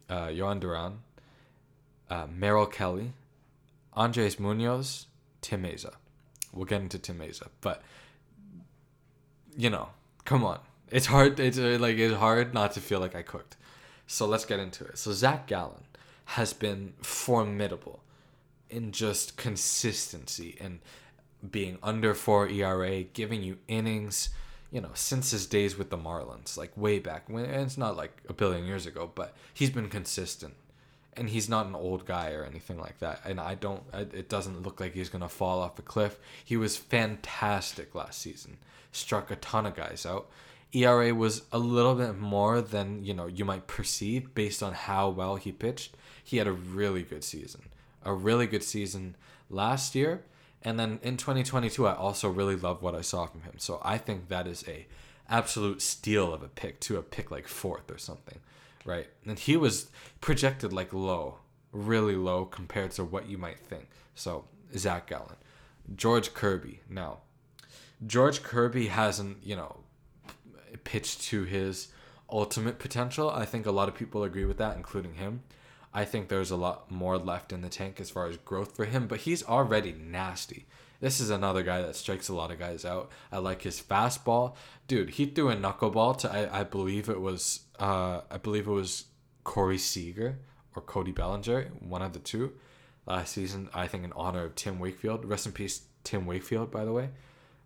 uh, 0.09 0.27
Jhoan 0.27 0.59
Duran, 0.59 0.99
uh, 2.09 2.27
Merrill 2.31 2.67
Kelly, 2.67 3.13
Andres 3.93 4.39
Munoz, 4.39 5.07
Tim 5.41 5.63
Mayza. 5.63 5.93
We'll 6.53 6.65
get 6.65 6.81
into 6.81 6.99
Tim 6.99 7.19
Mayza, 7.19 7.47
but 7.61 7.81
you 9.57 9.69
know, 9.69 9.89
come 10.25 10.43
on, 10.43 10.59
it's 10.91 11.07
hard. 11.07 11.39
It's 11.39 11.57
uh, 11.57 11.77
like 11.79 11.97
it's 11.97 12.15
hard 12.15 12.53
not 12.53 12.73
to 12.73 12.81
feel 12.81 12.99
like 12.99 13.15
I 13.15 13.21
cooked. 13.21 13.57
So 14.07 14.25
let's 14.25 14.45
get 14.45 14.59
into 14.59 14.85
it. 14.85 14.97
So 14.97 15.11
Zach 15.11 15.47
Gallen 15.47 15.83
has 16.25 16.53
been 16.53 16.93
formidable 17.01 18.03
in 18.69 18.91
just 18.91 19.37
consistency 19.37 20.57
and 20.59 20.79
being 21.51 21.77
under 21.83 22.13
four 22.13 22.47
ERA, 22.47 23.03
giving 23.03 23.43
you 23.43 23.57
innings. 23.67 24.29
You 24.71 24.81
know, 24.81 24.91
since 24.93 25.31
his 25.31 25.45
days 25.45 25.77
with 25.77 25.89
the 25.89 25.97
Marlins, 25.97 26.57
like 26.57 26.75
way 26.75 26.99
back 26.99 27.29
when, 27.29 27.45
and 27.45 27.61
it's 27.61 27.77
not 27.77 27.95
like 27.95 28.21
a 28.27 28.33
billion 28.33 28.65
years 28.65 28.85
ago, 28.85 29.09
but 29.13 29.33
he's 29.53 29.69
been 29.69 29.89
consistent 29.89 30.55
and 31.17 31.29
he's 31.29 31.47
not 31.47 31.65
an 31.65 31.75
old 31.75 32.05
guy 32.05 32.31
or 32.31 32.43
anything 32.43 32.77
like 32.77 32.99
that. 32.99 33.21
And 33.25 33.39
I 33.39 33.55
don't, 33.55 33.83
it 33.93 34.27
doesn't 34.27 34.63
look 34.63 34.79
like 34.79 34.93
he's 34.93 35.09
gonna 35.09 35.29
fall 35.29 35.61
off 35.61 35.79
a 35.79 35.81
cliff. 35.81 36.19
He 36.43 36.57
was 36.57 36.75
fantastic 36.75 37.95
last 37.95 38.21
season, 38.21 38.57
struck 38.91 39.31
a 39.31 39.37
ton 39.37 39.65
of 39.65 39.75
guys 39.75 40.05
out. 40.05 40.29
ERA 40.73 41.13
was 41.13 41.43
a 41.51 41.59
little 41.59 41.95
bit 41.95 42.17
more 42.17 42.61
than 42.61 43.03
you 43.03 43.13
know 43.13 43.27
you 43.27 43.45
might 43.45 43.67
perceive 43.67 44.33
based 44.33 44.61
on 44.61 44.73
how 44.73 45.09
well 45.09 45.35
he 45.35 45.51
pitched. 45.51 45.95
He 46.23 46.37
had 46.37 46.47
a 46.47 46.51
really 46.51 47.03
good 47.03 47.23
season, 47.23 47.61
a 48.03 48.13
really 48.13 48.47
good 48.47 48.63
season 48.63 49.15
last 49.49 49.95
year, 49.95 50.23
and 50.63 50.79
then 50.79 50.99
in 51.03 51.17
2022, 51.17 51.85
I 51.85 51.93
also 51.93 52.29
really 52.29 52.55
love 52.55 52.81
what 52.81 52.95
I 52.95 53.01
saw 53.01 53.27
from 53.27 53.41
him. 53.41 53.53
So 53.57 53.79
I 53.83 53.97
think 53.97 54.29
that 54.29 54.47
is 54.47 54.63
a 54.67 54.87
absolute 55.29 55.81
steal 55.81 56.33
of 56.33 56.43
a 56.43 56.47
pick 56.47 56.79
to 56.79 56.97
a 56.97 57.01
pick 57.01 57.31
like 57.31 57.47
fourth 57.47 57.89
or 57.89 57.97
something 57.97 58.39
right? 58.85 59.07
And 59.25 59.37
he 59.37 59.57
was 59.57 59.87
projected 60.21 60.71
like 60.71 60.93
low, 60.93 61.39
really 61.73 62.15
low 62.15 62.45
compared 62.45 62.91
to 62.91 63.03
what 63.03 63.27
you 63.27 63.37
might 63.37 63.59
think. 63.59 63.89
So 64.13 64.45
Zach 64.77 65.07
Gallen, 65.07 65.35
George 65.95 66.33
Kirby. 66.33 66.79
Now, 66.89 67.17
George 68.05 68.43
Kirby 68.43 68.87
hasn't, 68.87 69.37
you 69.43 69.55
know, 69.55 69.77
pitched 70.83 71.21
to 71.23 71.43
his 71.43 71.89
ultimate 72.29 72.79
potential. 72.79 73.29
I 73.29 73.45
think 73.45 73.65
a 73.65 73.71
lot 73.71 73.87
of 73.87 73.95
people 73.95 74.23
agree 74.23 74.45
with 74.45 74.57
that, 74.57 74.77
including 74.77 75.15
him. 75.15 75.43
I 75.93 76.03
think 76.03 76.27
there's 76.27 76.51
a 76.51 76.57
lot 76.57 76.91
more 76.91 77.17
left 77.17 77.53
in 77.53 77.61
the 77.61 77.69
tank 77.69 78.01
as 78.01 78.09
far 78.09 78.27
as 78.27 78.35
growth 78.37 78.75
for 78.75 78.83
him, 78.83 79.07
but 79.07 79.21
he's 79.21 79.43
already 79.45 79.93
nasty. 79.93 80.65
This 80.99 81.19
is 81.19 81.29
another 81.29 81.63
guy 81.63 81.81
that 81.81 81.95
strikes 81.95 82.29
a 82.29 82.35
lot 82.35 82.51
of 82.51 82.59
guys 82.59 82.83
out. 82.83 83.11
I 83.31 83.37
like 83.37 83.61
his 83.61 83.81
fastball. 83.81 84.55
Dude, 84.87 85.11
he 85.11 85.25
threw 85.25 85.49
a 85.49 85.55
knuckleball 85.55 86.17
to 86.19 86.31
I, 86.31 86.61
I 86.61 86.63
believe 86.63 87.09
it 87.09 87.21
was 87.21 87.61
uh 87.79 88.21
I 88.29 88.37
believe 88.37 88.67
it 88.67 88.71
was 88.71 89.05
Corey 89.43 89.77
Seager 89.77 90.39
or 90.75 90.81
Cody 90.81 91.11
Bellinger, 91.11 91.71
one 91.79 92.01
of 92.01 92.13
the 92.13 92.19
two, 92.19 92.53
last 93.05 93.33
season, 93.33 93.69
I 93.73 93.87
think 93.87 94.03
in 94.03 94.11
honor 94.13 94.45
of 94.45 94.55
Tim 94.55 94.79
Wakefield. 94.79 95.23
Rest 95.25 95.45
in 95.45 95.53
peace, 95.53 95.81
Tim 96.03 96.25
Wakefield, 96.25 96.71
by 96.71 96.85
the 96.85 96.91
way. 96.91 97.09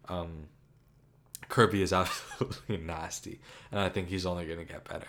Um 0.08 0.50
Kirby 1.47 1.82
is 1.82 1.93
absolutely 1.93 2.78
nasty, 2.78 3.39
and 3.71 3.80
I 3.80 3.89
think 3.89 4.10
he's 4.10 4.25
only 4.25 4.45
gonna 4.45 4.65
get 4.65 4.88
better. 4.88 5.08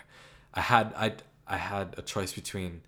I 0.53 0.61
had 0.61 0.93
I 0.95 1.13
I 1.47 1.57
had 1.57 1.95
a 1.97 2.01
choice 2.01 2.33
between 2.33 2.81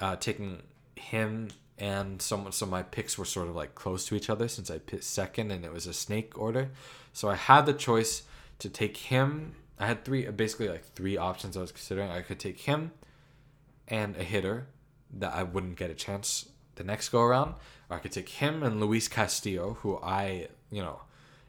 uh, 0.00 0.16
taking 0.16 0.62
him 0.96 1.48
and 1.78 2.20
someone, 2.20 2.52
so 2.52 2.66
my 2.66 2.82
picks 2.82 3.18
were 3.18 3.24
sort 3.24 3.48
of 3.48 3.56
like 3.56 3.74
close 3.74 4.04
to 4.06 4.14
each 4.14 4.30
other 4.30 4.48
since 4.48 4.70
I 4.70 4.78
picked 4.78 5.04
second 5.04 5.50
and 5.50 5.64
it 5.64 5.72
was 5.72 5.86
a 5.86 5.92
snake 5.92 6.38
order. 6.38 6.70
So 7.12 7.28
I 7.28 7.34
had 7.34 7.66
the 7.66 7.72
choice 7.72 8.22
to 8.60 8.68
take 8.68 8.96
him. 8.96 9.54
I 9.78 9.86
had 9.86 10.04
three 10.04 10.28
basically 10.30 10.68
like 10.68 10.84
three 10.84 11.16
options 11.16 11.56
I 11.56 11.60
was 11.60 11.72
considering. 11.72 12.10
I 12.10 12.22
could 12.22 12.38
take 12.38 12.60
him 12.60 12.92
and 13.88 14.16
a 14.16 14.22
hitter 14.22 14.68
that 15.18 15.34
I 15.34 15.42
wouldn't 15.42 15.76
get 15.76 15.90
a 15.90 15.94
chance 15.94 16.48
the 16.76 16.84
next 16.84 17.10
go 17.10 17.22
around, 17.22 17.54
or 17.88 17.96
I 17.96 18.00
could 18.00 18.12
take 18.12 18.28
him 18.28 18.62
and 18.62 18.80
Luis 18.80 19.08
Castillo, 19.08 19.78
who 19.80 19.98
I, 20.02 20.48
you 20.70 20.82
know, 20.82 21.02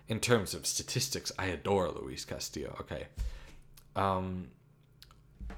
in 0.08 0.20
terms 0.20 0.54
of 0.54 0.66
statistics, 0.66 1.32
I 1.38 1.48
adore 1.48 1.90
Luis 1.90 2.26
Castillo. 2.26 2.76
Okay. 2.82 3.08
Um 3.96 4.50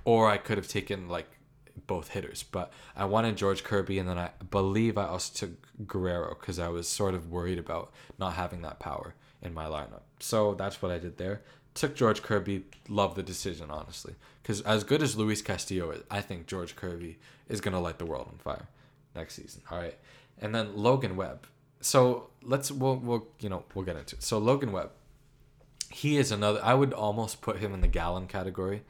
or 0.06 0.30
I 0.30 0.38
could 0.38 0.58
have 0.58 0.68
taken 0.68 1.10
like 1.10 1.28
both 1.86 2.10
hitters. 2.10 2.44
But 2.44 2.72
I 2.96 3.06
wanted 3.06 3.38
George 3.38 3.64
Kirby, 3.64 4.00
and 4.00 4.10
then 4.10 4.18
I 4.18 4.32
believe 4.50 4.98
I 4.98 5.06
also 5.06 5.34
took 5.34 5.88
Guerrero 5.88 6.36
because 6.40 6.60
I 6.60 6.70
was 6.70 6.88
sort 6.88 7.14
of 7.14 7.30
worried 7.30 7.60
about 7.60 7.92
not 8.18 8.34
having 8.34 8.62
that 8.64 8.80
power 8.80 9.14
in 9.42 9.54
my 9.54 9.66
lineup. 9.66 10.02
So 10.20 10.56
that's 10.56 10.82
what 10.82 10.92
I 10.92 10.98
did 10.98 11.18
there. 11.18 11.42
Took 11.76 11.96
George 11.96 12.24
Kirby. 12.24 12.66
Love 12.90 13.16
the 13.16 13.24
decision, 13.24 13.70
honestly, 13.70 14.16
because 14.42 14.62
as 14.62 14.84
good 14.84 15.04
as 15.04 15.16
Luis 15.16 15.42
Castillo 15.42 15.92
is, 15.92 16.02
I 16.10 16.22
think 16.22 16.48
George 16.48 16.76
Kirby 16.76 17.20
is 17.48 17.62
gonna 17.62 17.80
light 17.80 18.00
the 18.00 18.06
world 18.06 18.28
on 18.32 18.38
fire 18.40 18.68
next 19.16 19.36
season. 19.36 19.62
All 19.70 19.78
right, 19.78 19.98
and 20.42 20.56
then 20.56 20.76
Logan 20.76 21.16
Webb. 21.16 21.48
So 21.82 22.30
let's 22.42 22.72
we'll 22.72 22.98
we'll 22.98 23.28
you 23.40 23.50
know 23.50 23.64
we'll 23.74 23.86
get 23.86 23.96
into 23.96 24.16
it. 24.16 24.24
So 24.24 24.38
Logan 24.38 24.72
Webb, 24.72 24.92
he 25.90 26.18
is 26.18 26.32
another. 26.32 26.60
I 26.64 26.74
would 26.74 26.94
almost 26.94 27.42
put 27.42 27.58
him 27.58 27.74
in 27.74 27.82
the 27.82 27.88
Gallen 27.88 28.28
category 28.28 28.84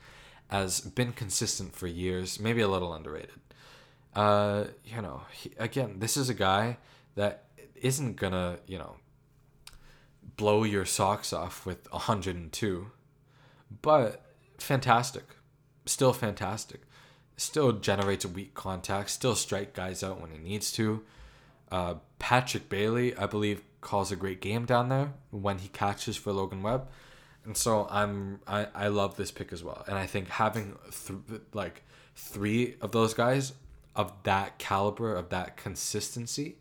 as 0.49 0.79
been 0.81 1.11
consistent 1.11 1.75
for 1.75 1.87
years, 1.87 2.39
maybe 2.39 2.61
a 2.61 2.67
little 2.67 2.93
underrated. 2.93 3.39
Uh, 4.15 4.65
you 4.85 5.01
know, 5.01 5.21
he, 5.31 5.51
again, 5.57 5.99
this 5.99 6.17
is 6.17 6.29
a 6.29 6.33
guy 6.33 6.77
that 7.15 7.45
isn't 7.75 8.15
gonna, 8.15 8.59
you 8.65 8.77
know, 8.77 8.95
blow 10.37 10.63
your 10.63 10.85
socks 10.85 11.33
off 11.33 11.65
with 11.65 11.91
102, 11.91 12.91
but 13.81 14.25
fantastic, 14.57 15.23
still 15.85 16.13
fantastic, 16.13 16.81
still 17.35 17.73
generates 17.73 18.25
weak 18.25 18.53
contact, 18.53 19.09
still 19.09 19.35
strike 19.35 19.73
guys 19.73 20.01
out 20.01 20.21
when 20.21 20.31
he 20.31 20.37
needs 20.37 20.71
to. 20.71 21.03
Uh, 21.71 21.95
Patrick 22.19 22.69
Bailey, 22.69 23.15
I 23.15 23.25
believe, 23.25 23.61
calls 23.81 24.11
a 24.11 24.15
great 24.15 24.41
game 24.41 24.65
down 24.65 24.89
there 24.89 25.13
when 25.31 25.59
he 25.59 25.67
catches 25.69 26.17
for 26.17 26.31
Logan 26.31 26.63
Webb. 26.63 26.89
And 27.45 27.55
so 27.55 27.87
I'm 27.89 28.41
I, 28.45 28.67
I 28.75 28.87
love 28.89 29.15
this 29.15 29.31
pick 29.31 29.53
as 29.53 29.63
well, 29.63 29.85
and 29.87 29.97
I 29.97 30.05
think 30.05 30.27
having 30.27 30.77
th- 31.07 31.41
like 31.53 31.83
three 32.15 32.75
of 32.81 32.91
those 32.91 33.13
guys 33.13 33.53
of 33.95 34.11
that 34.23 34.57
caliber 34.59 35.15
of 35.15 35.29
that 35.29 35.55
consistency 35.55 36.57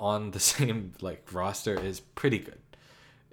on 0.00 0.30
the 0.30 0.40
same 0.54 0.92
like 1.00 1.32
roster 1.32 1.78
is 1.78 2.00
pretty 2.00 2.38
good 2.38 2.58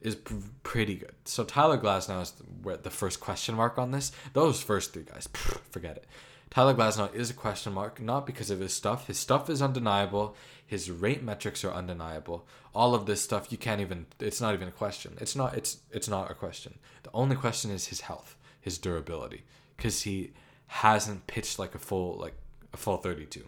is 0.02 0.16
pr- 0.16 0.36
pretty 0.64 0.96
good. 0.96 1.14
So 1.24 1.44
tyler 1.46 1.78
glasnow 1.78 2.22
is 2.22 2.34
the, 2.64 2.78
the 2.78 2.90
first 2.90 3.22
question 3.22 3.56
mark 3.56 3.78
on 3.78 3.92
this. 3.92 4.12
Those 4.34 4.62
first 4.62 4.94
three 4.94 5.04
guys 5.04 5.28
pff, 5.28 5.60
forget 5.72 5.96
it. 5.96 6.06
Tyler 6.50 6.74
glasnow 6.74 7.14
is 7.16 7.30
a 7.30 7.34
question 7.34 7.74
mark 7.74 8.02
not 8.02 8.26
because 8.28 8.52
of 8.52 8.60
his 8.60 8.74
stuff. 8.74 9.08
His 9.08 9.18
stuff 9.18 9.50
is 9.50 9.62
undeniable 9.62 10.36
his 10.66 10.90
rate 10.90 11.24
metrics 11.24 11.64
are 11.64 11.72
undeniable. 11.72 12.48
All 12.74 12.96
of 12.96 13.06
this 13.06 13.22
stuff 13.22 13.52
you 13.52 13.58
can't 13.58 13.82
even 13.82 14.06
it's 14.20 14.42
not 14.42 14.54
even 14.54 14.68
a 14.68 14.72
question. 14.72 15.18
It's 15.20 15.36
not 15.36 15.56
it's 15.56 15.78
it's 15.92 16.08
not 16.08 16.32
a 16.32 16.36
question. 16.36 16.80
The 17.04 17.12
only 17.14 17.36
question 17.36 17.72
is 17.72 17.88
his 17.88 18.02
health 18.02 18.36
his 18.60 18.78
durability 18.78 19.44
because 19.76 20.04
he 20.04 20.32
hasn't 20.68 21.28
pitched 21.28 21.60
like 21.60 21.76
a 21.76 21.80
full 21.80 22.18
like 22.18 22.36
a 22.74 22.78
full 22.78 22.98
32 22.98 23.46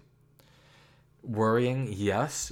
worrying 1.24 1.88
yes 1.92 2.52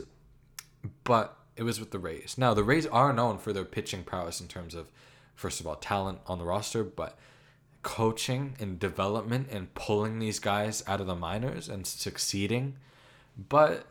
but 1.03 1.37
it 1.55 1.63
was 1.63 1.79
with 1.79 1.91
the 1.91 1.99
rays. 1.99 2.35
Now 2.37 2.53
the 2.53 2.63
rays 2.63 2.87
are 2.87 3.13
known 3.13 3.37
for 3.37 3.53
their 3.53 3.65
pitching 3.65 4.03
prowess 4.03 4.41
in 4.41 4.47
terms 4.47 4.73
of 4.73 4.91
first 5.35 5.59
of 5.59 5.67
all 5.67 5.75
talent 5.75 6.19
on 6.25 6.39
the 6.39 6.45
roster 6.45 6.83
but 6.83 7.17
coaching 7.83 8.55
and 8.59 8.79
development 8.79 9.49
and 9.51 9.73
pulling 9.75 10.19
these 10.19 10.39
guys 10.39 10.83
out 10.87 11.01
of 11.01 11.07
the 11.07 11.15
minors 11.15 11.69
and 11.69 11.85
succeeding. 11.85 12.77
But 13.37 13.85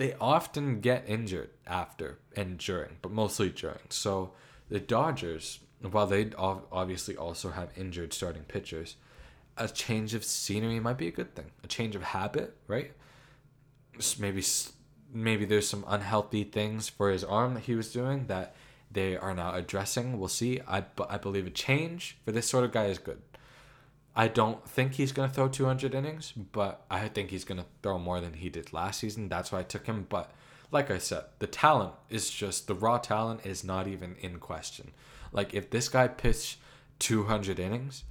they 0.00 0.14
often 0.20 0.80
get 0.80 1.04
injured 1.06 1.50
after 1.66 2.18
and 2.36 2.58
during 2.58 2.96
but 3.02 3.12
mostly 3.12 3.50
during 3.50 3.78
so 3.88 4.32
the 4.68 4.80
dodgers 4.80 5.60
while 5.82 6.06
they 6.06 6.30
obviously 6.36 7.16
also 7.16 7.50
have 7.50 7.76
injured 7.76 8.12
starting 8.12 8.42
pitchers, 8.42 8.96
a 9.56 9.68
change 9.68 10.14
of 10.14 10.24
scenery 10.24 10.78
might 10.78 10.98
be 10.98 11.08
a 11.08 11.12
good 11.12 11.34
thing. 11.34 11.50
A 11.64 11.66
change 11.66 11.96
of 11.96 12.02
habit, 12.02 12.56
right? 12.66 12.92
Maybe 14.18 14.42
maybe 15.12 15.44
there's 15.44 15.68
some 15.68 15.84
unhealthy 15.88 16.44
things 16.44 16.88
for 16.88 17.10
his 17.10 17.24
arm 17.24 17.54
that 17.54 17.64
he 17.64 17.74
was 17.74 17.92
doing 17.92 18.26
that 18.26 18.54
they 18.90 19.16
are 19.16 19.34
now 19.34 19.54
addressing. 19.54 20.18
We'll 20.18 20.28
see. 20.28 20.60
I 20.66 20.84
I 21.08 21.18
believe 21.18 21.46
a 21.46 21.50
change 21.50 22.18
for 22.24 22.32
this 22.32 22.48
sort 22.48 22.64
of 22.64 22.72
guy 22.72 22.86
is 22.86 22.98
good. 22.98 23.22
I 24.20 24.28
don't 24.28 24.62
think 24.68 24.92
he's 24.92 25.12
going 25.12 25.30
to 25.30 25.34
throw 25.34 25.48
200 25.48 25.94
innings, 25.94 26.32
but 26.32 26.84
I 26.90 27.08
think 27.08 27.30
he's 27.30 27.46
going 27.46 27.56
to 27.56 27.64
throw 27.82 27.98
more 27.98 28.20
than 28.20 28.34
he 28.34 28.50
did 28.50 28.70
last 28.70 29.00
season. 29.00 29.30
That's 29.30 29.50
why 29.50 29.60
I 29.60 29.62
took 29.62 29.86
him, 29.86 30.04
but 30.10 30.30
like 30.70 30.90
I 30.90 30.98
said, 30.98 31.24
the 31.38 31.46
talent 31.46 31.94
is 32.10 32.28
just 32.28 32.66
the 32.66 32.74
raw 32.74 32.98
talent 32.98 33.46
is 33.46 33.64
not 33.64 33.88
even 33.88 34.16
in 34.20 34.38
question. 34.38 34.90
Like 35.32 35.54
if 35.54 35.70
this 35.70 35.88
guy 35.88 36.06
pitched 36.06 36.58
200 36.98 37.58
innings 37.58 38.04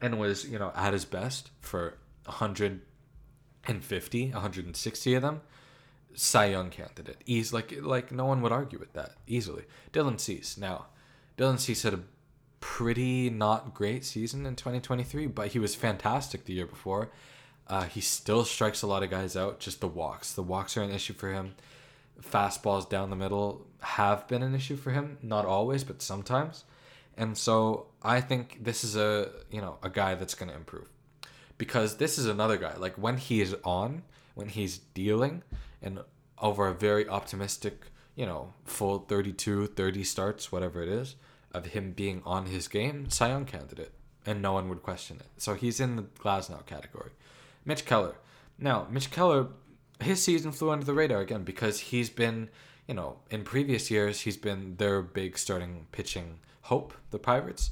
and 0.00 0.20
was, 0.20 0.48
you 0.48 0.56
know, 0.56 0.70
at 0.76 0.92
his 0.92 1.04
best 1.04 1.50
for 1.60 1.98
150, 2.26 4.30
160 4.30 5.14
of 5.14 5.22
them, 5.22 5.40
Cy 6.14 6.44
Young 6.44 6.70
candidate. 6.70 7.16
He's 7.26 7.52
like 7.52 7.74
like 7.82 8.12
no 8.12 8.24
one 8.24 8.40
would 8.42 8.52
argue 8.52 8.78
with 8.78 8.92
that 8.92 9.16
easily. 9.26 9.64
Dylan 9.92 10.20
Cease. 10.20 10.56
Now, 10.56 10.86
Dylan 11.36 11.58
Cease 11.58 11.82
had 11.82 11.94
a 11.94 12.04
pretty 12.80 13.30
not 13.30 13.74
great 13.74 14.04
season 14.04 14.46
in 14.46 14.56
2023, 14.56 15.26
but 15.26 15.48
he 15.48 15.58
was 15.58 15.74
fantastic 15.74 16.44
the 16.44 16.54
year 16.54 16.66
before. 16.66 17.10
Uh, 17.66 17.84
he 17.84 18.00
still 18.00 18.44
strikes 18.44 18.82
a 18.82 18.86
lot 18.86 19.02
of 19.02 19.10
guys 19.10 19.36
out. 19.36 19.60
Just 19.60 19.80
the 19.80 19.88
walks. 19.88 20.32
The 20.32 20.42
walks 20.42 20.76
are 20.76 20.82
an 20.82 20.90
issue 20.90 21.12
for 21.12 21.32
him 21.32 21.54
fastballs 22.22 22.88
down 22.88 23.10
the 23.10 23.16
middle 23.16 23.66
have 23.80 24.28
been 24.28 24.42
an 24.42 24.54
issue 24.54 24.76
for 24.76 24.90
him. 24.90 25.18
Not 25.22 25.46
always, 25.46 25.84
but 25.84 26.02
sometimes. 26.02 26.64
And 27.16 27.36
so 27.36 27.86
I 28.02 28.20
think 28.20 28.62
this 28.62 28.84
is 28.84 28.96
a 28.96 29.30
you 29.50 29.60
know 29.60 29.78
a 29.82 29.90
guy 29.90 30.14
that's 30.14 30.34
going 30.34 30.50
to 30.50 30.56
improve 30.56 30.88
because 31.58 31.96
this 31.96 32.18
is 32.18 32.26
another 32.26 32.56
guy 32.56 32.76
like 32.76 32.96
when 32.96 33.16
he 33.16 33.40
is 33.40 33.56
on, 33.64 34.02
when 34.34 34.48
he's 34.48 34.78
dealing, 34.78 35.42
and 35.82 36.00
over 36.38 36.68
a 36.68 36.74
very 36.74 37.08
optimistic 37.08 37.86
you 38.14 38.26
know 38.26 38.54
full 38.64 39.00
32, 39.00 39.68
30 39.68 40.04
starts, 40.04 40.52
whatever 40.52 40.82
it 40.82 40.88
is, 40.88 41.16
of 41.52 41.66
him 41.66 41.92
being 41.92 42.22
on 42.24 42.46
his 42.46 42.68
game, 42.68 43.10
Cy 43.10 43.28
Young 43.28 43.44
candidate, 43.44 43.92
and 44.24 44.40
no 44.40 44.52
one 44.52 44.68
would 44.68 44.82
question 44.82 45.16
it. 45.20 45.26
So 45.36 45.54
he's 45.54 45.80
in 45.80 45.96
the 45.96 46.02
Glasnow 46.02 46.64
category. 46.66 47.10
Mitch 47.64 47.84
Keller. 47.84 48.16
Now, 48.58 48.86
Mitch 48.90 49.10
Keller 49.10 49.48
his 50.02 50.22
season 50.22 50.52
flew 50.52 50.70
under 50.70 50.84
the 50.84 50.94
radar 50.94 51.20
again 51.20 51.44
because 51.44 51.78
he's 51.80 52.10
been, 52.10 52.48
you 52.86 52.94
know, 52.94 53.18
in 53.30 53.44
previous 53.44 53.90
years 53.90 54.20
he's 54.20 54.36
been 54.36 54.76
their 54.76 55.02
big 55.02 55.38
starting 55.38 55.86
pitching 55.92 56.38
hope, 56.62 56.94
the 57.10 57.18
Pirates, 57.18 57.70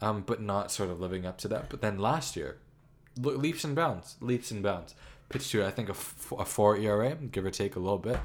um, 0.00 0.22
but 0.26 0.40
not 0.40 0.70
sort 0.70 0.90
of 0.90 1.00
living 1.00 1.26
up 1.26 1.38
to 1.38 1.48
that. 1.48 1.68
But 1.68 1.80
then 1.80 1.98
last 1.98 2.36
year, 2.36 2.58
leaps 3.18 3.64
and 3.64 3.74
bounds, 3.74 4.16
leaps 4.20 4.50
and 4.50 4.62
bounds. 4.62 4.94
Pitched 5.28 5.50
to 5.50 5.64
I 5.64 5.70
think 5.70 5.88
a, 5.88 5.92
f- 5.92 6.32
a 6.38 6.44
four 6.44 6.76
ERA, 6.76 7.14
give 7.16 7.44
or 7.44 7.50
take 7.50 7.74
a 7.74 7.80
little 7.80 7.98
bit, 7.98 8.20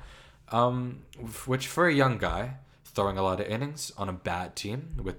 um, 0.50 1.00
which 1.46 1.68
for 1.68 1.88
a 1.88 1.94
young 1.94 2.20
guy 2.20 2.58
throwing 2.94 3.18
a 3.18 3.24
lot 3.24 3.40
of 3.40 3.48
innings 3.48 3.92
on 3.98 4.10
a 4.10 4.14
bad 4.14 4.56
team 4.56 4.98
with 5.02 5.18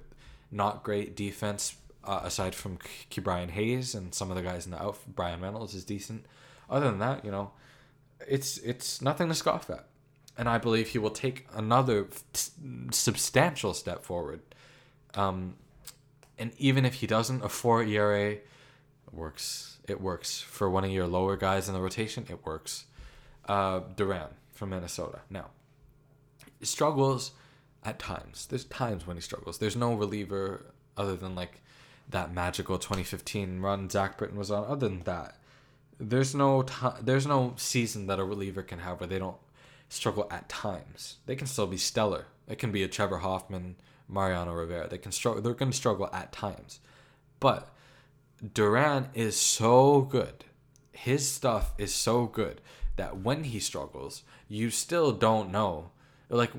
not 0.51 0.83
great 0.83 1.17
defense 1.17 1.77
uh, 2.05 2.21
aside 2.25 2.55
from 2.55 2.79
Ke'Bryan 3.11 3.51
Hayes 3.51 3.95
and 3.95 4.15
some 4.15 4.31
of 4.31 4.37
the 4.37 4.43
guys 4.43 4.65
in 4.67 4.73
the 4.73 4.83
out. 4.83 4.99
Bryan 5.07 5.41
Reynolds 5.41 5.75
is 5.75 5.85
decent. 5.85 6.27
Other 6.69 6.87
than 6.87 6.99
that, 6.99 7.25
you 7.25 7.31
know, 7.31 7.53
it's 8.29 8.59
it's 8.59 9.03
nothing 9.03 9.29
to 9.29 9.35
scoff 9.35 9.69
at, 9.71 9.87
and 10.37 10.49
I 10.49 10.59
believe 10.59 10.89
he 10.89 10.99
will 10.99 11.11
take 11.11 11.47
another 11.55 12.07
substantial 12.91 13.75
step 13.75 14.05
forward. 14.05 14.41
Um, 15.15 15.57
and 16.39 16.53
even 16.59 16.85
if 16.85 16.95
he 16.95 17.07
doesn't, 17.07 17.45
a 17.45 17.49
four 17.49 17.83
ERA 17.83 18.39
works. 19.13 19.79
It 19.89 20.01
works 20.01 20.41
for 20.41 20.71
one 20.71 20.85
of 20.85 20.91
your 20.91 21.07
lower 21.07 21.37
guys 21.37 21.69
in 21.69 21.75
the 21.75 21.81
rotation. 21.81 22.27
It 22.29 22.45
works. 22.47 22.87
Uh, 23.47 23.81
Duran 23.97 24.29
from 24.53 24.71
Minnesota. 24.71 25.21
Now, 25.29 25.51
struggles 26.63 27.33
at 27.85 27.99
times. 27.99 28.47
There's 28.47 28.65
times 28.65 29.07
when 29.07 29.17
he 29.17 29.23
struggles. 29.23 29.59
There's 29.59 29.77
no 29.77 29.95
reliever 29.95 30.67
other 30.97 31.17
than 31.17 31.35
like 31.35 31.63
that 32.09 32.33
magical 32.33 32.79
2015 32.79 33.61
run 33.61 33.89
Zach 33.91 34.19
Britton 34.19 34.39
was 34.39 34.51
on. 34.51 34.65
Other 34.65 34.89
than 34.89 35.03
that, 35.05 35.39
there's 35.99 36.35
no 36.35 36.63
time. 36.63 37.03
There's 37.03 37.27
no 37.27 37.55
season 37.57 38.07
that 38.07 38.19
a 38.19 38.25
reliever 38.25 38.63
can 38.63 38.81
have 38.81 39.01
where 39.01 39.07
they 39.07 39.19
don't 39.19 39.37
struggle 39.89 40.27
at 40.31 40.49
times. 40.49 41.17
They 41.27 41.37
can 41.37 41.47
still 41.47 41.67
be 41.67 41.77
stellar. 41.77 42.27
It 42.49 42.59
can 42.59 42.73
be 42.73 42.83
a 42.83 42.89
Trevor 42.89 43.19
Hoffman, 43.19 43.77
Mariano 44.09 44.53
Rivera. 44.53 44.89
They 44.89 44.99
can 44.99 45.13
struggle. 45.13 45.43
They're 45.43 45.55
going 45.55 45.71
to 45.71 45.77
struggle 45.77 46.09
at 46.13 46.33
times, 46.33 46.81
but 47.41 47.69
Duran 48.55 49.09
is 49.15 49.37
so 49.37 50.03
good. 50.03 50.45
His 50.93 51.31
stuff 51.31 51.73
is 51.79 51.95
so 51.95 52.27
good 52.27 52.61
that 52.97 53.19
when 53.19 53.45
he 53.45 53.59
struggles, 53.59 54.23
you 54.49 54.71
still 54.71 55.13
don't 55.13 55.51
know, 55.51 55.91
like, 56.29 56.53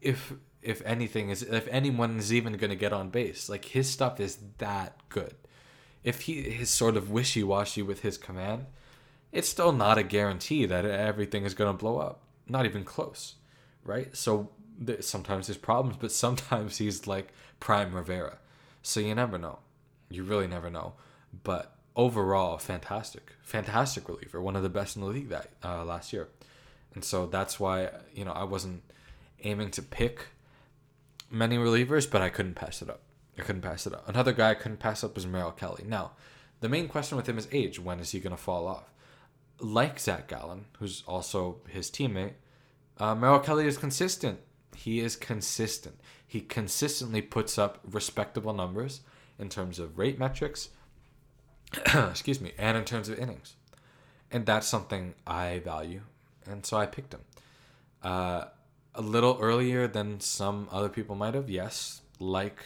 if 0.00 0.32
if 0.60 0.82
anything 0.84 1.30
is 1.30 1.42
if 1.42 1.68
anyone 1.68 2.18
is 2.18 2.32
even 2.32 2.54
going 2.54 2.70
to 2.70 2.76
get 2.76 2.92
on 2.92 3.10
base. 3.10 3.48
Like 3.48 3.66
his 3.66 3.88
stuff 3.88 4.20
is 4.20 4.38
that 4.58 4.96
good 5.08 5.34
if 6.08 6.22
he 6.22 6.40
is 6.40 6.70
sort 6.70 6.96
of 6.96 7.10
wishy 7.10 7.42
washy 7.42 7.82
with 7.82 8.00
his 8.00 8.18
command, 8.18 8.66
it's 9.32 9.48
still 9.48 9.72
not 9.72 9.98
a 9.98 10.02
guarantee 10.02 10.66
that 10.66 10.84
everything 10.84 11.44
is 11.44 11.54
going 11.54 11.70
to 11.70 11.76
blow 11.76 11.98
up. 11.98 12.22
Not 12.48 12.64
even 12.64 12.84
close, 12.84 13.34
right? 13.84 14.16
So 14.16 14.50
th- 14.84 15.02
sometimes 15.02 15.48
there's 15.48 15.58
problems, 15.58 15.98
but 16.00 16.12
sometimes 16.12 16.78
he's 16.78 17.06
like 17.06 17.32
prime 17.60 17.94
Rivera. 17.94 18.38
So 18.82 19.00
you 19.00 19.14
never 19.14 19.38
know. 19.38 19.58
You 20.10 20.24
really 20.24 20.46
never 20.46 20.70
know. 20.70 20.94
But 21.44 21.76
overall, 21.94 22.56
fantastic, 22.56 23.32
fantastic 23.42 24.08
reliever, 24.08 24.40
one 24.40 24.56
of 24.56 24.62
the 24.62 24.70
best 24.70 24.96
in 24.96 25.02
the 25.02 25.08
league 25.08 25.28
that 25.28 25.50
uh, 25.62 25.84
last 25.84 26.12
year. 26.12 26.28
And 26.94 27.04
so 27.04 27.26
that's 27.26 27.60
why 27.60 27.90
you 28.14 28.24
know 28.24 28.32
I 28.32 28.44
wasn't 28.44 28.82
aiming 29.44 29.70
to 29.72 29.82
pick 29.82 30.26
many 31.30 31.56
relievers, 31.56 32.10
but 32.10 32.22
I 32.22 32.28
couldn't 32.28 32.54
pass 32.54 32.82
it 32.82 32.90
up. 32.90 33.00
I 33.38 33.42
couldn't 33.42 33.62
pass 33.62 33.86
it 33.86 33.94
up. 33.94 34.08
Another 34.08 34.32
guy 34.32 34.50
I 34.50 34.54
couldn't 34.54 34.78
pass 34.78 35.04
up 35.04 35.14
was 35.14 35.26
Merrill 35.26 35.52
Kelly. 35.52 35.84
Now, 35.86 36.12
the 36.60 36.68
main 36.68 36.88
question 36.88 37.16
with 37.16 37.28
him 37.28 37.38
is 37.38 37.48
age. 37.52 37.78
When 37.78 38.00
is 38.00 38.10
he 38.10 38.20
going 38.20 38.36
to 38.36 38.42
fall 38.42 38.66
off? 38.66 38.92
Like 39.60 40.00
Zach 40.00 40.28
Gallen, 40.28 40.66
who's 40.78 41.02
also 41.06 41.58
his 41.68 41.90
teammate, 41.90 42.34
uh, 42.98 43.14
Merrill 43.14 43.38
Kelly 43.40 43.66
is 43.66 43.78
consistent. 43.78 44.40
He 44.76 45.00
is 45.00 45.16
consistent. 45.16 46.00
He 46.26 46.40
consistently 46.40 47.22
puts 47.22 47.58
up 47.58 47.80
respectable 47.88 48.52
numbers 48.52 49.00
in 49.38 49.48
terms 49.48 49.78
of 49.78 49.98
rate 49.98 50.18
metrics, 50.18 50.70
excuse 51.94 52.40
me, 52.40 52.52
and 52.58 52.76
in 52.76 52.84
terms 52.84 53.08
of 53.08 53.18
innings. 53.18 53.54
And 54.30 54.44
that's 54.44 54.66
something 54.66 55.14
I 55.26 55.60
value. 55.60 56.02
And 56.46 56.66
so 56.66 56.76
I 56.76 56.86
picked 56.86 57.14
him. 57.14 57.20
Uh, 58.02 58.46
a 58.94 59.02
little 59.02 59.38
earlier 59.40 59.86
than 59.86 60.20
some 60.20 60.68
other 60.70 60.88
people 60.88 61.14
might 61.14 61.34
have, 61.34 61.48
yes. 61.48 62.02
Like 62.18 62.64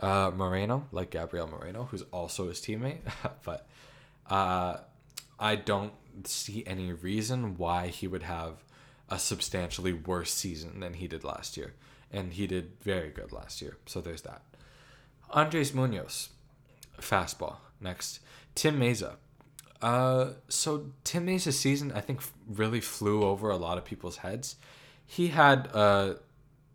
uh, 0.00 0.30
Moreno, 0.34 0.86
like 0.92 1.10
Gabriel 1.10 1.48
Moreno, 1.48 1.88
who's 1.90 2.02
also 2.12 2.48
his 2.48 2.60
teammate. 2.60 3.00
but 3.42 3.66
uh, 4.28 4.78
I 5.38 5.56
don't 5.56 5.92
see 6.24 6.64
any 6.66 6.92
reason 6.92 7.56
why 7.56 7.88
he 7.88 8.06
would 8.06 8.22
have 8.22 8.64
a 9.08 9.18
substantially 9.18 9.92
worse 9.92 10.32
season 10.32 10.80
than 10.80 10.94
he 10.94 11.06
did 11.06 11.24
last 11.24 11.56
year. 11.56 11.74
And 12.10 12.32
he 12.32 12.46
did 12.46 12.72
very 12.82 13.10
good 13.10 13.32
last 13.32 13.60
year. 13.60 13.76
So 13.86 14.00
there's 14.00 14.22
that. 14.22 14.42
Andres 15.30 15.74
Munoz, 15.74 16.30
fastball. 17.00 17.56
Next, 17.80 18.20
Tim 18.54 18.80
Mayza. 18.80 19.16
Uh, 19.82 20.30
so 20.48 20.86
Tim 21.04 21.26
Mayza's 21.26 21.58
season, 21.58 21.92
I 21.92 22.00
think, 22.00 22.20
really 22.48 22.80
flew 22.80 23.22
over 23.24 23.50
a 23.50 23.56
lot 23.56 23.76
of 23.76 23.84
people's 23.84 24.18
heads. 24.18 24.56
He 25.06 25.28
had 25.28 25.66
a, 25.66 26.18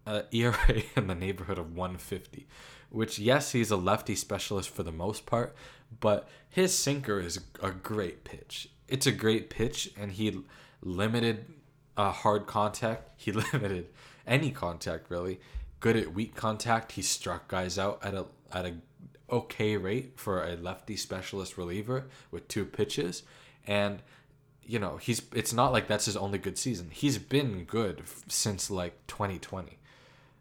a 0.06 0.24
ERA 0.32 0.84
in 0.96 1.08
the 1.08 1.16
neighborhood 1.16 1.58
of 1.58 1.76
150, 1.76 2.48
which 2.90 3.20
yes, 3.20 3.52
he's 3.52 3.72
a 3.72 3.78
lefty 3.78 4.16
specialist 4.16 4.70
for 4.70 4.84
the 4.84 4.92
most 4.92 5.26
part, 5.26 5.56
but 6.00 6.28
his 6.50 6.78
sinker 6.78 7.20
is 7.20 7.40
a 7.62 7.72
great 7.72 8.24
pitch. 8.24 8.70
It's 8.88 9.06
a 9.06 9.12
great 9.12 9.50
pitch, 9.50 9.92
and 9.98 10.12
he 10.12 10.42
limited 10.82 11.46
uh, 11.98 12.12
hard 12.12 12.48
contact. 12.48 13.10
He 13.22 13.32
limited 13.32 13.88
any 14.26 14.50
contact 14.50 15.12
really. 15.12 15.40
Good 15.80 15.96
at 15.96 16.14
weak 16.14 16.36
contact. 16.36 16.94
He 16.94 17.04
struck 17.04 17.48
guys 17.48 17.78
out 17.78 18.00
at 18.04 18.16
a 18.16 18.26
at 18.52 18.66
a 18.66 18.74
okay 19.30 19.78
rate 19.78 20.14
for 20.16 20.44
a 20.44 20.56
lefty 20.56 20.96
specialist 20.96 21.58
reliever 21.58 22.08
with 22.32 22.48
two 22.48 22.66
pitches, 22.66 23.22
and 23.68 24.02
you 24.72 24.80
know 24.80 24.96
he's 24.96 25.22
it's 25.34 25.52
not 25.52 25.74
like 25.74 25.88
that's 25.90 26.06
his 26.06 26.16
only 26.16 26.38
good 26.38 26.58
season. 26.58 26.90
He's 26.92 27.18
been 27.18 27.66
good 27.66 28.04
since 28.30 28.72
like 28.72 29.06
2020, 29.08 29.78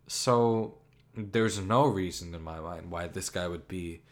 so 0.06 0.76
there's 1.16 1.58
no 1.58 1.84
reason 1.84 2.32
in 2.32 2.42
my 2.42 2.60
mind 2.60 2.92
why 2.92 3.08
this 3.08 3.28
guy 3.28 3.48
would 3.48 3.66
be 3.66 4.02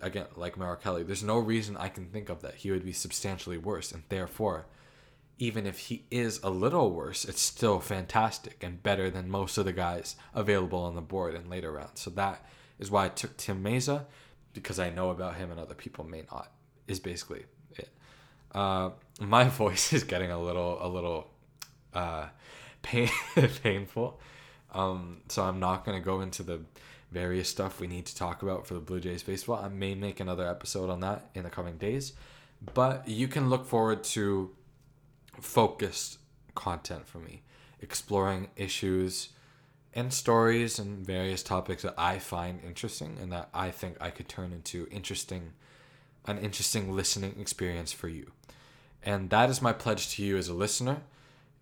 again 0.00 0.28
like 0.34 0.56
Merrill 0.56 0.76
Kelly. 0.76 1.02
There's 1.02 1.22
no 1.22 1.38
reason 1.38 1.76
I 1.76 1.88
can 1.90 2.06
think 2.06 2.30
of 2.30 2.40
that 2.40 2.54
he 2.54 2.70
would 2.70 2.86
be 2.86 2.94
substantially 2.94 3.58
worse, 3.58 3.92
and 3.92 4.04
therefore 4.08 4.66
even 5.36 5.66
if 5.66 5.78
he 5.78 6.06
is 6.10 6.40
a 6.42 6.48
little 6.48 6.92
worse, 6.92 7.24
it's 7.24 7.42
still 7.42 7.80
fantastic 7.80 8.62
and 8.62 8.82
better 8.82 9.10
than 9.10 9.28
most 9.28 9.58
of 9.58 9.64
the 9.64 9.72
guys 9.72 10.16
available 10.32 10.78
on 10.78 10.94
the 10.94 11.02
board 11.02 11.34
in 11.34 11.50
later 11.50 11.72
rounds. 11.72 12.00
So 12.00 12.10
that 12.10 12.46
is 12.78 12.90
why 12.90 13.06
I 13.06 13.08
took 13.08 13.36
Tim 13.36 13.62
Mayza 13.62 14.04
because 14.54 14.78
I 14.78 14.90
know 14.90 15.10
about 15.10 15.34
him 15.34 15.50
and 15.50 15.58
other 15.60 15.74
people 15.74 16.04
may 16.04 16.22
not. 16.32 16.52
Is 16.86 17.00
basically. 17.00 17.44
Uh, 18.54 18.90
my 19.20 19.44
voice 19.48 19.92
is 19.92 20.04
getting 20.04 20.30
a 20.30 20.40
little 20.40 20.78
a 20.80 20.88
little 20.88 21.28
uh, 21.92 22.26
pain, 22.82 23.08
painful, 23.62 24.20
um, 24.72 25.20
so 25.28 25.42
I'm 25.42 25.60
not 25.60 25.84
gonna 25.84 26.00
go 26.00 26.20
into 26.20 26.42
the 26.42 26.60
various 27.10 27.48
stuff 27.48 27.80
we 27.80 27.86
need 27.86 28.06
to 28.06 28.16
talk 28.16 28.42
about 28.42 28.66
for 28.66 28.74
the 28.74 28.80
Blue 28.80 29.00
Jays 29.00 29.22
baseball. 29.22 29.60
I 29.62 29.68
may 29.68 29.94
make 29.94 30.20
another 30.20 30.48
episode 30.48 30.90
on 30.90 31.00
that 31.00 31.30
in 31.34 31.44
the 31.44 31.50
coming 31.50 31.76
days, 31.76 32.12
but 32.74 33.06
you 33.06 33.28
can 33.28 33.48
look 33.48 33.66
forward 33.66 34.02
to 34.04 34.50
focused 35.40 36.18
content 36.54 37.06
for 37.06 37.18
me, 37.18 37.42
exploring 37.80 38.48
issues 38.56 39.30
and 39.94 40.12
stories 40.12 40.78
and 40.78 41.06
various 41.06 41.42
topics 41.42 41.82
that 41.82 41.94
I 41.96 42.18
find 42.18 42.60
interesting 42.64 43.16
and 43.20 43.30
that 43.32 43.48
I 43.54 43.70
think 43.70 43.96
I 44.00 44.10
could 44.10 44.28
turn 44.28 44.52
into 44.52 44.88
interesting 44.90 45.52
an 46.26 46.38
interesting 46.38 46.90
listening 46.90 47.36
experience 47.38 47.92
for 47.92 48.08
you. 48.08 48.32
And 49.04 49.30
that 49.30 49.50
is 49.50 49.62
my 49.62 49.72
pledge 49.72 50.08
to 50.16 50.24
you 50.24 50.36
as 50.36 50.48
a 50.48 50.54
listener. 50.54 51.02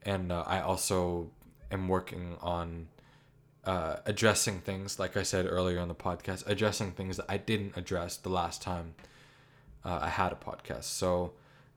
And 0.02 0.32
uh, 0.32 0.44
I 0.46 0.60
also 0.60 1.30
am 1.70 1.88
working 1.88 2.36
on 2.40 2.88
uh, 3.64 3.96
addressing 4.06 4.60
things, 4.60 4.98
like 4.98 5.16
I 5.16 5.22
said 5.22 5.46
earlier 5.46 5.80
on 5.80 5.88
the 5.88 5.94
podcast, 5.94 6.46
addressing 6.46 6.92
things 6.92 7.16
that 7.16 7.26
I 7.28 7.36
didn't 7.36 7.76
address 7.76 8.16
the 8.16 8.28
last 8.28 8.62
time 8.62 8.94
uh, 9.84 10.00
I 10.02 10.08
had 10.08 10.32
a 10.32 10.36
podcast. 10.36 10.84
So 10.84 11.32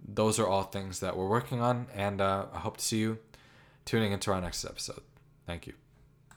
those 0.07 0.39
are 0.39 0.47
all 0.47 0.63
things 0.63 0.99
that 0.99 1.17
we're 1.17 1.29
working 1.29 1.61
on, 1.61 1.87
and 1.93 2.21
uh, 2.21 2.45
I 2.53 2.59
hope 2.59 2.77
to 2.77 2.83
see 2.83 2.99
you 2.99 3.19
tuning 3.85 4.11
into 4.11 4.31
our 4.31 4.41
next 4.41 4.65
episode. 4.65 5.01
Thank 5.45 5.67
you. 5.67 5.84